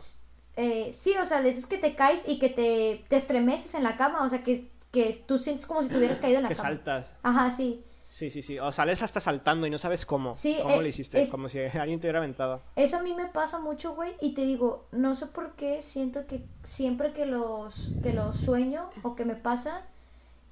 eh, 0.55 0.91
sí, 0.93 1.13
o 1.17 1.25
sea, 1.25 1.41
de 1.41 1.49
esos 1.49 1.67
que 1.67 1.77
te 1.77 1.95
caes 1.95 2.27
y 2.27 2.39
que 2.39 2.49
te, 2.49 3.03
te 3.09 3.15
estremeces 3.15 3.75
en 3.75 3.83
la 3.83 3.97
cama, 3.97 4.23
o 4.23 4.29
sea, 4.29 4.43
que, 4.43 4.69
que 4.91 5.13
tú 5.27 5.37
sientes 5.37 5.65
como 5.65 5.83
si 5.83 5.89
te 5.89 5.97
hubieras 5.97 6.19
caído 6.19 6.37
en 6.37 6.43
la 6.43 6.49
Que 6.49 6.55
cama. 6.55 6.69
saltas. 6.69 7.15
Ajá, 7.23 7.49
sí. 7.49 7.83
Sí, 8.05 8.29
sí, 8.29 8.43
sí. 8.43 8.59
O 8.59 8.71
sales 8.71 9.01
hasta 9.01 9.19
saltando 9.19 9.65
y 9.65 9.71
no 9.71 9.79
sabes 9.79 10.05
cómo. 10.05 10.35
Sí, 10.35 10.59
¿Cómo 10.61 10.75
eh, 10.75 10.81
lo 10.81 10.87
hiciste? 10.87 11.19
es- 11.19 11.29
Como 11.31 11.49
si 11.49 11.57
alguien 11.73 11.99
te 11.99 12.05
hubiera 12.05 12.19
aventado. 12.19 12.61
Eso 12.75 12.97
a 12.97 13.01
mí 13.01 13.15
me 13.15 13.25
pasa 13.25 13.57
mucho, 13.59 13.95
güey, 13.95 14.13
y 14.21 14.35
te 14.35 14.41
digo, 14.45 14.85
no 14.91 15.15
sé 15.15 15.25
por 15.25 15.53
qué 15.53 15.81
siento 15.81 16.27
que 16.27 16.43
siempre 16.61 17.13
que 17.13 17.25
los 17.25 17.89
que 18.03 18.13
los 18.13 18.35
sueño 18.35 18.91
o 19.01 19.15
que 19.15 19.25
me 19.25 19.35
pasa, 19.35 19.81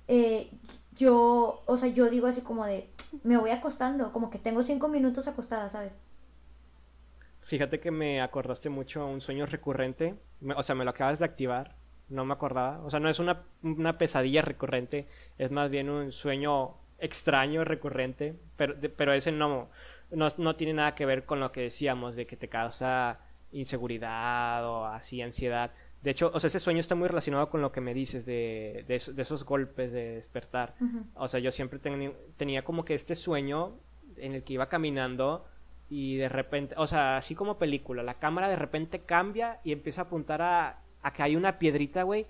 eh, 0.07 0.49
yo, 0.97 1.61
o 1.67 1.77
sea, 1.77 1.89
yo 1.89 2.09
digo 2.09 2.25
así 2.25 2.41
como 2.41 2.65
de, 2.65 2.89
me 3.23 3.37
voy 3.37 3.51
acostando, 3.51 4.11
como 4.11 4.31
que 4.31 4.39
tengo 4.39 4.63
cinco 4.63 4.87
minutos 4.87 5.27
acostada, 5.27 5.69
¿sabes? 5.69 5.93
Fíjate 7.43 7.79
que 7.79 7.91
me 7.91 8.19
acordaste 8.19 8.69
mucho 8.69 9.03
a 9.03 9.05
un 9.05 9.21
sueño 9.21 9.45
recurrente. 9.45 10.15
O 10.55 10.63
sea, 10.63 10.73
me 10.73 10.85
lo 10.85 10.89
acabas 10.89 11.19
de 11.19 11.25
activar. 11.25 11.75
No 12.09 12.25
me 12.25 12.33
acordaba. 12.33 12.81
O 12.83 12.89
sea, 12.89 12.99
no 12.99 13.09
es 13.09 13.19
una, 13.19 13.43
una 13.61 13.99
pesadilla 13.99 14.41
recurrente. 14.41 15.07
Es 15.37 15.51
más 15.51 15.69
bien 15.69 15.89
un 15.91 16.11
sueño 16.11 16.75
extraño 17.03 17.63
recurrente. 17.63 18.35
Pero, 18.55 18.73
de- 18.75 18.89
pero 18.89 19.13
ese 19.13 19.31
no, 19.31 19.69
no, 20.11 20.27
no 20.37 20.55
tiene 20.55 20.73
nada 20.73 20.95
que 20.95 21.05
ver 21.05 21.25
con 21.25 21.39
lo 21.39 21.51
que 21.51 21.61
decíamos 21.61 22.15
de 22.15 22.25
que 22.27 22.37
te 22.37 22.47
causa 22.49 23.19
inseguridad 23.51 24.65
o 24.67 24.85
así 24.85 25.21
ansiedad. 25.21 25.71
De 26.01 26.11
hecho, 26.11 26.31
o 26.33 26.39
sea, 26.39 26.47
ese 26.49 26.59
sueño 26.59 26.79
está 26.79 26.95
muy 26.95 27.07
relacionado 27.07 27.49
con 27.49 27.61
lo 27.61 27.71
que 27.71 27.79
me 27.81 27.93
dices 27.93 28.25
de, 28.25 28.83
de, 28.87 28.95
eso- 28.95 29.13
de 29.13 29.21
esos 29.21 29.45
golpes 29.45 29.91
de 29.91 30.15
despertar. 30.15 30.75
O 31.15 31.27
sea, 31.27 31.39
yo 31.39 31.51
siempre 31.51 31.79
tenía 32.37 32.63
como 32.63 32.83
que 32.85 32.93
este 32.93 33.15
sueño 33.15 33.77
en 34.17 34.33
el 34.33 34.43
que 34.43 34.53
iba 34.53 34.67
caminando 34.69 35.45
y 35.89 36.17
de 36.17 36.29
repente, 36.29 36.75
o 36.77 36.87
sea, 36.87 37.17
así 37.17 37.35
como 37.35 37.57
película, 37.57 38.03
la 38.03 38.15
cámara 38.19 38.47
de 38.49 38.55
repente 38.55 38.99
cambia 38.99 39.59
y 39.63 39.71
empieza 39.71 40.01
a 40.01 40.03
apuntar 40.05 40.41
a, 40.41 40.81
a 41.01 41.13
que 41.13 41.23
hay 41.23 41.35
una 41.35 41.57
piedrita, 41.59 42.03
güey, 42.03 42.25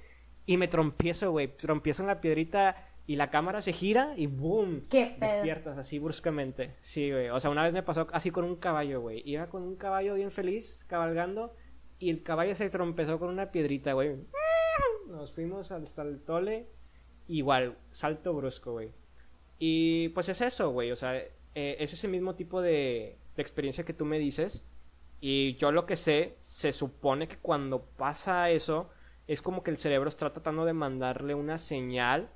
y 0.45 0.57
me 0.57 0.67
trompiezo, 0.67 1.32
güey, 1.32 1.47
trompiezo 1.47 2.03
en 2.03 2.07
la 2.07 2.19
piedrita 2.21 2.76
y 3.06 3.18
la 3.18 3.30
cámara 3.30 3.62
se 3.62 3.74
gira 3.74 4.14
y 4.16 4.28
¡boom! 4.28 4.84
¿Qué 4.89 5.16
pedo? 5.20 5.32
Despiertas 5.32 5.78
así 5.78 5.99
bruscamente. 5.99 6.76
Sí, 6.80 7.12
güey. 7.12 7.30
O 7.30 7.39
sea, 7.39 7.51
una 7.51 7.64
vez 7.64 7.74
me 7.74 7.84
pasó 7.84 8.08
así 8.14 8.32
con 8.32 8.45
un 8.45 8.56
caballo, 8.56 9.01
güey. 9.01 9.22
Iba 9.26 9.47
con 9.47 9.64
un 9.64 9.76
caballo 9.76 10.14
bien 10.14 10.32
feliz, 10.32 10.86
cabalgando, 10.88 11.54
y 11.99 12.10
el 12.10 12.24
caballo 12.24 12.56
se 12.56 12.70
trompezó 12.70 13.20
con 13.20 13.30
una 13.30 13.51
piedrita, 13.51 13.93
güey. 13.93 14.16
Nos 15.08 15.34
fuimos 15.34 15.72
hasta 15.72 16.01
el 16.01 16.22
tole. 16.22 16.68
Igual, 17.28 17.78
salto 17.91 18.34
brusco, 18.34 18.74
güey. 18.74 18.91
Y 19.60 20.10
pues 20.10 20.30
es 20.30 20.39
eso, 20.41 20.72
güey. 20.72 20.91
O 20.91 20.95
sea, 20.95 21.16
eh, 21.18 21.32
es 21.56 21.93
ese 21.93 22.08
mismo 22.08 22.36
tipo 22.36 22.62
de, 22.62 23.18
de 23.36 23.41
experiencia 23.41 23.84
que 23.84 23.93
tú 23.93 24.06
me 24.06 24.18
dices. 24.18 24.66
Y 25.20 25.56
yo 25.56 25.72
lo 25.72 25.86
que 25.86 25.97
sé, 25.97 26.38
se 26.39 26.72
supone 26.72 27.28
que 27.28 27.38
cuando 27.38 27.84
pasa 27.84 28.49
eso, 28.49 28.89
es 29.28 29.41
como 29.41 29.64
que 29.64 29.72
el 29.72 29.78
cerebro 29.78 30.10
está 30.10 30.32
tratando 30.32 30.66
de 30.66 30.74
mandarle 30.74 31.36
una 31.36 31.58
señal 31.58 32.30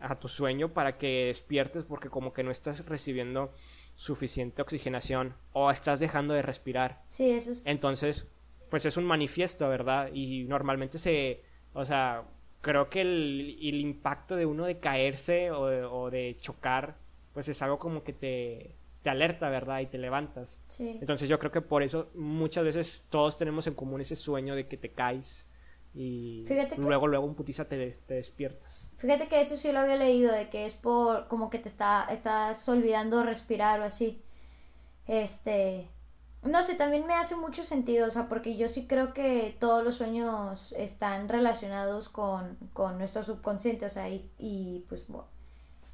a 0.00 0.18
tu 0.18 0.28
sueño 0.28 0.72
para 0.72 0.98
que 0.98 1.26
despiertes 1.26 1.84
porque 1.84 2.08
como 2.08 2.32
que 2.32 2.42
no 2.42 2.50
estás 2.50 2.84
recibiendo 2.86 3.52
suficiente 3.96 4.62
oxigenación 4.62 5.34
o 5.52 5.70
estás 5.70 6.00
dejando 6.00 6.34
de 6.34 6.42
respirar. 6.42 7.02
Sí, 7.06 7.30
eso 7.30 7.50
es... 7.52 7.62
Entonces, 7.66 8.28
pues 8.70 8.84
es 8.84 8.96
un 8.96 9.04
manifiesto, 9.04 9.68
¿verdad? 9.68 10.10
Y 10.12 10.44
normalmente 10.44 10.98
se, 10.98 11.42
o 11.72 11.84
sea, 11.84 12.24
creo 12.60 12.88
que 12.90 13.00
el, 13.00 13.58
el 13.60 13.80
impacto 13.80 14.36
de 14.36 14.46
uno 14.46 14.66
de 14.66 14.78
caerse 14.78 15.50
o 15.50 15.66
de, 15.66 15.84
o 15.84 16.10
de 16.10 16.36
chocar, 16.40 16.96
pues 17.32 17.48
es 17.48 17.60
algo 17.62 17.78
como 17.78 18.04
que 18.04 18.12
te, 18.12 18.74
te 19.02 19.10
alerta, 19.10 19.48
¿verdad? 19.48 19.80
Y 19.80 19.86
te 19.86 19.98
levantas. 19.98 20.62
Sí. 20.68 20.98
Entonces 21.00 21.28
yo 21.28 21.38
creo 21.38 21.52
que 21.52 21.60
por 21.60 21.82
eso 21.82 22.10
muchas 22.14 22.64
veces 22.64 23.04
todos 23.10 23.36
tenemos 23.36 23.66
en 23.66 23.74
común 23.74 24.00
ese 24.00 24.16
sueño 24.16 24.54
de 24.54 24.66
que 24.68 24.76
te 24.76 24.90
caes 24.90 25.48
y 26.00 26.44
Fíjate 26.46 26.76
que- 26.76 26.80
luego, 26.80 27.08
luego 27.08 27.26
un 27.26 27.34
putiza 27.34 27.64
te, 27.64 27.76
des- 27.76 28.00
te 28.02 28.14
despiertas. 28.14 28.88
Fíjate 28.98 29.26
que 29.28 29.40
eso 29.40 29.56
sí 29.56 29.72
lo 29.72 29.80
había 29.80 29.96
leído, 29.96 30.30
de 30.32 30.48
que 30.48 30.64
es 30.64 30.74
por 30.74 31.26
como 31.26 31.50
que 31.50 31.58
te 31.58 31.68
está, 31.68 32.06
estás 32.10 32.68
olvidando 32.68 33.24
respirar 33.24 33.80
o 33.80 33.84
así. 33.84 34.22
Este, 35.06 35.88
no 36.42 36.62
sé, 36.62 36.74
también 36.76 37.06
me 37.06 37.14
hace 37.14 37.34
mucho 37.34 37.62
sentido, 37.62 38.06
o 38.06 38.10
sea, 38.10 38.28
porque 38.28 38.56
yo 38.56 38.68
sí 38.68 38.86
creo 38.86 39.12
que 39.12 39.56
todos 39.58 39.82
los 39.82 39.96
sueños 39.96 40.72
están 40.76 41.28
relacionados 41.28 42.08
con, 42.08 42.56
con 42.74 42.98
nuestro 42.98 43.24
subconsciente, 43.24 43.86
o 43.86 43.90
sea, 43.90 44.08
y, 44.08 44.30
y, 44.38 44.84
pues, 44.88 45.06
bueno, 45.08 45.26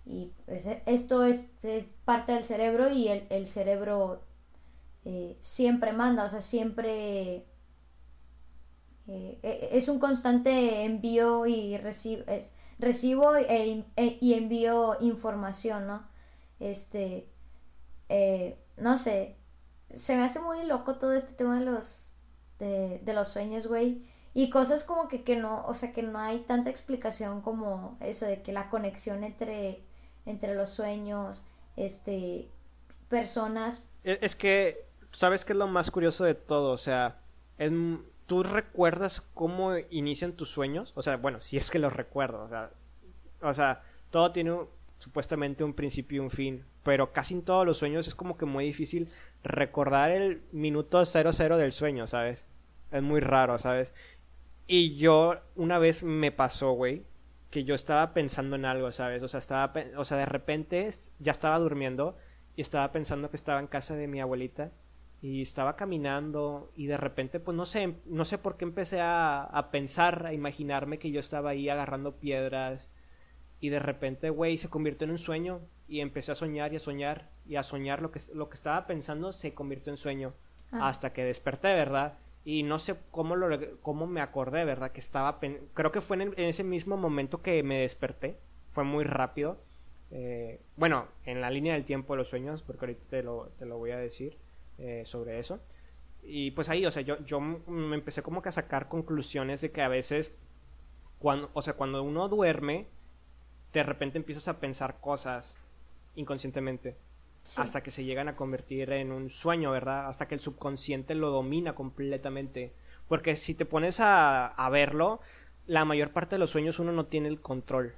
y 0.04 0.32
pues, 0.46 0.68
esto 0.86 1.24
es, 1.24 1.50
es 1.62 1.86
parte 2.04 2.32
del 2.32 2.44
cerebro 2.44 2.90
y 2.90 3.08
el, 3.08 3.26
el 3.30 3.46
cerebro 3.46 4.20
eh, 5.06 5.36
siempre 5.40 5.92
manda, 5.92 6.24
o 6.24 6.28
sea, 6.28 6.40
siempre 6.42 7.46
eh, 9.06 9.38
e- 9.42 9.68
es 9.72 9.88
un 9.88 9.98
constante 9.98 10.84
envío 10.84 11.46
y 11.46 11.76
recibo, 11.76 12.24
es, 12.26 12.54
recibo 12.78 13.36
e- 13.36 13.84
e- 13.96 14.18
y 14.20 14.34
envío 14.34 14.96
información, 15.00 15.86
¿no? 15.86 16.06
Este, 16.60 17.28
eh, 18.08 18.58
no 18.76 18.98
sé, 18.98 19.36
se 19.94 20.16
me 20.16 20.24
hace 20.24 20.40
muy 20.40 20.64
loco 20.64 20.96
todo 20.96 21.12
este 21.12 21.32
tema 21.34 21.58
de 21.58 21.66
los, 21.66 22.12
de, 22.58 23.00
de 23.00 23.12
los 23.12 23.28
sueños, 23.28 23.66
güey. 23.66 24.02
Y 24.36 24.50
cosas 24.50 24.82
como 24.82 25.06
que, 25.06 25.22
que 25.22 25.36
no, 25.36 25.64
o 25.66 25.74
sea, 25.74 25.92
que 25.92 26.02
no 26.02 26.18
hay 26.18 26.40
tanta 26.40 26.68
explicación 26.68 27.40
como 27.40 27.96
eso 28.00 28.26
de 28.26 28.42
que 28.42 28.52
la 28.52 28.68
conexión 28.68 29.22
entre, 29.22 29.80
entre 30.26 30.56
los 30.56 30.70
sueños, 30.70 31.44
este, 31.76 32.48
personas. 33.08 33.84
E, 34.02 34.18
es 34.22 34.34
que, 34.34 34.86
¿sabes 35.12 35.44
qué 35.44 35.52
es 35.52 35.58
lo 35.58 35.68
más 35.68 35.90
curioso 35.92 36.24
de 36.24 36.34
todo? 36.34 36.72
O 36.72 36.78
sea, 36.78 37.20
¿tú 38.26 38.42
recuerdas 38.42 39.20
cómo 39.34 39.76
inician 39.90 40.32
tus 40.32 40.50
sueños? 40.50 40.92
O 40.94 41.02
sea, 41.02 41.16
bueno, 41.16 41.40
si 41.40 41.56
es 41.56 41.70
que 41.70 41.78
los 41.78 41.92
recuerdas, 41.92 42.72
o 43.40 43.54
sea, 43.54 43.82
o 43.82 44.10
todo 44.10 44.32
tiene 44.32 44.56
supuestamente 44.98 45.64
un 45.64 45.74
principio 45.74 46.16
y 46.16 46.20
un 46.20 46.30
fin, 46.30 46.64
pero 46.82 47.12
casi 47.12 47.34
en 47.34 47.42
todos 47.42 47.66
los 47.66 47.78
sueños 47.78 48.06
es 48.08 48.14
como 48.14 48.36
que 48.36 48.46
muy 48.46 48.64
difícil 48.64 49.10
recordar 49.42 50.10
el 50.10 50.42
minuto 50.52 51.04
cero 51.04 51.32
cero 51.32 51.56
del 51.58 51.72
sueño, 51.72 52.06
¿sabes? 52.06 52.46
Es 52.90 53.02
muy 53.02 53.20
raro, 53.20 53.58
¿sabes? 53.58 53.92
Y 54.66 54.96
yo 54.96 55.40
una 55.56 55.78
vez 55.78 56.02
me 56.02 56.32
pasó, 56.32 56.72
güey, 56.72 57.04
que 57.50 57.64
yo 57.64 57.74
estaba 57.74 58.14
pensando 58.14 58.56
en 58.56 58.64
algo, 58.64 58.90
¿sabes? 58.92 59.22
O 59.22 59.28
sea, 59.28 59.40
estaba, 59.40 59.72
o 59.96 60.04
sea, 60.04 60.16
de 60.16 60.26
repente 60.26 60.88
ya 61.18 61.32
estaba 61.32 61.58
durmiendo 61.58 62.16
y 62.56 62.62
estaba 62.62 62.90
pensando 62.92 63.30
que 63.30 63.36
estaba 63.36 63.60
en 63.60 63.66
casa 63.66 63.94
de 63.94 64.08
mi 64.08 64.20
abuelita 64.20 64.72
y 65.24 65.40
estaba 65.40 65.74
caminando 65.74 66.70
y 66.76 66.84
de 66.84 66.98
repente, 66.98 67.40
pues 67.40 67.56
no 67.56 67.64
sé, 67.64 67.94
no 68.04 68.26
sé 68.26 68.36
por 68.36 68.58
qué 68.58 68.66
empecé 68.66 69.00
a, 69.00 69.42
a 69.42 69.70
pensar, 69.70 70.26
a 70.26 70.34
imaginarme 70.34 70.98
que 70.98 71.10
yo 71.10 71.18
estaba 71.18 71.48
ahí 71.48 71.70
agarrando 71.70 72.16
piedras 72.16 72.90
y 73.58 73.70
de 73.70 73.78
repente, 73.78 74.28
güey, 74.28 74.58
se 74.58 74.68
convirtió 74.68 75.06
en 75.06 75.12
un 75.12 75.18
sueño 75.18 75.62
y 75.88 76.00
empecé 76.00 76.32
a 76.32 76.34
soñar 76.34 76.74
y 76.74 76.76
a 76.76 76.78
soñar 76.78 77.30
y 77.46 77.56
a 77.56 77.62
soñar 77.62 78.02
lo 78.02 78.10
que, 78.10 78.20
lo 78.34 78.50
que 78.50 78.54
estaba 78.54 78.86
pensando 78.86 79.32
se 79.32 79.54
convirtió 79.54 79.90
en 79.90 79.96
sueño 79.96 80.34
ah. 80.72 80.90
hasta 80.90 81.14
que 81.14 81.24
desperté, 81.24 81.72
¿verdad? 81.72 82.18
y 82.44 82.62
no 82.62 82.78
sé 82.78 82.94
cómo 83.10 83.34
lo 83.34 83.58
cómo 83.80 84.06
me 84.06 84.20
acordé, 84.20 84.66
¿verdad? 84.66 84.92
Que 84.92 85.00
estaba 85.00 85.40
creo 85.40 85.90
que 85.90 86.02
fue 86.02 86.22
en, 86.22 86.34
ese 86.36 86.64
mismo 86.64 86.98
momento 86.98 87.40
que 87.40 87.62
me 87.62 87.78
desperté, 87.78 88.38
fue 88.72 88.84
muy 88.84 89.04
rápido. 89.04 89.56
Eh, 90.10 90.60
bueno, 90.76 91.08
en 91.24 91.40
la 91.40 91.48
línea 91.48 91.72
del 91.72 91.86
tiempo 91.86 92.12
de 92.12 92.18
los 92.18 92.28
sueños, 92.28 92.62
porque 92.62 92.84
ahorita 92.84 93.04
te 93.08 93.22
lo, 93.22 93.48
te 93.58 93.64
lo 93.64 93.78
voy 93.78 93.92
a 93.92 93.96
decir 93.96 94.36
eh, 94.78 95.02
sobre 95.04 95.38
eso. 95.38 95.60
Y 96.22 96.52
pues 96.52 96.68
ahí, 96.68 96.86
o 96.86 96.90
sea, 96.90 97.02
yo, 97.02 97.22
yo 97.24 97.40
me 97.40 97.96
empecé 97.96 98.22
como 98.22 98.42
que 98.42 98.48
a 98.48 98.52
sacar 98.52 98.88
conclusiones 98.88 99.60
de 99.60 99.72
que 99.72 99.82
a 99.82 99.88
veces, 99.88 100.34
cuando, 101.18 101.50
o 101.52 101.62
sea, 101.62 101.74
cuando 101.74 102.02
uno 102.02 102.28
duerme, 102.28 102.88
de 103.72 103.82
repente 103.82 104.18
empiezas 104.18 104.48
a 104.48 104.60
pensar 104.60 105.00
cosas 105.00 105.56
inconscientemente 106.14 106.96
hasta 107.58 107.82
que 107.82 107.90
se 107.90 108.04
llegan 108.04 108.28
a 108.28 108.36
convertir 108.36 108.90
en 108.92 109.12
un 109.12 109.28
sueño, 109.28 109.70
¿verdad? 109.70 110.08
Hasta 110.08 110.26
que 110.26 110.34
el 110.34 110.40
subconsciente 110.40 111.14
lo 111.14 111.30
domina 111.30 111.74
completamente. 111.74 112.72
Porque 113.06 113.36
si 113.36 113.54
te 113.54 113.66
pones 113.66 114.00
a, 114.00 114.46
a 114.46 114.70
verlo, 114.70 115.20
la 115.66 115.84
mayor 115.84 116.10
parte 116.12 116.36
de 116.36 116.38
los 116.38 116.50
sueños 116.50 116.78
uno 116.78 116.92
no 116.92 117.06
tiene 117.06 117.28
el 117.28 117.42
control. 117.42 117.94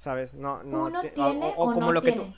¿Sabes? 0.00 0.34
No, 0.34 0.62
no 0.64 0.86
uno 0.86 1.00
tiene 1.02 1.52
o, 1.56 1.72
como 1.72 1.92
lo 1.92 2.02
que 2.02 2.12
tú... 2.12 2.32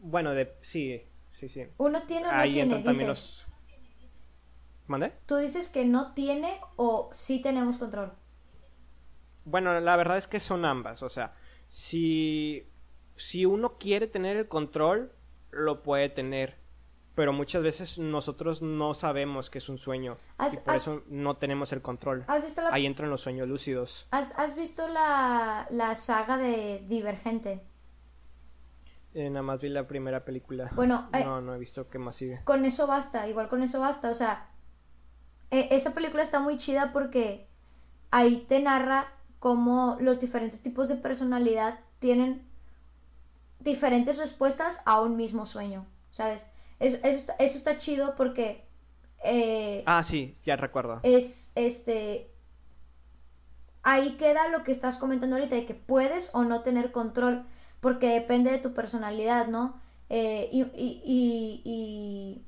Bueno, 0.00 0.32
de 0.32 0.54
sí, 0.60 1.02
sí, 1.30 1.48
sí. 1.48 1.66
Uno 1.78 2.02
tiene 2.04 2.28
o 2.28 2.32
no 2.32 2.42
tiene, 2.42 2.82
también 2.82 3.08
los 3.08 3.46
¿Mande? 4.86 5.12
Tú 5.26 5.36
dices 5.36 5.68
que 5.68 5.84
no 5.84 6.14
tiene 6.14 6.58
o 6.76 7.10
sí 7.12 7.40
tenemos 7.42 7.76
control. 7.76 8.12
Bueno, 9.44 9.78
la 9.80 9.96
verdad 9.96 10.16
es 10.16 10.26
que 10.26 10.40
son 10.40 10.64
ambas, 10.64 11.02
o 11.02 11.08
sea, 11.08 11.34
si 11.68 12.66
si 13.18 13.44
uno 13.44 13.76
quiere 13.78 14.06
tener 14.06 14.36
el 14.36 14.48
control, 14.48 15.12
lo 15.50 15.82
puede 15.82 16.08
tener. 16.08 16.56
Pero 17.14 17.32
muchas 17.32 17.64
veces 17.64 17.98
nosotros 17.98 18.62
no 18.62 18.94
sabemos 18.94 19.50
que 19.50 19.58
es 19.58 19.68
un 19.68 19.76
sueño. 19.76 20.18
y 20.40 20.56
por 20.64 20.74
eso 20.76 21.02
no 21.08 21.36
tenemos 21.36 21.72
el 21.72 21.82
control. 21.82 22.24
Ahí 22.70 22.86
entran 22.86 23.10
los 23.10 23.22
sueños 23.22 23.48
lúcidos. 23.48 24.06
¿Has, 24.12 24.54
visto 24.54 24.86
la, 24.86 25.66
la, 25.70 25.96
saga 25.96 26.36
de 26.36 26.84
Divergente? 26.86 27.60
Eh, 29.18 29.30
nada 29.30 29.42
más 29.42 29.60
vi 29.60 29.68
la 29.68 29.88
primera 29.88 30.24
película. 30.24 30.70
Bueno, 30.76 31.08
eh, 31.12 31.24
no, 31.24 31.40
no 31.40 31.52
he 31.52 31.58
visto 31.58 31.90
qué 31.90 31.98
más 31.98 32.14
sigue. 32.14 32.40
Con 32.44 32.64
eso 32.64 32.86
basta, 32.86 33.26
igual 33.26 33.48
con 33.48 33.64
eso 33.64 33.80
basta. 33.80 34.10
O 34.10 34.14
sea, 34.14 34.48
e, 35.50 35.66
esa 35.72 35.92
película 35.92 36.22
está 36.22 36.38
muy 36.38 36.56
chida 36.56 36.92
porque 36.92 37.48
ahí 38.12 38.44
te 38.46 38.60
narra 38.60 39.12
cómo 39.40 39.96
los 39.98 40.20
diferentes 40.20 40.62
tipos 40.62 40.86
de 40.86 40.94
personalidad 40.94 41.80
tienen 41.98 42.46
diferentes 43.58 44.18
respuestas 44.18 44.82
a 44.86 45.00
un 45.00 45.16
mismo 45.16 45.46
sueño, 45.46 45.84
¿sabes? 46.12 46.46
Eso, 46.78 46.98
eso, 47.02 47.34
está, 47.38 47.76
chido 47.76 48.14
porque... 48.14 48.68
Eh, 49.24 49.82
ah, 49.86 50.04
sí, 50.04 50.32
ya 50.44 50.54
recuerdo. 50.54 51.00
Es, 51.02 51.50
este... 51.56 52.30
Ahí 53.82 54.16
queda 54.16 54.46
lo 54.46 54.62
que 54.62 54.70
estás 54.70 54.96
comentando 54.96 55.34
ahorita, 55.34 55.56
de 55.56 55.66
que 55.66 55.74
puedes 55.74 56.30
o 56.34 56.44
no 56.44 56.62
tener 56.62 56.92
control, 56.92 57.46
porque 57.80 58.08
depende 58.08 58.50
de 58.50 58.58
tu 58.58 58.74
personalidad, 58.74 59.48
¿no? 59.48 59.80
Eh, 60.10 60.48
y, 60.52 60.62
y, 60.62 61.62
y, 61.64 62.44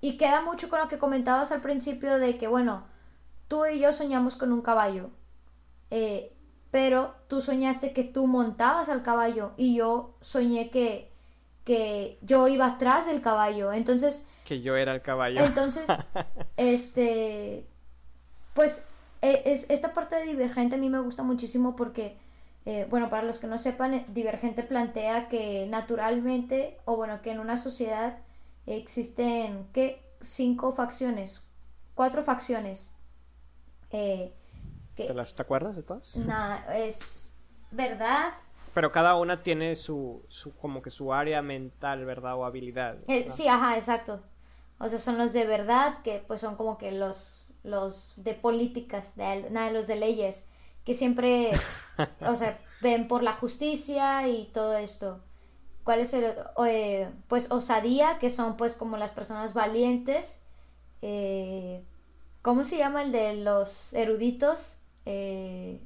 y, 0.00 0.16
queda 0.16 0.40
mucho 0.40 0.68
con 0.68 0.78
lo 0.78 0.88
que 0.88 0.98
comentabas 0.98 1.50
al 1.52 1.60
principio 1.60 2.18
de 2.18 2.38
que, 2.38 2.46
bueno, 2.46 2.84
tú 3.48 3.66
y 3.66 3.80
yo 3.80 3.92
soñamos 3.92 4.36
con 4.36 4.52
un 4.52 4.62
caballo. 4.62 5.10
Eh, 5.90 6.36
pero 6.70 7.16
tú 7.26 7.40
soñaste 7.40 7.92
que 7.92 8.04
tú 8.04 8.26
montabas 8.28 8.88
al 8.88 9.02
caballo 9.02 9.52
y 9.56 9.74
yo 9.74 10.14
soñé 10.20 10.70
que, 10.70 11.12
que 11.64 12.18
yo 12.22 12.46
iba 12.46 12.66
atrás 12.66 13.06
del 13.06 13.20
caballo. 13.20 13.72
Entonces... 13.72 14.26
Que 14.44 14.60
yo 14.62 14.76
era 14.76 14.94
el 14.94 15.02
caballo. 15.02 15.40
Entonces, 15.40 15.88
este... 16.56 17.66
Pues 18.54 18.88
e, 19.22 19.42
es, 19.46 19.68
esta 19.70 19.92
parte 19.92 20.16
de 20.16 20.26
Divergente 20.26 20.76
a 20.76 20.78
mí 20.78 20.88
me 20.88 21.00
gusta 21.00 21.22
muchísimo 21.22 21.76
porque, 21.76 22.16
eh, 22.66 22.86
bueno, 22.90 23.08
para 23.08 23.22
los 23.22 23.38
que 23.38 23.46
no 23.46 23.58
sepan, 23.58 24.04
Divergente 24.08 24.62
plantea 24.62 25.28
que 25.28 25.66
naturalmente, 25.68 26.78
o 26.84 26.96
bueno, 26.96 27.22
que 27.22 27.30
en 27.30 27.40
una 27.40 27.56
sociedad 27.56 28.18
existen, 28.66 29.68
¿qué? 29.72 30.02
Cinco 30.20 30.70
facciones, 30.70 31.46
cuatro 31.94 32.22
facciones. 32.22 32.94
Eh, 33.90 34.34
¿Te, 34.94 35.12
las, 35.14 35.34
¿Te 35.34 35.42
acuerdas 35.42 35.76
de 35.76 35.82
todas? 35.82 36.16
Nada, 36.16 36.76
es 36.76 37.34
verdad. 37.70 38.32
Pero 38.74 38.92
cada 38.92 39.16
una 39.16 39.42
tiene 39.42 39.74
su, 39.74 40.22
su 40.28 40.54
como 40.54 40.82
que 40.82 40.90
su 40.90 41.12
área 41.12 41.42
mental, 41.42 42.04
¿verdad? 42.04 42.36
O 42.36 42.44
habilidad. 42.44 42.98
Eh, 43.08 43.30
sí, 43.30 43.48
ajá, 43.48 43.76
exacto. 43.76 44.20
O 44.78 44.88
sea, 44.88 44.98
son 44.98 45.18
los 45.18 45.32
de 45.32 45.46
verdad, 45.46 46.02
que 46.02 46.22
pues 46.26 46.40
son 46.40 46.56
como 46.56 46.78
que 46.78 46.92
los, 46.92 47.54
los 47.64 48.14
de 48.16 48.34
políticas, 48.34 49.16
de, 49.16 49.50
nada, 49.50 49.70
los 49.72 49.86
de 49.86 49.96
leyes, 49.96 50.46
que 50.84 50.94
siempre, 50.94 51.50
o 52.20 52.36
sea, 52.36 52.58
ven 52.80 53.08
por 53.08 53.22
la 53.22 53.34
justicia 53.34 54.26
y 54.28 54.50
todo 54.52 54.76
esto. 54.76 55.20
¿Cuál 55.84 56.00
es 56.00 56.12
el, 56.14 56.34
eh, 56.66 57.10
pues, 57.28 57.50
osadía, 57.50 58.18
que 58.18 58.30
son 58.30 58.56
pues 58.56 58.74
como 58.74 58.96
las 58.96 59.10
personas 59.10 59.54
valientes. 59.54 60.42
Eh, 61.02 61.84
¿Cómo 62.42 62.64
se 62.64 62.78
llama 62.78 63.02
el 63.02 63.12
de 63.12 63.36
los 63.36 63.92
eruditos? 63.94 64.78
Eh... 65.06 65.80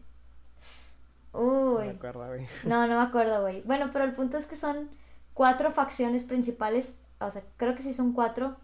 No 1.32 1.80
me 1.80 1.90
acuerdo, 1.90 2.26
güey. 2.28 2.46
No, 2.64 2.86
no 2.86 2.96
me 2.96 3.06
acuerdo, 3.06 3.42
güey. 3.42 3.62
Bueno, 3.62 3.90
pero 3.92 4.04
el 4.04 4.12
punto 4.12 4.36
es 4.36 4.46
que 4.46 4.56
son 4.56 4.88
cuatro 5.32 5.70
facciones 5.70 6.22
principales. 6.22 7.04
O 7.18 7.30
sea, 7.30 7.42
creo 7.56 7.74
que 7.74 7.82
sí 7.82 7.92
son 7.92 8.12
cuatro. 8.12 8.56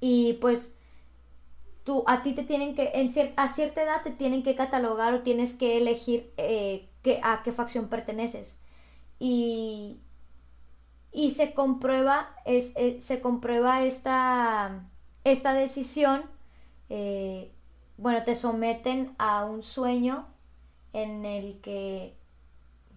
Y 0.00 0.34
pues 0.34 0.76
tú, 1.86 2.04
a 2.06 2.22
ti 2.22 2.34
te 2.34 2.42
tienen 2.42 2.74
que, 2.74 2.90
en 2.94 3.08
a 3.36 3.48
cierta 3.48 3.82
edad 3.82 4.02
te 4.02 4.10
tienen 4.10 4.42
que 4.42 4.56
catalogar 4.56 5.14
o 5.14 5.22
tienes 5.22 5.54
que 5.54 5.78
elegir 5.78 6.34
eh, 6.36 6.90
a 7.22 7.42
qué 7.44 7.52
facción 7.52 7.88
perteneces. 7.88 8.60
Y, 9.18 10.00
y 11.12 11.30
se 11.30 11.54
comprueba, 11.54 12.34
es, 12.44 12.76
eh, 12.76 13.00
se 13.00 13.22
comprueba 13.22 13.84
esta, 13.84 14.90
esta 15.24 15.54
decisión 15.54 16.24
eh, 16.88 17.52
bueno, 17.96 18.22
te 18.24 18.36
someten 18.36 19.14
a 19.18 19.44
un 19.44 19.62
sueño 19.62 20.26
en 20.92 21.24
el 21.24 21.60
que 21.60 22.16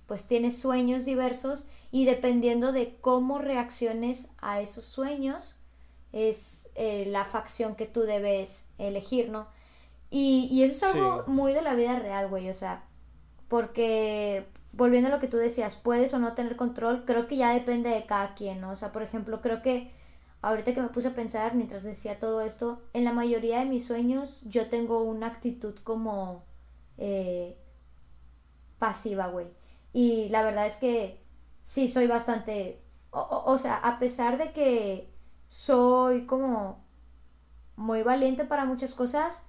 pues 0.06 0.28
tienes 0.28 0.58
sueños 0.58 1.06
diversos 1.06 1.68
y 1.92 2.06
dependiendo 2.06 2.72
de 2.72 2.98
cómo 3.00 3.40
reacciones 3.40 4.32
a 4.40 4.62
esos 4.62 4.86
sueños 4.86 5.59
es 6.12 6.72
eh, 6.76 7.06
la 7.08 7.26
facción 7.26 7.76
que 7.76 7.86
tú 7.86 8.02
debes 8.02 8.70
elegir, 8.78 9.30
¿no? 9.30 9.48
Y, 10.12 10.64
eso 10.64 10.88
es 10.88 10.96
algo 10.96 11.24
muy 11.28 11.54
de 11.54 11.62
la 11.62 11.76
vida 11.76 12.00
real, 12.00 12.30
güey, 12.30 12.50
o 12.50 12.54
sea, 12.54 12.84
porque 13.48 14.48
volviendo 14.72 15.10
a 15.10 15.12
lo 15.12 15.20
que 15.20 15.28
tú 15.28 15.38
decías, 15.38 15.76
puedes 15.76 16.14
o 16.14 16.20
no 16.20 16.34
tener 16.34 16.56
control, 16.56 17.06
creo 17.06 17.28
que 17.28 17.38
ya 17.38 17.54
depende 17.54 17.90
de 17.90 18.06
cada 18.06 18.34
quien, 18.34 18.62
¿no? 18.62 18.72
O 18.72 18.76
sea, 18.76 18.92
por 18.92 19.04
ejemplo, 19.04 19.42
creo 19.42 19.62
que 19.62 19.92
ahorita 20.42 20.74
que 20.74 20.82
me 20.82 20.90
puse 20.90 21.10
a 21.10 21.16
pensar 21.16 21.56
mientras 21.56 21.84
decía 21.84 22.20
todo 22.20 22.42
esto, 22.42 22.82
en 22.94 23.04
la 23.04 23.14
mayoría 23.14 23.60
de 23.60 23.66
mis 23.66 23.86
sueños 23.86 24.42
yo 24.46 24.70
tengo 24.70 25.04
una 25.04 25.28
actitud 25.28 25.76
como 25.84 26.44
eh, 26.98 27.58
pasiva, 28.80 29.28
güey. 29.28 29.48
Y 29.94 30.30
la 30.30 30.44
verdad 30.44 30.66
es 30.66 30.78
que 30.78 31.22
sí 31.64 31.88
soy 31.88 32.08
bastante 32.08 32.82
o, 33.12 33.20
o, 33.20 33.52
o 33.54 33.58
sea, 33.58 33.76
a 33.78 34.00
pesar 34.00 34.38
de 34.38 34.52
que 34.54 35.10
soy 35.50 36.26
como 36.26 36.82
muy 37.76 38.04
valiente 38.04 38.46
para 38.46 38.64
muchas 38.66 38.94
cosas, 38.94 39.44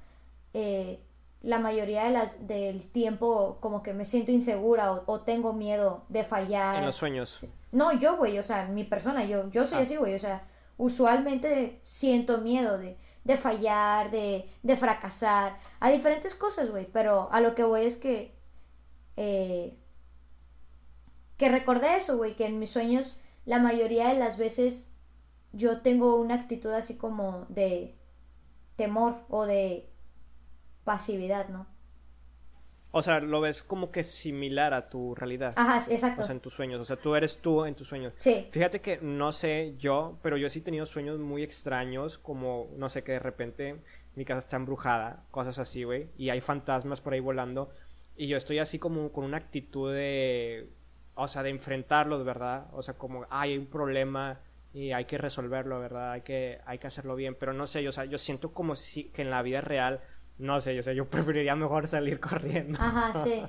eh, 0.54 1.00
la 1.42 1.58
mayoría 1.58 2.04
de 2.04 2.10
las, 2.10 2.46
del 2.48 2.90
tiempo 2.90 3.58
como 3.60 3.82
que 3.82 3.92
me 3.94 4.04
siento 4.04 4.32
insegura 4.32 4.92
o, 4.92 5.04
o 5.06 5.20
tengo 5.20 5.52
miedo 5.52 6.04
de 6.08 6.24
fallar. 6.24 6.76
En 6.78 6.86
los 6.86 6.96
sueños. 6.96 7.46
No, 7.70 7.92
yo, 7.92 8.16
güey, 8.16 8.38
o 8.38 8.42
sea, 8.42 8.66
mi 8.66 8.82
persona, 8.84 9.24
yo, 9.24 9.48
yo 9.50 9.64
soy 9.66 9.78
Ah. 9.78 9.82
así, 9.82 9.96
güey, 9.96 10.14
o 10.14 10.18
sea, 10.18 10.42
usualmente 10.76 11.78
siento 11.82 12.38
miedo 12.38 12.78
de, 12.78 12.96
de 13.24 13.36
fallar, 13.36 14.10
de, 14.10 14.48
de 14.62 14.76
fracasar, 14.76 15.58
a 15.80 15.90
diferentes 15.90 16.34
cosas, 16.34 16.70
güey, 16.70 16.86
pero 16.90 17.28
a 17.32 17.40
lo 17.40 17.54
que 17.54 17.62
voy 17.64 17.84
es 17.84 17.96
que, 17.96 18.34
eh, 19.16 19.76
que 21.36 21.48
recordé 21.48 21.96
eso, 21.96 22.16
güey, 22.16 22.36
que 22.36 22.46
en 22.46 22.58
mis 22.58 22.70
sueños 22.70 23.20
la 23.46 23.58
mayoría 23.58 24.08
de 24.08 24.18
las 24.18 24.36
veces 24.36 24.89
yo 25.52 25.80
tengo 25.80 26.16
una 26.16 26.34
actitud 26.34 26.70
así 26.72 26.96
como 26.96 27.46
de 27.48 27.94
temor 28.76 29.16
o 29.28 29.46
de 29.46 29.88
pasividad, 30.84 31.48
¿no? 31.48 31.66
O 32.92 33.02
sea, 33.02 33.20
lo 33.20 33.40
ves 33.40 33.62
como 33.62 33.92
que 33.92 34.02
similar 34.02 34.74
a 34.74 34.88
tu 34.88 35.14
realidad. 35.14 35.54
Ajá, 35.56 35.76
exacto. 35.92 36.22
O 36.22 36.24
sea, 36.24 36.34
en 36.34 36.40
tus 36.40 36.54
sueños. 36.54 36.80
O 36.80 36.84
sea, 36.84 36.96
tú 36.96 37.14
eres 37.14 37.38
tú 37.38 37.64
en 37.64 37.76
tus 37.76 37.86
sueños. 37.88 38.14
Sí, 38.16 38.48
Fíjate 38.50 38.80
que 38.80 38.98
no 39.00 39.30
sé 39.30 39.74
yo, 39.78 40.18
pero 40.22 40.36
yo 40.36 40.50
sí 40.50 40.58
he 40.58 40.62
tenido 40.62 40.86
sueños 40.86 41.20
muy 41.20 41.44
extraños, 41.44 42.18
como, 42.18 42.68
no 42.76 42.88
sé, 42.88 43.04
que 43.04 43.12
de 43.12 43.20
repente 43.20 43.80
mi 44.16 44.24
casa 44.24 44.40
está 44.40 44.56
embrujada, 44.56 45.24
cosas 45.30 45.60
así, 45.60 45.84
güey, 45.84 46.08
y 46.16 46.30
hay 46.30 46.40
fantasmas 46.40 47.00
por 47.00 47.12
ahí 47.12 47.20
volando, 47.20 47.70
y 48.16 48.26
yo 48.26 48.36
estoy 48.36 48.58
así 48.58 48.80
como 48.80 49.12
con 49.12 49.24
una 49.24 49.36
actitud 49.36 49.92
de, 49.94 50.68
o 51.14 51.28
sea, 51.28 51.44
de 51.44 51.50
enfrentarlos, 51.50 52.24
¿verdad? 52.24 52.66
O 52.72 52.82
sea, 52.82 52.94
como, 52.94 53.24
"Ay, 53.30 53.52
hay 53.52 53.58
un 53.58 53.66
problema 53.66 54.40
y 54.72 54.92
hay 54.92 55.04
que 55.06 55.18
resolverlo, 55.18 55.80
¿verdad? 55.80 56.12
Hay 56.12 56.22
que, 56.22 56.60
hay 56.66 56.78
que 56.78 56.86
hacerlo 56.86 57.16
bien, 57.16 57.34
pero 57.38 57.52
no 57.52 57.66
sé, 57.66 57.82
yo, 57.82 57.90
o 57.90 57.92
sea, 57.92 58.04
yo 58.04 58.18
siento 58.18 58.52
como 58.52 58.76
si 58.76 59.04
que 59.10 59.22
en 59.22 59.30
la 59.30 59.42
vida 59.42 59.60
real, 59.60 60.00
no 60.38 60.60
sé, 60.60 60.74
yo 60.76 60.82
sé, 60.82 60.94
yo 60.94 61.08
preferiría 61.10 61.56
mejor 61.56 61.88
salir 61.88 62.20
corriendo. 62.20 62.78
ajá, 62.78 63.12
sí. 63.14 63.46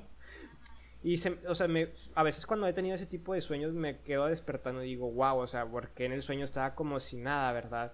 Y, 1.03 1.17
se, 1.17 1.39
o 1.47 1.55
sea, 1.55 1.67
me, 1.67 1.89
a 2.15 2.23
veces 2.23 2.45
cuando 2.45 2.67
he 2.67 2.73
tenido 2.73 2.95
ese 2.95 3.07
tipo 3.07 3.33
de 3.33 3.41
sueños 3.41 3.73
me 3.73 4.01
quedo 4.01 4.27
despertando 4.27 4.83
y 4.83 4.87
digo, 4.89 5.11
wow, 5.11 5.37
o 5.39 5.47
sea, 5.47 5.65
porque 5.69 6.05
en 6.05 6.11
el 6.11 6.21
sueño 6.21 6.43
estaba 6.43 6.75
como 6.75 6.99
si 6.99 7.17
nada, 7.17 7.51
¿verdad? 7.53 7.93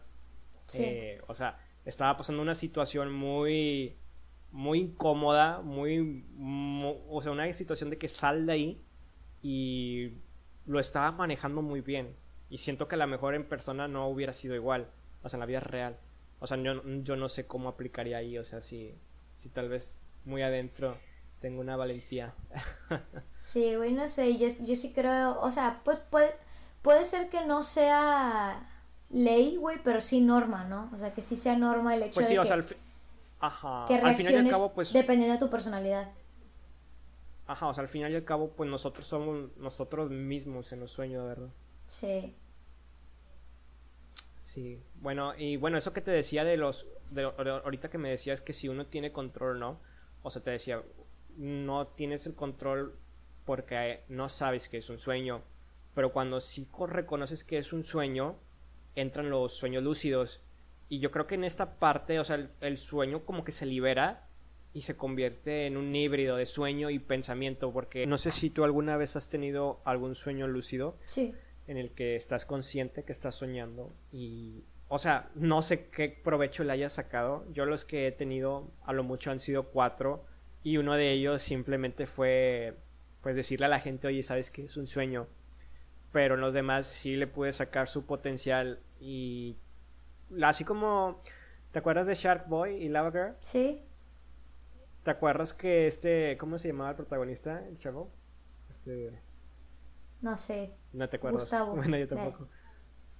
Sí. 0.67 0.83
Eh, 0.83 1.21
o 1.27 1.35
sea, 1.35 1.59
estaba 1.85 2.17
pasando 2.17 2.41
una 2.41 2.55
situación 2.55 3.13
muy, 3.13 3.97
muy 4.51 4.79
incómoda, 4.79 5.61
muy, 5.61 6.01
mu- 6.35 6.97
o 7.09 7.21
sea, 7.21 7.31
una 7.31 7.51
situación 7.53 7.89
de 7.91 7.97
que 7.97 8.09
sal 8.09 8.45
de 8.45 8.53
ahí 8.53 8.85
y 9.41 10.13
lo 10.65 10.79
estaba 10.79 11.11
manejando 11.11 11.61
muy 11.61 11.81
bien. 11.81 12.15
Y 12.49 12.59
siento 12.59 12.87
que 12.87 12.95
a 12.95 12.97
lo 12.97 13.07
mejor 13.07 13.35
en 13.35 13.47
persona 13.47 13.87
no 13.87 14.07
hubiera 14.07 14.33
sido 14.33 14.55
igual, 14.55 14.89
o 15.23 15.29
sea, 15.29 15.37
en 15.37 15.41
la 15.41 15.45
vida 15.45 15.59
real. 15.59 15.99
O 16.39 16.47
sea, 16.47 16.57
yo, 16.57 16.81
yo 17.03 17.15
no 17.15 17.29
sé 17.29 17.47
cómo 17.47 17.69
aplicaría 17.69 18.17
ahí, 18.17 18.37
o 18.37 18.43
sea, 18.45 18.61
si, 18.61 18.95
si 19.35 19.49
tal 19.49 19.69
vez 19.69 19.99
muy 20.25 20.41
adentro 20.43 21.01
tengo 21.39 21.61
una 21.61 21.75
valentía. 21.77 22.35
Sí, 23.39 23.75
güey, 23.75 23.93
no 23.93 24.07
sé, 24.07 24.37
yo, 24.37 24.47
yo 24.65 24.75
sí 24.75 24.93
creo, 24.93 25.39
o 25.41 25.51
sea, 25.51 25.81
pues 25.83 25.99
puede, 25.99 26.33
puede 26.81 27.05
ser 27.05 27.29
que 27.29 27.45
no 27.45 27.63
sea 27.63 28.69
ley, 29.09 29.55
güey, 29.57 29.77
pero 29.83 30.01
sí 30.01 30.21
norma, 30.21 30.65
¿no? 30.65 30.89
O 30.93 30.97
sea, 30.97 31.13
que 31.13 31.21
sí 31.21 31.35
sea 31.35 31.55
norma 31.57 31.95
el 31.95 32.03
hecho 32.03 32.21
Pues 32.21 32.27
de 32.27 32.33
sí, 32.33 32.37
o 32.37 32.43
que, 32.43 32.45
sea, 32.45 32.55
al, 32.55 32.65
ajá, 33.39 33.85
que 33.87 33.95
al 33.95 34.13
final 34.15 34.35
y 34.35 34.37
al 34.37 34.45
reacciones 34.45 34.51
cabo, 34.51 34.73
pues, 34.73 34.93
dependiendo 34.93 35.33
de 35.33 35.39
tu 35.39 35.49
personalidad. 35.49 36.11
ajá, 37.45 37.67
o 37.67 37.73
sea, 37.73 37.81
al 37.81 37.87
final 37.89 38.11
y 38.11 38.15
al 38.15 38.23
cabo, 38.25 38.51
pues 38.51 38.69
nosotros 38.69 39.07
somos 39.07 39.55
nosotros 39.57 40.09
mismos 40.11 40.71
en 40.71 40.79
los 40.81 40.91
sueños, 40.91 41.25
¿verdad? 41.25 41.49
Sí, 41.87 42.35
Sí, 44.43 44.81
bueno, 45.01 45.33
y 45.37 45.57
bueno, 45.57 45.77
eso 45.77 45.91
que 45.93 46.01
te 46.01 46.11
decía 46.11 46.43
de 46.45 46.55
los, 46.57 46.87
de, 47.11 47.23
ahorita 47.23 47.89
que 47.89 47.97
me 47.97 48.09
decías 48.09 48.41
que 48.41 48.53
si 48.53 48.69
uno 48.69 48.85
tiene 48.87 49.11
control 49.11 49.59
no, 49.59 49.79
o 50.23 50.29
sea, 50.29 50.41
te 50.41 50.51
decía, 50.51 50.81
no 51.35 51.87
tienes 51.87 52.25
el 52.27 52.35
control 52.35 52.97
porque 53.45 54.03
no 54.07 54.29
sabes 54.29 54.69
que 54.69 54.77
es 54.77 54.89
un 54.89 54.99
sueño, 54.99 55.43
pero 55.93 56.13
cuando 56.13 56.39
sí 56.39 56.65
co- 56.71 56.87
reconoces 56.87 57.43
que 57.43 57.57
es 57.57 57.73
un 57.73 57.83
sueño, 57.83 58.37
entran 58.95 59.29
los 59.29 59.53
sueños 59.53 59.83
lúcidos, 59.83 60.41
y 60.89 60.99
yo 60.99 61.11
creo 61.11 61.27
que 61.27 61.35
en 61.35 61.43
esta 61.43 61.77
parte, 61.77 62.17
o 62.19 62.23
sea, 62.23 62.37
el, 62.37 62.49
el 62.61 62.77
sueño 62.77 63.25
como 63.25 63.43
que 63.43 63.51
se 63.51 63.65
libera 63.65 64.29
y 64.73 64.81
se 64.81 64.95
convierte 64.95 65.65
en 65.65 65.75
un 65.75 65.93
híbrido 65.93 66.37
de 66.37 66.45
sueño 66.45 66.89
y 66.89 66.99
pensamiento, 66.99 67.73
porque 67.73 68.05
no 68.05 68.17
sé 68.17 68.31
si 68.31 68.49
tú 68.49 68.63
alguna 68.63 68.95
vez 68.95 69.17
has 69.17 69.27
tenido 69.27 69.81
algún 69.83 70.15
sueño 70.15 70.47
lúcido, 70.47 70.95
sí, 71.05 71.35
en 71.67 71.77
el 71.77 71.91
que 71.91 72.15
estás 72.15 72.45
consciente 72.45 73.03
que 73.03 73.11
estás 73.11 73.35
soñando 73.35 73.93
y 74.11 74.63
o 74.87 74.97
sea 74.97 75.29
no 75.35 75.61
sé 75.61 75.87
qué 75.89 76.09
provecho 76.09 76.63
le 76.63 76.73
hayas 76.73 76.93
sacado 76.93 77.45
yo 77.51 77.65
los 77.65 77.85
que 77.85 78.07
he 78.07 78.11
tenido 78.11 78.71
a 78.85 78.93
lo 78.93 79.03
mucho 79.03 79.31
han 79.31 79.39
sido 79.39 79.67
cuatro 79.67 80.25
y 80.63 80.77
uno 80.77 80.95
de 80.95 81.11
ellos 81.11 81.41
simplemente 81.41 82.05
fue 82.05 82.77
pues 83.21 83.35
decirle 83.35 83.65
a 83.65 83.69
la 83.69 83.81
gente 83.81 84.07
oye 84.07 84.23
sabes 84.23 84.49
que 84.49 84.63
es 84.63 84.77
un 84.77 84.87
sueño 84.87 85.27
pero 86.11 86.35
en 86.35 86.41
los 86.41 86.53
demás 86.53 86.87
sí 86.87 87.15
le 87.15 87.27
pude 87.27 87.51
sacar 87.51 87.89
su 87.89 88.05
potencial 88.05 88.79
y 88.99 89.57
así 90.41 90.63
como 90.63 91.21
¿te 91.71 91.79
acuerdas 91.79 92.07
de 92.07 92.15
Shark 92.15 92.47
Boy 92.47 92.75
y 92.75 92.87
Lava 92.87 93.11
Girl? 93.11 93.35
sí, 93.41 93.83
¿te 95.03 95.11
acuerdas 95.11 95.53
que 95.53 95.85
este 95.87 96.37
¿cómo 96.37 96.57
se 96.57 96.69
llamaba 96.69 96.91
el 96.91 96.95
protagonista 96.95 97.65
el 97.67 97.77
chavo? 97.77 98.09
este 98.71 99.21
no 100.21 100.37
sé, 100.37 100.75
no 100.93 101.07
te 101.09 101.17
acuerdas 101.17 101.41
Gustavo. 101.43 101.75
bueno 101.75 101.97
yo 101.97 102.07
tampoco 102.07 102.47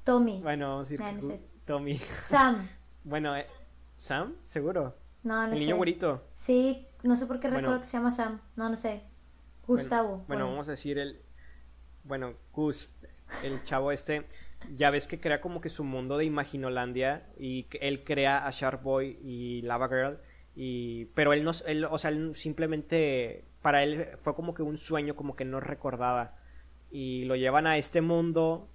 Tommy, 0.04 0.42
Bueno, 0.42 0.70
vamos 0.70 0.90
a 0.90 0.94
ir 0.94 1.00
Nah, 1.02 1.12
no 1.12 1.22
sé. 1.22 1.42
Tommy. 1.66 1.98
Sam, 2.22 2.56
Bueno, 3.04 3.36
eh, 3.36 3.46
¿Sam? 3.98 4.36
¿Seguro? 4.44 4.96
no, 5.24 5.48
no 5.48 5.52
el 5.52 5.58
sé. 5.58 5.66
niño 5.66 5.76
güerito. 5.76 6.24
Sí, 6.34 6.88
no 7.04 7.16
sé 7.18 7.26
por 7.26 7.40
qué 7.42 7.48
Bueno. 7.48 7.60
recuerdo 7.60 7.80
que 7.82 7.88
se 7.88 7.98
llama 7.98 8.12
Sam, 8.12 8.40
no, 8.56 8.70
no 8.70 8.76
sé. 8.78 9.04
Gustavo. 9.66 10.10
Bueno, 10.10 10.26
bueno. 10.28 10.48
vamos 10.52 10.68
a 10.70 10.72
decir 10.72 10.98
el... 10.98 11.22
Bueno, 12.06 12.36
Gus, 12.54 12.90
el 13.44 13.62
chavo 13.64 13.92
este, 13.92 14.26
ya 14.78 14.92
ves 14.92 15.08
que 15.08 15.20
crea 15.20 15.42
como 15.42 15.60
que 15.60 15.68
su 15.68 15.84
mundo 15.84 16.18
de 16.18 16.24
Imaginolandia 16.24 17.28
y 17.38 17.64
que 17.64 17.80
él 17.80 18.06
crea 18.06 18.48
a 18.48 18.52
Shark 18.52 18.82
Boy 18.82 19.20
y 19.22 19.62
Lava 19.64 19.90
Girl 19.90 20.20
y... 20.56 21.06
Pero 21.16 21.34
él 21.34 21.44
no... 21.44 21.52
Él, 21.66 21.84
o 21.84 21.98
sea, 21.98 22.12
él 22.12 22.34
simplemente... 22.36 23.44
Para 23.62 23.84
él 23.84 24.08
fue 24.22 24.34
como 24.36 24.54
que 24.54 24.62
un 24.64 24.78
sueño 24.78 25.18
como 25.18 25.36
que 25.36 25.44
no 25.44 25.60
recordaba 25.60 26.37
y 26.92 27.26
lo 27.26 27.36
llevan 27.36 27.68
a 27.68 27.78
este 27.78 28.02
mundo 28.02 28.70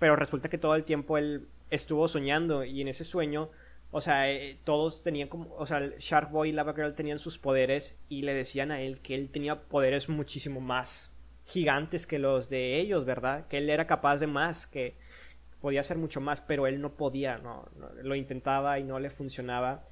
pero 0.00 0.16
resulta 0.16 0.48
que 0.48 0.58
todo 0.58 0.74
el 0.74 0.82
tiempo 0.82 1.18
él 1.18 1.46
estuvo 1.70 2.08
soñando 2.08 2.64
y 2.64 2.80
en 2.80 2.88
ese 2.88 3.04
sueño, 3.04 3.50
o 3.92 4.00
sea, 4.00 4.32
eh, 4.32 4.58
todos 4.64 5.04
tenían 5.04 5.28
como, 5.28 5.54
o 5.54 5.66
sea, 5.66 5.78
el 5.78 5.98
Shark 5.98 6.30
Boy 6.32 6.48
y 6.48 6.52
Lava 6.52 6.72
Girl 6.74 6.94
tenían 6.94 7.20
sus 7.20 7.38
poderes 7.38 7.96
y 8.08 8.22
le 8.22 8.34
decían 8.34 8.72
a 8.72 8.80
él 8.80 9.00
que 9.02 9.14
él 9.14 9.28
tenía 9.28 9.62
poderes 9.68 10.08
muchísimo 10.08 10.60
más 10.60 11.14
gigantes 11.44 12.06
que 12.06 12.18
los 12.18 12.48
de 12.48 12.80
ellos, 12.80 13.04
¿verdad? 13.04 13.46
Que 13.48 13.58
él 13.58 13.68
era 13.68 13.86
capaz 13.86 14.18
de 14.18 14.26
más, 14.26 14.66
que 14.66 14.96
podía 15.60 15.80
hacer 15.80 15.98
mucho 15.98 16.22
más, 16.22 16.40
pero 16.40 16.66
él 16.66 16.80
no 16.80 16.94
podía, 16.94 17.36
no, 17.36 17.68
no, 17.76 17.90
lo 18.02 18.14
intentaba 18.14 18.78
y 18.78 18.84
no 18.84 18.98
le 19.00 19.10
funcionaba 19.10 19.84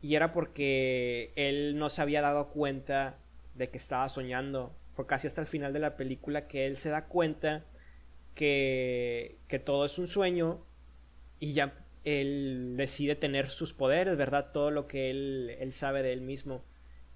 y 0.00 0.14
era 0.14 0.32
porque 0.32 1.32
él 1.34 1.76
no 1.76 1.90
se 1.90 2.00
había 2.00 2.22
dado 2.22 2.50
cuenta 2.50 3.18
de 3.56 3.68
que 3.70 3.78
estaba 3.78 4.08
soñando. 4.08 4.72
Fue 4.98 5.06
casi 5.06 5.28
hasta 5.28 5.40
el 5.40 5.46
final 5.46 5.72
de 5.72 5.78
la 5.78 5.96
película 5.96 6.48
que 6.48 6.66
él 6.66 6.76
se 6.76 6.90
da 6.90 7.04
cuenta 7.04 7.62
que, 8.34 9.38
que 9.46 9.60
todo 9.60 9.84
es 9.84 9.96
un 9.96 10.08
sueño 10.08 10.64
y 11.38 11.52
ya 11.52 11.72
él 12.02 12.74
decide 12.76 13.14
tener 13.14 13.48
sus 13.48 13.72
poderes, 13.72 14.16
¿verdad? 14.16 14.50
Todo 14.52 14.72
lo 14.72 14.88
que 14.88 15.08
él, 15.10 15.56
él 15.60 15.72
sabe 15.72 16.02
de 16.02 16.12
él 16.12 16.20
mismo. 16.20 16.64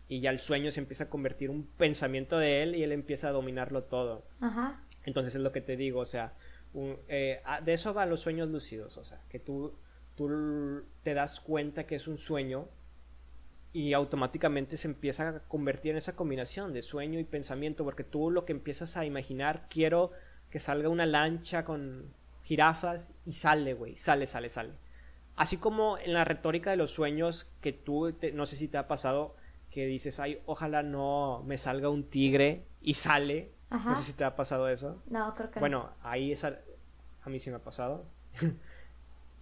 Y 0.09 0.21
ya 0.21 0.31
el 0.31 0.39
sueño 0.39 0.71
se 0.71 0.79
empieza 0.79 1.05
a 1.05 1.11
convertir 1.11 1.51
en 1.51 1.57
un 1.57 1.67
pensamiento 1.67 2.39
de 2.39 2.63
él 2.63 2.77
y 2.77 2.85
él 2.85 2.93
empieza 2.93 3.31
a 3.31 3.33
dominarlo 3.33 3.83
todo. 3.83 4.25
Ajá, 4.41 4.81
Entonces 5.05 5.35
es 5.35 5.41
lo 5.41 5.51
que 5.51 5.61
te 5.61 5.77
digo, 5.77 5.99
o 5.99 6.05
sea, 6.05 6.35
un- 6.75 6.99
eh, 7.09 7.41
de 7.65 7.73
eso 7.73 7.93
van 7.95 8.11
los 8.11 8.21
sueños 8.21 8.49
lúcidos, 8.49 8.97
o 8.97 9.05
sea, 9.05 9.21
que 9.29 9.41
tú, 9.41 9.75
tú 10.15 10.85
te 11.03 11.15
das 11.15 11.41
cuenta 11.41 11.85
que 11.85 11.97
es 11.97 12.07
un 12.07 12.17
sueño 12.17 12.69
y 13.73 13.93
automáticamente 13.95 14.77
se 14.77 14.89
empieza 14.89 15.29
a 15.29 15.39
convertir 15.41 15.93
en 15.93 15.97
esa 15.97 16.15
combinación 16.15 16.73
de 16.73 16.83
sueño 16.83 17.19
y 17.19 17.25
pensamiento, 17.25 17.85
porque 17.85 18.05
tú 18.05 18.31
lo 18.31 18.45
que 18.45 18.53
empiezas 18.53 18.97
a 18.97 19.05
imaginar, 19.07 19.67
quiero 19.71 20.11
que 20.51 20.61
salga 20.61 20.89
una 20.91 21.07
lancha 21.07 21.65
con 21.65 22.13
jirafas 22.45 23.13
y 23.25 23.33
sale, 23.33 23.73
güey, 23.75 23.97
sale, 23.97 24.27
sale, 24.27 24.49
sale. 24.51 24.73
Así 25.37 25.57
como 25.57 25.97
en 25.97 26.13
la 26.13 26.25
retórica 26.25 26.71
de 26.71 26.77
los 26.77 26.91
sueños 26.91 27.47
que 27.63 27.73
tú, 27.73 28.13
te- 28.13 28.33
no 28.33 28.45
sé 28.45 28.57
si 28.57 28.69
te 28.69 28.77
ha 28.77 28.87
pasado, 28.89 29.35
que 29.71 29.87
dices, 29.87 30.21
ay, 30.21 30.43
ojalá 30.45 30.83
no 30.83 31.43
me 31.47 31.57
salga 31.57 31.89
un 31.89 32.05
tigre 32.05 32.67
y 32.83 32.93
sale. 32.95 33.53
Ajá. 33.71 33.93
No 33.93 33.97
sé 33.97 34.03
si 34.03 34.13
te 34.13 34.25
ha 34.25 34.37
pasado 34.37 34.69
eso. 34.69 35.03
no, 35.09 35.33
creo 35.33 35.49
que 35.51 35.55
no. 35.57 35.61
Bueno, 35.61 35.91
ahí 36.03 36.33
es 36.33 36.45
a, 36.45 36.59
a 37.23 37.31
mí 37.31 37.39
sí 37.41 37.49
me 37.49 37.57
ha 37.57 37.65
pasado. 37.65 38.05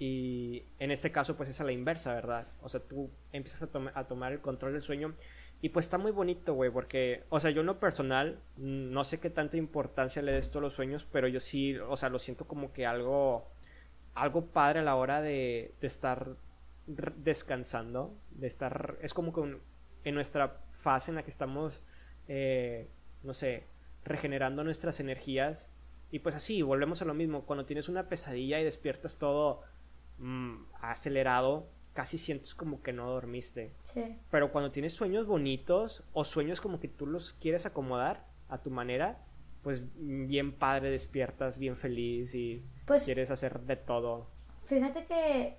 y 0.01 0.65
en 0.81 0.91
este 0.91 1.13
caso, 1.13 1.37
pues 1.37 1.51
es 1.51 1.61
a 1.61 1.65
la 1.65 1.73
inversa, 1.73 2.15
¿verdad? 2.15 2.49
O 2.63 2.69
sea, 2.71 2.81
tú 2.81 3.11
empiezas 3.33 3.63
a, 3.63 3.69
toma- 3.69 3.93
a 3.95 4.09
tomar 4.09 4.33
el 4.33 4.41
control 4.41 4.73
del 4.73 4.83
sueño 4.83 5.15
Y 5.63 5.69
pues 5.71 5.87
está 5.87 5.99
muy 5.99 6.11
bonito, 6.13 6.55
güey, 6.55 6.71
porque, 6.71 7.25
o 7.31 7.39
sea, 7.41 7.51
yo 7.53 7.61
en 7.61 7.67
lo 7.69 7.79
personal, 7.81 8.41
mm, 8.57 8.93
no 8.93 9.05
sé 9.05 9.21
qué 9.21 9.31
tanta 9.31 9.59
importancia 9.59 10.23
le 10.23 10.33
des 10.33 10.47
esto 10.47 10.59
a 10.61 10.63
los 10.63 10.73
sueños, 10.75 11.07
pero 11.13 11.29
yo 11.29 11.39
sí, 11.41 11.77
o 11.79 11.97
sea, 11.99 12.09
lo 12.09 12.19
siento 12.19 12.47
como 12.49 12.73
que 12.73 12.87
algo, 12.87 13.47
algo 14.15 14.47
padre 14.47 14.81
a 14.81 14.83
la 14.85 14.97
hora 14.97 15.21
de, 15.23 15.75
de 15.81 15.87
estar 15.87 16.37
descansando, 16.87 18.17
de 18.31 18.47
estar, 18.47 18.97
es 19.03 19.15
como 19.15 19.33
que 19.33 19.59
en 20.05 20.15
nuestra 20.15 20.61
fase 20.79 21.11
en 21.11 21.17
la 21.17 21.23
que 21.23 21.31
estamos, 21.31 21.83
eh, 22.29 22.89
no 23.23 23.35
sé, 23.35 23.65
regenerando 24.05 24.65
nuestras 24.65 25.01
energías, 25.01 25.71
y 26.11 26.21
pues 26.21 26.35
así, 26.35 26.63
volvemos 26.63 27.03
a 27.03 27.05
lo 27.05 27.15
mismo, 27.15 27.45
cuando 27.45 27.67
tienes 27.67 27.89
una 27.89 28.09
pesadilla 28.09 28.61
y 28.61 28.65
despiertas 28.65 29.17
todo 29.19 29.63
mm, 30.21 30.67
acelerado, 30.81 31.69
casi 31.93 32.19
sientes 32.19 32.55
como 32.55 32.83
que 32.83 32.93
no 32.93 33.11
dormiste. 33.11 33.75
Sí. 33.85 34.17
Pero 34.31 34.53
cuando 34.53 34.71
tienes 34.71 34.93
sueños 34.93 35.27
bonitos 35.27 36.05
o 36.13 36.25
sueños 36.25 36.61
como 36.61 36.81
que 36.81 36.89
tú 36.89 37.07
los 37.07 37.33
quieres 37.35 37.67
acomodar 37.67 38.27
a 38.49 38.59
tu 38.59 38.71
manera, 38.71 39.19
pues 39.63 39.83
bien 39.97 40.53
padre 40.53 40.91
despiertas, 40.91 41.59
bien 41.59 41.77
feliz 41.77 42.35
y 42.35 42.65
pues, 42.87 43.05
quieres 43.05 43.31
hacer 43.31 43.61
de 43.61 43.77
todo. 43.77 44.29
Fíjate 44.65 45.05
que 45.05 45.59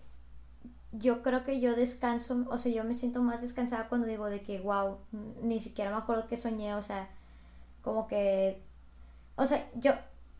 yo 0.91 1.21
creo 1.21 1.43
que 1.43 1.59
yo 1.59 1.75
descanso, 1.75 2.45
o 2.49 2.57
sea, 2.57 2.71
yo 2.71 2.83
me 2.83 2.93
siento 2.93 3.21
más 3.21 3.41
descansada 3.41 3.87
cuando 3.87 4.07
digo 4.07 4.29
de 4.29 4.41
que, 4.41 4.59
wow, 4.59 4.97
ni 5.41 5.59
siquiera 5.59 5.91
me 5.91 5.97
acuerdo 5.97 6.27
que 6.27 6.37
soñé, 6.37 6.75
o 6.75 6.81
sea, 6.81 7.09
como 7.81 8.07
que, 8.07 8.61
o 9.35 9.45
sea, 9.45 9.69
yo, 9.75 9.93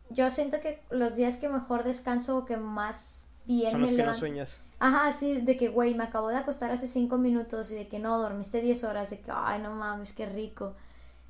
yo 0.10 0.30
siento 0.30 0.60
que 0.60 0.82
los 0.90 1.16
días 1.16 1.38
que 1.38 1.48
mejor 1.48 1.84
descanso 1.84 2.38
o 2.38 2.46
que 2.46 2.58
más 2.58 3.28
bien 3.46 3.72
Son 3.72 3.82
los 3.82 3.92
que 3.92 4.04
no 4.04 4.14
sueñas. 4.14 4.64
Ajá, 4.80 5.12
sí, 5.12 5.42
de 5.42 5.58
que, 5.58 5.68
güey, 5.70 5.94
me 5.94 6.04
acabo 6.04 6.30
de 6.30 6.38
acostar 6.38 6.72
hace 6.72 6.88
cinco 6.88 7.18
minutos 7.18 7.72
y 7.72 7.76
de 7.76 7.88
que 7.88 8.00
no, 8.00 8.20
dormiste 8.20 8.62
diez 8.62 8.84
horas, 8.84 9.10
de 9.12 9.20
que, 9.20 9.32
ay, 9.34 9.62
no 9.62 9.76
mames, 9.76 10.14
qué 10.14 10.26
rico. 10.26 10.76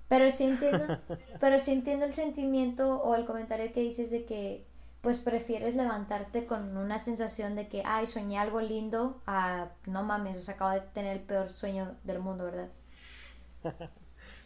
Pero 0.07 0.29
sí 0.31 0.45
entiendo, 0.45 0.85
pero 1.39 1.59
sí 1.59 1.71
entiendo 1.71 2.05
el 2.05 2.13
sentimiento 2.13 3.01
o 3.01 3.15
el 3.15 3.25
comentario 3.25 3.71
que 3.73 3.81
dices 3.81 4.11
de 4.11 4.25
que, 4.25 4.65
pues 5.01 5.19
prefieres 5.19 5.75
levantarte 5.75 6.45
con 6.45 6.77
una 6.77 6.99
sensación 6.99 7.55
de 7.55 7.67
que, 7.67 7.83
ay, 7.85 8.05
soñé 8.07 8.37
algo 8.37 8.61
lindo, 8.61 9.21
a, 9.25 9.69
no 9.85 10.03
mames, 10.03 10.37
o 10.37 10.41
sea, 10.41 10.53
acabo 10.55 10.71
de 10.71 10.81
tener 10.81 11.17
el 11.17 11.23
peor 11.23 11.49
sueño 11.49 11.95
del 12.03 12.19
mundo, 12.19 12.45
¿verdad? 12.45 12.69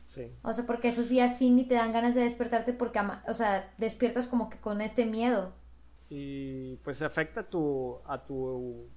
Sí. 0.05 0.31
O 0.43 0.53
sea, 0.53 0.67
porque 0.67 0.87
esos 0.87 1.09
días 1.09 1.35
sí 1.35 1.49
ni 1.49 1.63
te 1.63 1.73
dan 1.73 1.91
ganas 1.91 2.13
de 2.13 2.21
despertarte 2.21 2.73
porque, 2.73 3.01
o 3.27 3.33
sea, 3.33 3.73
despiertas 3.79 4.27
como 4.27 4.51
que 4.51 4.59
con 4.59 4.79
este 4.81 5.05
miedo. 5.05 5.51
Y 6.09 6.75
pues 6.77 7.01
afecta 7.01 7.43
tu, 7.43 7.99
a 8.05 8.23
tu 8.25 8.87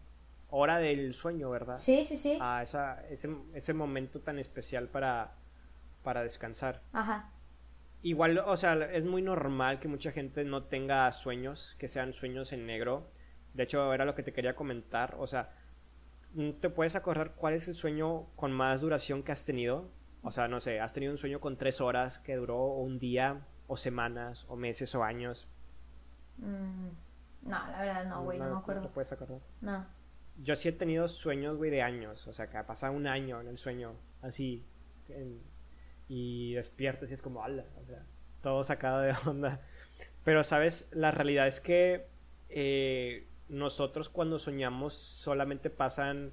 hora 0.51 0.79
del 0.79 1.15
sueño, 1.15 1.51
¿verdad? 1.51 1.79
Sí, 1.79 2.05
sí, 2.05 2.17
sí. 2.17 2.39
A 2.41 2.63
esa, 2.63 3.07
ese, 3.09 3.35
ese 3.55 3.75
momento 3.75 4.21
tan 4.21 4.39
especial 4.39 4.89
para, 4.89 5.35
para 6.03 6.23
descansar. 6.23 6.83
Ajá. 6.93 7.33
Igual, 8.03 8.39
o 8.39 8.57
sea, 8.57 8.75
es 8.93 9.05
muy 9.05 9.23
normal 9.23 9.81
que 9.81 9.89
mucha 9.89 10.13
gente 10.13 10.45
no 10.45 10.65
tenga 10.65 11.11
sueños, 11.13 11.75
que 11.79 11.89
sean 11.89 12.13
sueños 12.13 12.53
en 12.53 12.67
negro. 12.67 13.09
De 13.55 13.65
hecho, 13.65 13.93
era 13.93 14.05
lo 14.05 14.15
que 14.15 14.23
te 14.23 14.33
quería 14.33 14.55
comentar. 14.55 15.17
O 15.19 15.27
sea, 15.27 15.53
¿te 16.61 16.71
puedes 16.71 16.95
acordar 16.95 17.35
cuál 17.35 17.55
es 17.55 17.67
el 17.67 17.75
sueño 17.75 18.27
con 18.37 18.53
más 18.53 18.83
duración 18.83 19.23
que 19.23 19.33
has 19.33 19.45
tenido? 19.45 19.91
O 20.23 20.31
sea, 20.31 20.47
no 20.47 20.61
sé, 20.61 20.81
has 20.81 20.93
tenido 20.93 21.13
un 21.13 21.19
sueño 21.19 21.41
con 21.41 21.57
tres 21.57 21.81
horas 21.81 22.19
que 22.19 22.37
duró 22.37 22.67
un 22.67 22.99
día, 22.99 23.47
o 23.67 23.77
semanas, 23.77 24.47
o 24.49 24.57
meses, 24.57 24.95
o 24.95 25.03
años. 25.03 25.49
Mm, 26.39 26.89
no, 27.43 27.69
la 27.71 27.81
verdad 27.81 28.07
no, 28.07 28.25
güey, 28.25 28.39
no, 28.39 28.51
me 28.51 28.59
acuerdo. 28.59 28.83
¿Te 28.83 28.89
puedes 28.89 29.13
acordar? 29.13 29.41
No 29.61 29.99
yo 30.43 30.57
sí 30.57 30.69
he 30.69 30.73
tenido 30.73 31.09
sueños, 31.09 31.57
güey, 31.57 31.71
de 31.71 31.83
años. 31.83 32.27
O 32.27 32.33
sea, 32.33 32.49
que 32.49 32.57
ha 32.57 32.67
pasado 32.67 32.93
un 32.93 33.07
año 33.07 33.41
en 33.41 33.49
el 33.49 33.59
sueño, 33.59 33.95
así. 34.23 34.65
y 36.09 36.55
despiertas 36.55 37.11
y 37.11 37.15
es 37.15 37.23
como, 37.23 37.43
ala, 37.43 37.65
o 37.83 37.85
sea, 37.85 38.05
todo 38.41 38.63
sacado 38.65 39.01
de 39.01 39.15
onda. 39.27 39.61
Pero, 40.25 40.45
¿sabes? 40.45 40.89
La 40.93 41.11
realidad 41.11 41.49
es 41.49 41.61
que 41.61 42.09
eh, 42.49 43.27
nosotros 43.49 44.09
cuando 44.09 44.39
soñamos 44.39 44.95
solamente 44.95 45.71
pasan 45.71 46.33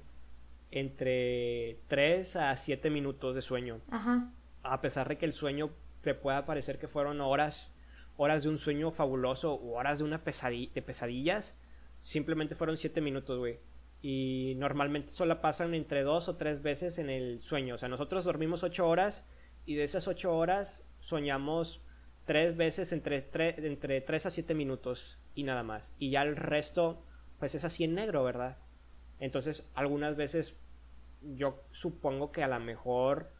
entre 0.70 1.80
3 1.88 2.36
a 2.36 2.56
7 2.56 2.90
minutos 2.90 3.34
de 3.34 3.42
sueño. 3.42 3.80
Ajá. 3.90 4.26
A 4.62 4.80
pesar 4.80 5.08
de 5.08 5.18
que 5.18 5.26
el 5.26 5.32
sueño 5.32 5.70
te 6.02 6.14
pueda 6.14 6.44
parecer 6.44 6.78
que 6.78 6.88
fueron 6.88 7.20
horas, 7.20 7.74
horas 8.16 8.42
de 8.42 8.48
un 8.48 8.58
sueño 8.58 8.90
fabuloso 8.90 9.54
o 9.54 9.78
horas 9.78 9.98
de 9.98 10.04
una 10.04 10.24
pesadilla, 10.24 10.72
de 10.74 10.82
pesadillas, 10.82 11.58
simplemente 12.00 12.54
fueron 12.54 12.76
7 12.76 13.00
minutos, 13.00 13.38
güey 13.38 13.58
y 14.02 14.54
normalmente 14.58 15.10
solo 15.10 15.40
pasan 15.40 15.74
entre 15.74 16.02
dos 16.02 16.28
o 16.28 16.36
tres 16.36 16.62
veces 16.62 16.98
en 16.98 17.10
el 17.10 17.42
sueño. 17.42 17.74
O 17.74 17.78
sea, 17.78 17.88
nosotros 17.88 18.24
dormimos 18.24 18.62
ocho 18.62 18.88
horas 18.88 19.26
y 19.64 19.74
de 19.74 19.84
esas 19.84 20.06
ocho 20.06 20.36
horas 20.36 20.84
soñamos 21.00 21.82
tres 22.24 22.56
veces 22.56 22.92
entre, 22.92 23.24
entre 23.66 24.00
tres 24.00 24.26
a 24.26 24.30
siete 24.30 24.54
minutos 24.54 25.20
y 25.34 25.44
nada 25.44 25.62
más. 25.62 25.92
Y 25.98 26.10
ya 26.10 26.22
el 26.22 26.36
resto, 26.36 27.02
pues 27.38 27.54
es 27.54 27.64
así 27.64 27.84
en 27.84 27.94
negro, 27.94 28.22
¿verdad? 28.22 28.58
Entonces, 29.18 29.68
algunas 29.74 30.14
veces 30.14 30.56
yo 31.22 31.64
supongo 31.72 32.30
que 32.32 32.44
a 32.44 32.48
lo 32.48 32.60
mejor 32.60 33.32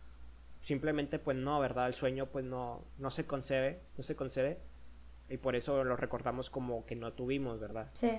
simplemente 0.67 1.21
pues 1.21 1.37
no, 1.37 1.61
¿verdad? 1.61 1.87
El 1.87 1.95
sueño 1.95 2.27
pues 2.27 2.45
no, 2.45 2.83
no 2.99 3.13
se 3.13 3.25
concede, 3.25 3.83
no 3.97 4.03
se 4.03 4.17
concede. 4.17 4.59
Y 5.29 5.37
por 5.37 5.55
eso 5.55 5.85
lo 5.85 5.95
recordamos 5.95 6.51
como 6.51 6.85
que 6.87 6.97
no 6.97 7.13
tuvimos, 7.13 7.61
¿verdad? 7.61 7.89
Sí. 7.93 8.11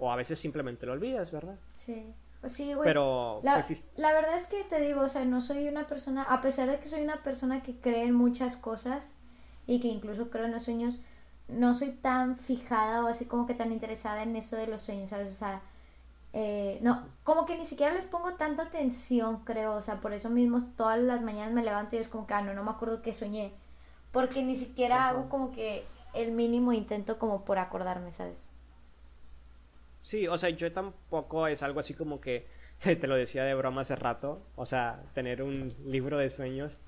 O 0.00 0.10
a 0.10 0.16
veces 0.16 0.40
simplemente 0.40 0.84
lo 0.84 0.94
olvidas, 0.94 1.30
¿verdad? 1.30 1.60
Sí. 1.74 2.12
Sí, 2.46 2.74
güey. 2.74 2.84
Pero. 2.84 3.40
La, 3.44 3.54
pues 3.54 3.84
la 3.94 4.12
verdad 4.12 4.34
es 4.34 4.46
que 4.46 4.64
te 4.64 4.80
digo, 4.80 5.02
o 5.02 5.08
sea, 5.08 5.24
no 5.24 5.40
soy 5.40 5.68
una 5.68 5.86
persona. 5.86 6.24
A 6.24 6.40
pesar 6.40 6.68
de 6.68 6.80
que 6.80 6.86
soy 6.86 7.02
una 7.02 7.22
persona 7.22 7.62
que 7.62 7.78
cree 7.78 8.02
en 8.02 8.14
muchas 8.14 8.56
cosas 8.56 9.14
y 9.68 9.78
que 9.78 9.86
incluso 9.86 10.28
creo 10.28 10.46
en 10.46 10.50
los 10.50 10.64
sueños, 10.64 10.98
no 11.46 11.72
soy 11.72 11.92
tan 11.92 12.34
fijada 12.36 13.04
o 13.04 13.06
así 13.06 13.26
como 13.26 13.46
que 13.46 13.54
tan 13.54 13.70
interesada 13.70 14.24
en 14.24 14.34
eso 14.34 14.56
de 14.56 14.66
los 14.66 14.82
sueños, 14.82 15.10
¿sabes? 15.10 15.28
O 15.28 15.36
sea. 15.36 15.62
Eh, 16.34 16.78
no, 16.80 17.06
como 17.24 17.44
que 17.44 17.58
ni 17.58 17.64
siquiera 17.64 17.92
les 17.92 18.06
pongo 18.06 18.34
tanta 18.34 18.62
atención, 18.62 19.44
creo, 19.44 19.74
o 19.74 19.80
sea, 19.82 20.00
por 20.00 20.14
eso 20.14 20.30
mismo 20.30 20.58
todas 20.76 20.98
las 20.98 21.22
mañanas 21.22 21.52
me 21.52 21.62
levanto 21.62 21.96
y 21.96 21.98
es 21.98 22.08
como 22.08 22.26
que, 22.26 22.34
ah, 22.34 22.40
no, 22.40 22.54
no 22.54 22.64
me 22.64 22.70
acuerdo 22.70 23.02
qué 23.02 23.12
soñé, 23.12 23.52
porque 24.12 24.42
ni 24.42 24.56
siquiera 24.56 25.08
hago 25.08 25.28
como 25.28 25.52
que 25.52 25.84
el 26.14 26.32
mínimo 26.32 26.72
intento 26.72 27.18
como 27.18 27.44
por 27.44 27.58
acordarme, 27.58 28.12
¿sabes? 28.12 28.38
Sí, 30.02 30.26
o 30.26 30.36
sea, 30.38 30.50
yo 30.50 30.72
tampoco 30.72 31.46
es 31.46 31.62
algo 31.62 31.80
así 31.80 31.94
como 31.94 32.20
que 32.20 32.46
te 32.82 33.06
lo 33.06 33.14
decía 33.14 33.44
de 33.44 33.54
broma 33.54 33.82
hace 33.82 33.96
rato, 33.96 34.42
o 34.56 34.66
sea, 34.66 35.02
tener 35.14 35.42
un 35.42 35.74
libro 35.84 36.18
de 36.18 36.28
sueños. 36.28 36.78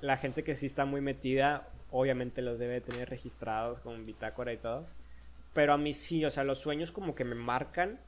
La 0.00 0.16
gente 0.16 0.44
que 0.44 0.56
sí 0.56 0.66
está 0.66 0.84
muy 0.84 1.00
metida, 1.00 1.68
obviamente 1.90 2.42
los 2.42 2.58
debe 2.58 2.80
tener 2.80 3.08
registrados 3.08 3.80
con 3.80 4.04
bitácora 4.06 4.52
y 4.52 4.56
todo. 4.58 4.86
Pero 5.54 5.74
a 5.74 5.78
mí 5.78 5.92
sí, 5.92 6.24
o 6.24 6.30
sea, 6.30 6.44
los 6.44 6.58
sueños 6.58 6.92
como 6.92 7.14
que 7.14 7.24
me 7.24 7.34
marcan, 7.34 8.00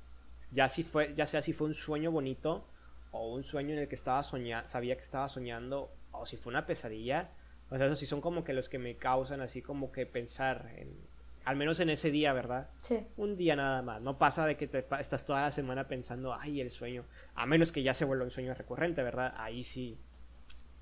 ya 0.55 0.69
si 0.69 0.83
fue, 0.83 1.15
ya 1.15 1.27
sea 1.27 1.43
si 1.43 1.53
fue 1.53 1.67
un 1.67 1.75
sueño 1.75 2.11
bonito 2.11 2.67
o 3.11 3.35
un 3.35 3.45
sueño 3.45 3.75
en 3.75 3.81
el 3.81 3.89
que 3.89 3.95
estaba 3.95 4.23
soñando, 4.23 4.69
sabía 4.69 4.95
que 4.95 5.03
estaba 5.03 5.29
soñando 5.29 5.93
o 6.13 6.25
si 6.27 6.37
fue 6.37 6.51
una 6.51 6.67
pesadilla. 6.67 7.31
O 7.71 7.77
sea, 7.77 7.87
esos 7.87 7.99
sí 7.99 8.07
son 8.07 8.21
como 8.21 8.45
que 8.45 8.53
los 8.53 8.69
que 8.69 8.79
me 8.79 8.97
causan 8.97 9.41
así 9.41 9.63
como 9.63 9.91
que 9.91 10.07
pensar 10.07 10.71
en, 10.77 10.97
al 11.45 11.57
menos 11.57 11.81
en 11.81 11.91
ese 11.91 12.11
día, 12.11 12.33
¿verdad? 12.33 12.71
Sí. 12.83 13.07
Un 13.17 13.37
día 13.37 13.57
nada 13.57 13.83
más. 13.83 14.01
No 14.01 14.19
pasa 14.19 14.47
de 14.47 14.57
que 14.57 14.67
te 14.67 14.87
estás 14.99 15.25
toda 15.25 15.43
la 15.43 15.51
semana 15.51 15.89
pensando, 15.89 16.35
ay, 16.35 16.61
el 16.61 16.71
sueño. 16.71 17.05
A 17.35 17.47
menos 17.47 17.73
que 17.73 17.83
ya 17.83 17.95
se 17.95 18.05
vuelva 18.05 18.25
un 18.25 18.31
sueño 18.31 18.55
recurrente, 18.55 19.03
¿verdad? 19.03 19.35
Ahí 19.37 19.65
sí. 19.65 19.99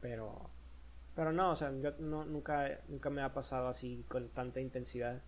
Pero. 0.01 0.51
Pero 1.15 1.33
no, 1.33 1.51
o 1.51 1.57
sea, 1.57 1.73
yo 1.81 1.93
no, 1.99 2.25
nunca, 2.25 2.81
nunca 2.89 3.11
me 3.11 3.23
ha 3.23 3.33
pasado 3.33 3.69
así 3.69 4.05
con 4.09 4.29
tanta 4.31 4.61
intensidad. 4.61 5.23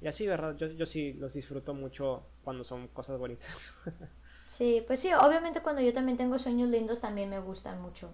Y, 0.00 0.08
así, 0.08 0.26
¿verdad? 0.26 0.56
Yo, 0.56 0.66
yo 0.68 0.86
sí 0.86 1.14
los 1.14 1.34
disfruto 1.34 1.74
mucho 1.74 2.22
cuando 2.44 2.64
son 2.64 2.88
cosas 2.88 3.18
bonitas. 3.18 3.74
sí, 4.48 4.84
pues 4.86 5.00
sí, 5.00 5.12
obviamente 5.12 5.60
cuando 5.60 5.82
yo 5.82 5.92
también 5.92 6.18
tengo 6.18 6.38
sueños 6.38 6.68
lindos 6.68 7.00
también 7.00 7.30
me 7.30 7.40
gustan 7.40 7.80
mucho. 7.80 8.10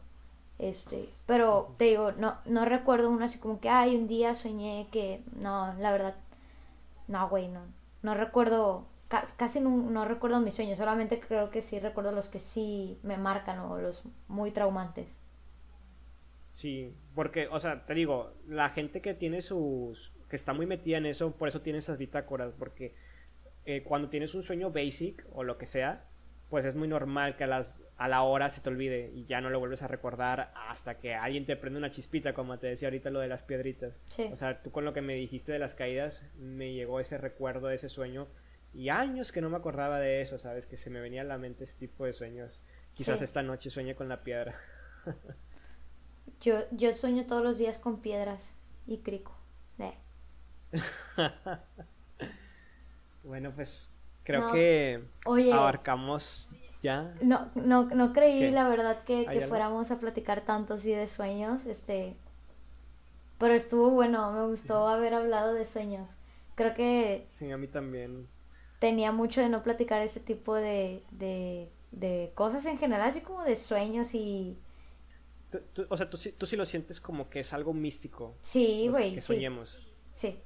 Este, 0.59 1.09
pero 1.27 1.75
te 1.77 1.87
digo, 1.87 2.13
no, 2.13 2.37
no 2.45 2.65
recuerdo 2.65 3.11
uno 3.11 3.25
así 3.25 3.39
como 3.39 3.59
que, 3.59 3.69
ay, 3.69 3.97
un 3.97 4.07
día 4.07 4.35
soñé 4.37 4.87
que, 4.93 5.25
no, 5.35 5.75
la 5.81 5.91
verdad, 5.91 6.15
no, 7.09 7.29
güey, 7.29 7.49
no, 7.49 7.63
no 8.03 8.15
recuerdo, 8.15 8.87
casi 9.37 9.61
no, 9.61 10.05
recuerdo 10.05 10.41
mis 10.41 10.55
sueños, 10.55 10.79
solamente 10.79 11.19
creo 11.19 11.51
que 11.51 11.63
sí 11.63 11.81
recuerdo 11.81 12.13
los 12.13 12.29
que 12.29 12.39
sí 12.39 12.99
me 13.03 13.17
marcan 13.17 13.59
o 13.59 13.79
los 13.79 14.03
muy 14.29 14.53
traumantes. 14.53 15.09
Sí, 16.53 16.95
porque, 17.15 17.49
o 17.49 17.59
sea, 17.59 17.85
te 17.85 17.95
digo, 17.95 18.33
la 18.47 18.71
gente 18.71 19.01
que 19.01 19.15
tiene 19.15 19.43
sus, 19.43 20.13
que 20.33 20.37
está 20.37 20.55
muy 20.55 20.65
metida 20.65 20.97
en 20.97 21.05
eso, 21.05 21.33
por 21.33 21.47
eso 21.49 21.61
tiene 21.61 21.81
esas 21.81 21.99
bitácoras, 21.99 22.55
porque 22.59 22.95
eh, 23.67 23.83
cuando 23.83 24.09
tienes 24.09 24.35
un 24.35 24.43
sueño 24.43 24.71
basic 24.71 25.27
o 25.35 25.45
lo 25.45 25.59
que 25.59 25.67
sea, 25.67 26.07
pues 26.49 26.65
es 26.65 26.75
muy 26.75 26.89
normal 26.89 27.37
que 27.37 27.45
a, 27.45 27.47
las, 27.47 27.83
a 27.99 28.09
la 28.09 28.23
hora 28.23 28.49
se 28.49 28.63
te 28.63 28.71
olvide 28.71 29.11
y 29.15 29.27
ya 29.27 29.43
no 29.43 29.51
lo 29.51 29.59
vuelves 29.59 29.83
a 29.83 29.89
recordar 29.89 30.51
hasta 30.55 30.99
que 30.99 31.15
alguien 31.15 31.45
te 31.45 31.55
prende 31.55 31.79
una 31.79 31.91
chispita, 31.91 32.33
como 32.33 32.59
te 32.59 32.69
decía 32.69 32.89
ahorita 32.89 33.11
lo 33.11 33.21
de 33.21 33.29
las 33.29 33.43
piedritas. 33.43 34.01
O 34.33 34.37
sea, 34.37 34.63
tú 34.63 34.71
con 34.71 34.87
lo 34.87 34.95
que 34.95 35.03
me 35.03 35.15
dijiste 35.17 35.53
de 35.53 35.59
las 35.59 35.75
caídas, 35.75 36.27
me 36.39 36.73
llegó 36.73 36.99
ese 36.99 37.19
recuerdo 37.19 37.67
de 37.67 37.75
ese 37.75 37.91
sueño 37.91 38.27
y 38.73 38.89
años 38.89 39.33
que 39.33 39.43
no 39.43 39.51
me 39.51 39.59
acordaba 39.59 40.01
de 40.01 40.23
eso, 40.23 40.39
¿sabes? 40.39 40.67
Que 40.67 40.79
se 40.79 40.89
me 40.89 41.01
venía 41.01 41.21
a 41.21 41.25
la 41.25 41.37
mente 41.37 41.65
ese 41.65 41.77
tipo 41.79 42.07
de 42.07 42.15
sueños 42.15 42.63
Quizás 42.95 43.19
Sí. 43.19 43.25
esta 43.25 43.43
noche 43.43 43.69
sueñe 43.69 43.95
con 43.95 44.09
la 44.09 44.23
piedra. 44.23 44.55
Yo, 46.41 46.65
yo 46.73 46.95
sueño 46.95 47.27
todos 47.27 47.43
los 47.43 47.59
días 47.59 47.79
con 47.79 48.01
piedras 48.01 48.57
y 48.87 48.99
crico. 48.99 49.37
Eh. 49.79 49.95
Bueno, 53.25 53.51
pues 53.55 53.91
creo 54.25 54.41
No. 54.41 54.53
que 54.53 55.05
Oye, 55.27 55.53
abarcamos 55.53 56.51
ya. 56.83 57.15
no, 57.23 57.51
no, 57.55 57.85
no 57.85 58.13
creí 58.13 58.41
¿Qué? 58.41 58.51
la 58.51 58.69
verdad 58.69 59.05
que, 59.05 59.27
¿Hay 59.29 59.39
que 59.41 59.47
fuéramos 59.47 59.91
a 59.91 59.99
platicar 60.01 60.45
tanto 60.45 60.75
así 60.75 60.93
de 60.93 61.07
sueños, 61.07 61.65
este, 61.67 62.17
pero 63.39 63.55
estuvo 63.55 63.91
bueno, 63.91 64.33
me 64.33 64.47
gustó 64.47 64.89
haber 64.89 65.15
hablado 65.15 65.55
de 65.55 65.65
sueños. 65.67 66.11
Creo 66.57 66.75
que 66.75 67.23
Sí, 67.27 67.51
a 67.51 67.57
mí 67.57 67.69
también. 67.69 68.27
tenía 68.81 69.13
mucho 69.13 69.41
de 69.41 69.49
no 69.49 69.63
platicar 69.63 70.03
este 70.03 70.19
tipo 70.21 70.55
de, 70.57 71.05
de, 71.13 71.71
de 71.93 72.33
cosas 72.35 72.67
en 72.67 72.79
general, 72.79 73.09
así 73.09 73.21
como 73.21 73.45
de 73.45 73.55
sueños 73.57 74.15
y... 74.15 74.59
Tú- 75.51 75.61
tú- 75.73 75.87
o 75.89 75.97
sea, 75.97 76.11
tú, 76.11 76.17
sí- 76.17 76.33
tú 76.33 76.47
sí 76.47 76.57
lo 76.57 76.65
sientes 76.67 77.01
como 77.01 77.29
que 77.31 77.41
es 77.41 77.53
algo 77.53 77.73
místico. 77.73 78.35
Sí, 78.43 78.89
güey, 78.91 79.15
Que 79.15 79.21
sí, 79.21 79.27
soñemos. 79.35 79.95
sí. 80.15 80.39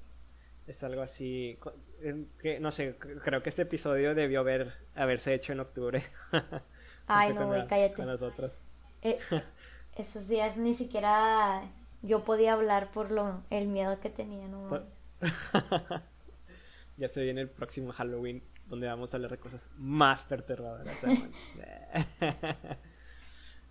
Es 0.67 0.83
algo 0.83 1.03
así. 1.03 1.59
que, 2.41 2.59
no 2.61 2.71
sé, 2.71 2.97
creo 2.97 3.43
que 3.43 3.49
este 3.49 3.63
episodio 3.63 4.15
debió 4.15 4.41
haber, 4.41 4.73
haberse 4.95 5.35
hecho 5.35 5.53
en 5.53 5.61
octubre. 5.61 6.03
Ay, 7.07 7.33
no, 7.33 7.47
güey, 7.47 7.67
cállate. 7.67 7.95
Con 7.95 8.07
las 8.07 8.23
otras. 8.23 8.61
Eh, 9.03 9.19
esos 9.97 10.29
días 10.29 10.59
ni 10.59 10.75
siquiera 10.75 11.63
yo 12.03 12.25
podía 12.25 12.55
hablar 12.55 12.91
por 12.91 13.11
lo 13.11 13.43
el 13.51 13.69
miedo 13.69 14.01
que 14.01 14.11
tenía, 14.11 14.49
no 14.49 14.69
Por-. 14.69 14.87
Ya 16.97 17.09
se 17.09 17.23
viene 17.23 17.43
el 17.43 17.51
próximo 17.51 17.93
Halloween 17.93 18.43
donde 18.67 18.87
vamos 18.87 19.13
a 19.13 19.17
hablar 19.19 19.31
de 19.31 19.39
cosas 19.39 19.71
más 19.77 20.25
perturbadoras. 20.25 21.05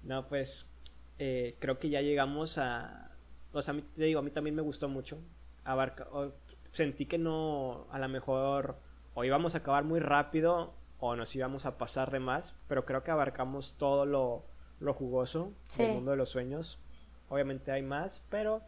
no, 0.03 0.25
pues 0.27 0.69
eh, 1.19 1.57
creo 1.59 1.79
que 1.79 1.89
ya 1.89 2.01
llegamos 2.01 2.57
a... 2.57 3.11
O 3.51 3.61
sea, 3.61 3.73
a 3.73 3.75
mí, 3.75 3.81
te 3.81 4.03
digo, 4.03 4.19
a 4.19 4.23
mí 4.23 4.31
también 4.31 4.55
me 4.55 4.61
gustó 4.61 4.87
mucho. 4.87 5.19
Abarca, 5.63 6.07
sentí 6.75 7.05
que 7.05 7.17
no, 7.17 7.87
a 7.91 7.99
lo 7.99 8.07
mejor, 8.09 8.77
o 9.13 9.23
íbamos 9.23 9.55
a 9.55 9.59
acabar 9.59 9.83
muy 9.83 9.99
rápido 9.99 10.73
o 10.99 11.15
nos 11.15 11.35
íbamos 11.35 11.65
a 11.65 11.77
pasar 11.77 12.11
de 12.11 12.19
más, 12.19 12.55
pero 12.67 12.85
creo 12.85 13.03
que 13.03 13.11
abarcamos 13.11 13.75
todo 13.77 14.05
lo, 14.05 14.43
lo 14.79 14.93
jugoso 14.93 15.51
Sí. 15.69 15.83
del 15.83 15.93
mundo 15.95 16.11
de 16.11 16.17
los 16.17 16.29
sueños. 16.29 16.79
Obviamente 17.29 17.71
hay 17.71 17.81
más, 17.81 18.23
pero 18.29 18.61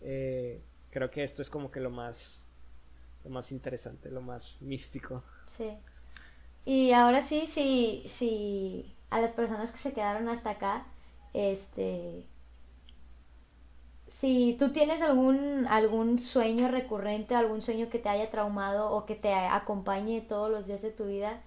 eh, 0.00 0.60
creo 0.90 1.10
que 1.10 1.22
esto 1.22 1.40
es 1.42 1.48
como 1.50 1.70
que 1.70 1.80
lo 1.80 1.90
más 1.90 2.46
lo 3.24 3.30
más 3.30 3.52
interesante, 3.52 4.10
lo 4.10 4.20
más 4.20 4.60
místico. 4.60 5.22
Sí. 5.46 5.78
Y 6.64 6.92
ahora 6.92 7.22
sí, 7.22 7.46
sí, 7.46 8.02
sí, 8.06 8.96
a 9.10 9.20
las 9.20 9.30
personas 9.32 9.70
que 9.70 9.78
se 9.78 9.92
quedaron 9.94 10.28
hasta 10.28 10.50
acá, 10.50 10.86
este, 11.32 12.26
si 14.12 14.56
tú 14.58 14.72
tienes 14.72 15.00
algún, 15.00 15.66
algún 15.68 16.18
sueño 16.18 16.68
recurrente, 16.68 17.34
algún 17.34 17.62
sueño 17.62 17.88
que 17.88 17.98
te 17.98 18.10
haya 18.10 18.30
traumado 18.30 18.90
o 18.90 19.06
que 19.06 19.14
te 19.14 19.32
acompañe 19.32 20.20
todos 20.20 20.50
los 20.50 20.66
días 20.66 20.82
de 20.82 20.90
tu 20.90 21.06
vida, 21.06 21.40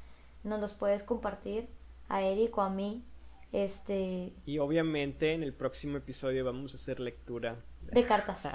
nos 0.43 0.59
los 0.59 0.73
puedes 0.73 1.03
compartir 1.03 1.67
a 2.09 2.23
Eric 2.23 2.57
o 2.57 2.63
a 2.63 2.71
mí, 2.71 3.03
este, 3.51 4.33
Y 4.47 4.57
obviamente 4.57 5.33
en 5.33 5.43
el 5.43 5.53
próximo 5.53 5.97
episodio 5.97 6.43
vamos 6.43 6.73
a 6.73 6.77
hacer 6.77 6.99
lectura 6.99 7.57
de 7.81 8.03
cartas. 8.03 8.49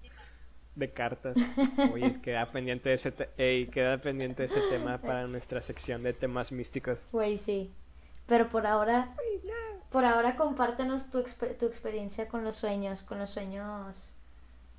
de 0.74 0.92
cartas. 0.92 1.38
Oye, 1.94 2.12
queda 2.20 2.44
pendiente 2.52 2.90
de 2.90 2.96
ese 2.96 3.10
te- 3.10 3.30
ey, 3.38 3.68
queda 3.68 3.96
pendiente 3.96 4.44
ese 4.44 4.60
tema 4.68 4.98
para 4.98 5.26
nuestra 5.28 5.62
sección 5.62 6.02
de 6.02 6.12
temas 6.12 6.52
místicos. 6.52 7.08
Güey, 7.10 7.38
sí. 7.38 7.72
Pero 8.26 8.50
por 8.50 8.66
ahora, 8.66 9.14
por 9.90 10.04
ahora 10.04 10.36
compártenos 10.36 11.10
tu, 11.10 11.18
expe- 11.18 11.56
tu 11.58 11.66
experiencia 11.66 12.28
con 12.28 12.44
los 12.44 12.56
sueños, 12.56 13.02
con 13.02 13.18
los 13.18 13.30
sueños 13.30 14.12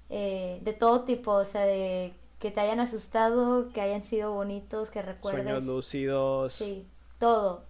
eh, 0.09 0.59
de 0.63 0.73
todo 0.73 1.03
tipo, 1.05 1.31
o 1.33 1.45
sea, 1.45 1.65
de 1.65 2.13
que 2.39 2.51
te 2.51 2.59
hayan 2.59 2.79
asustado, 2.79 3.69
que 3.73 3.81
hayan 3.81 4.03
sido 4.03 4.31
bonitos, 4.33 4.91
que 4.91 5.01
recuerdes. 5.01 5.43
Sueños 5.43 5.65
lúcidos. 5.65 6.53
Sí, 6.53 6.85
todo. 7.19 7.63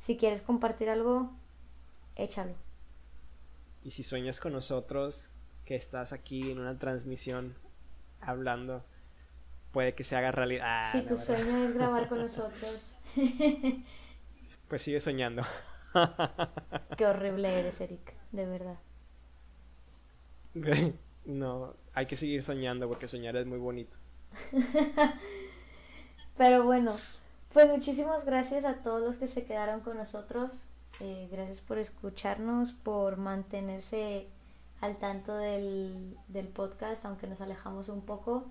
Si 0.00 0.16
quieres 0.16 0.42
compartir 0.42 0.88
algo, 0.90 1.30
échalo. 2.16 2.52
Y 3.84 3.90
si 3.90 4.02
sueñas 4.02 4.40
con 4.40 4.52
nosotros, 4.52 5.30
que 5.66 5.76
estás 5.76 6.12
aquí 6.12 6.50
en 6.50 6.58
una 6.58 6.78
transmisión 6.78 7.54
hablando, 8.22 8.82
puede 9.72 9.94
que 9.94 10.04
se 10.04 10.16
haga 10.16 10.32
realidad. 10.32 10.64
Ah, 10.66 10.88
si 10.92 10.98
no, 11.02 11.08
tu 11.08 11.16
¿verdad? 11.16 11.24
sueño 11.26 11.58
es 11.64 11.74
grabar 11.74 12.08
con 12.08 12.18
nosotros. 12.20 12.96
Pues 14.68 14.82
sigue 14.82 15.00
soñando. 15.00 15.42
Qué 16.96 17.06
horrible 17.06 17.60
eres, 17.60 17.80
Eric, 17.80 18.14
de 18.32 18.46
verdad. 18.46 18.78
no, 21.24 21.74
hay 21.92 22.06
que 22.06 22.16
seguir 22.16 22.42
soñando 22.42 22.88
porque 22.88 23.08
soñar 23.08 23.36
es 23.36 23.46
muy 23.46 23.58
bonito. 23.58 23.96
Pero 26.36 26.64
bueno, 26.64 26.96
pues 27.52 27.68
muchísimas 27.70 28.24
gracias 28.24 28.64
a 28.64 28.82
todos 28.82 29.02
los 29.02 29.18
que 29.18 29.26
se 29.26 29.44
quedaron 29.44 29.80
con 29.80 29.96
nosotros. 29.96 30.64
Eh, 31.00 31.28
gracias 31.30 31.60
por 31.60 31.78
escucharnos, 31.78 32.72
por 32.72 33.16
mantenerse 33.16 34.28
al 34.80 34.98
tanto 34.98 35.36
del, 35.36 36.16
del 36.28 36.48
podcast, 36.48 37.04
aunque 37.04 37.26
nos 37.26 37.40
alejamos 37.40 37.88
un 37.88 38.02
poco. 38.02 38.50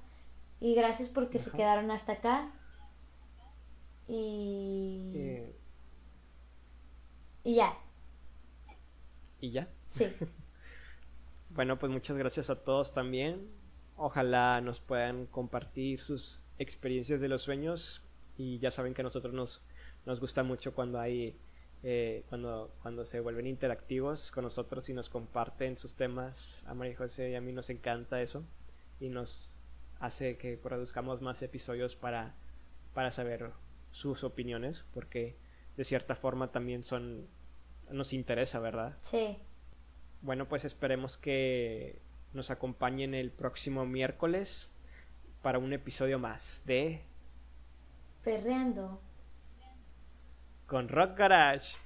Y 0.59 0.75
gracias 0.75 1.09
porque 1.09 1.39
se 1.39 1.51
quedaron 1.51 1.91
hasta 1.91 2.13
acá. 2.13 2.49
Y, 4.07 5.11
Eh, 5.15 5.55
y 7.43 7.55
ya, 7.55 7.73
y 9.39 9.51
ya. 9.51 9.67
sí. 9.89 10.05
Bueno, 11.49 11.77
pues 11.77 11.91
muchas 11.91 12.17
gracias 12.17 12.49
a 12.49 12.63
todos 12.63 12.93
también. 12.93 13.47
Ojalá 13.95 14.59
nos 14.61 14.79
puedan 14.79 15.27
compartir 15.27 16.01
sus 16.01 16.41
experiencias 16.57 17.21
de 17.21 17.27
los 17.27 17.43
sueños. 17.43 18.01
Y 18.39 18.57
ya 18.57 18.71
saben 18.71 18.95
que 18.95 19.01
a 19.01 19.03
nosotros 19.03 19.35
nos, 19.35 19.61
nos 20.07 20.19
gusta 20.19 20.41
mucho 20.41 20.73
cuando 20.73 20.99
hay 20.99 21.37
eh, 21.85 22.23
cuando, 22.29 22.73
cuando 22.81 23.03
se 23.03 23.19
vuelven 23.19 23.45
interactivos 23.45 24.31
con 24.31 24.45
nosotros 24.45 24.87
y 24.87 24.93
nos 24.93 25.09
comparten 25.09 25.77
sus 25.77 25.95
temas. 25.95 26.63
A 26.65 26.73
María 26.73 26.97
José 26.97 27.31
y 27.31 27.35
a 27.35 27.41
mí 27.41 27.51
nos 27.51 27.69
encanta 27.69 28.21
eso. 28.21 28.43
Y 28.99 29.09
nos 29.09 29.59
hace 29.99 30.37
que 30.37 30.57
produzcamos 30.57 31.21
más 31.21 31.41
episodios 31.43 31.95
para, 31.95 32.33
para 32.93 33.11
saber 33.11 33.51
sus 33.91 34.23
opiniones. 34.23 34.85
Porque 34.93 35.35
de 35.77 35.83
cierta 35.83 36.15
forma 36.15 36.51
también 36.51 36.83
son 36.83 37.27
nos 37.91 38.13
interesa, 38.13 38.59
¿verdad? 38.59 38.97
Sí, 39.01 39.37
Bueno, 40.21 40.47
pues 40.47 40.65
esperemos 40.65 41.17
que 41.17 42.01
nos 42.33 42.49
acompañen 42.49 43.13
el 43.13 43.31
próximo 43.31 43.85
miércoles 43.85 44.69
para 45.41 45.59
un 45.59 45.73
episodio 45.73 46.17
más 46.17 46.63
de 46.65 47.03
perreando. 48.23 49.01
Con 50.65 50.87
Rock 50.87 51.17
Garage. 51.17 51.77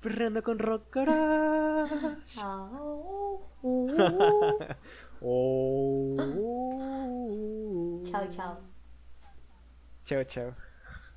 Perreando 0.00 0.42
con 0.42 0.58
Rock 0.58 0.94
Garage. 0.94 1.94
Ah, 2.38 2.68
uh, 2.72 3.40
uh, 3.62 3.90
uh. 3.90 4.58
Oh. 5.24 6.16
Chao, 8.10 8.28
chao. 8.30 8.58
Chao, 10.04 10.24
chao. 10.24 10.71